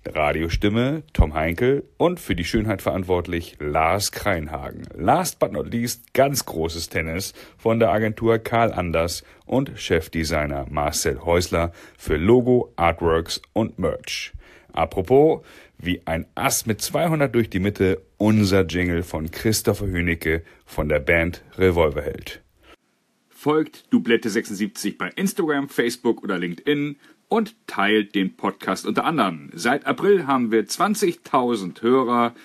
Radiostimme 0.07 1.03
Tom 1.13 1.35
Heinkel 1.35 1.85
und 1.99 2.21
für 2.21 2.35
die 2.35 2.47
Schönheit 2.47 2.81
verantwortlich 2.81 3.57
Lars 3.61 4.13
Kreinhagen. 4.13 4.85
Last 4.97 5.41
but 5.41 5.53
not 5.53 5.71
least 5.71 6.15
ganz 6.15 6.47
großes 6.47 6.89
Tennis 6.89 7.35
von 7.59 7.79
der 7.79 7.91
Agentur 7.91 8.39
Karl 8.39 8.73
Anders 8.73 9.25
und 9.45 9.73
Chefdesigner 9.77 10.65
Marcel 10.71 11.21
Häusler 11.23 11.73
für 11.99 12.17
Logo, 12.17 12.73
Artworks 12.77 13.43
und 13.53 13.79
Merch. 13.79 14.33
Apropos, 14.73 15.43
wie 15.77 16.01
ein 16.07 16.25
Ass 16.35 16.65
mit 16.65 16.81
200 16.81 17.35
durch 17.35 17.51
die 17.51 17.61
Mitte, 17.61 18.01
unser 18.17 18.65
Jingle 18.65 19.03
von 19.03 19.31
Christopher 19.31 19.85
Hünecke 19.85 20.45
von 20.65 20.89
der 20.89 21.01
Band 21.01 21.45
Revolverheld. 21.59 22.42
Folgt 23.43 23.93
Doublette 23.93 24.31
76 24.31 24.97
bei 24.97 25.09
Instagram, 25.17 25.69
Facebook 25.69 26.23
oder 26.23 26.39
LinkedIn 26.39 26.95
und 27.27 27.57
teilt 27.67 28.15
den 28.15 28.37
Podcast 28.37 28.87
unter 28.87 29.05
anderem. 29.05 29.51
Seit 29.53 29.85
April 29.85 30.29
haben 30.29 30.53
wir 30.53 30.65
20.000 30.65 31.83
Hörer 31.83 32.37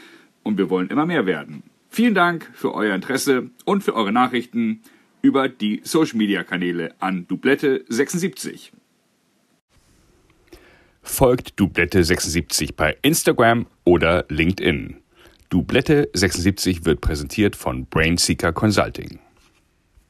und 0.41 0.57
wir 0.57 0.71
wollen 0.71 0.89
immer 0.89 1.05
mehr 1.05 1.27
werden. 1.27 1.61
Vielen 1.91 2.15
Dank 2.15 2.49
für 2.51 2.73
euer 2.73 2.95
Interesse 2.95 3.51
und 3.63 3.83
für 3.83 3.93
eure 3.93 4.11
Nachrichten 4.11 4.81
über 5.21 5.49
die 5.49 5.81
Social 5.83 6.17
Media 6.17 6.43
Kanäle 6.43 6.95
an 6.97 7.27
Doublette 7.27 7.85
76. 7.89 8.71
Folgt 11.03 11.59
Dublette76 11.59 12.73
bei 12.75 12.97
Instagram 13.03 13.67
oder 13.83 14.25
LinkedIn. 14.29 14.97
Dublette76 15.51 16.85
wird 16.85 17.01
präsentiert 17.01 17.55
von 17.55 17.85
Brainseeker 17.85 18.51
Consulting. 18.51 19.19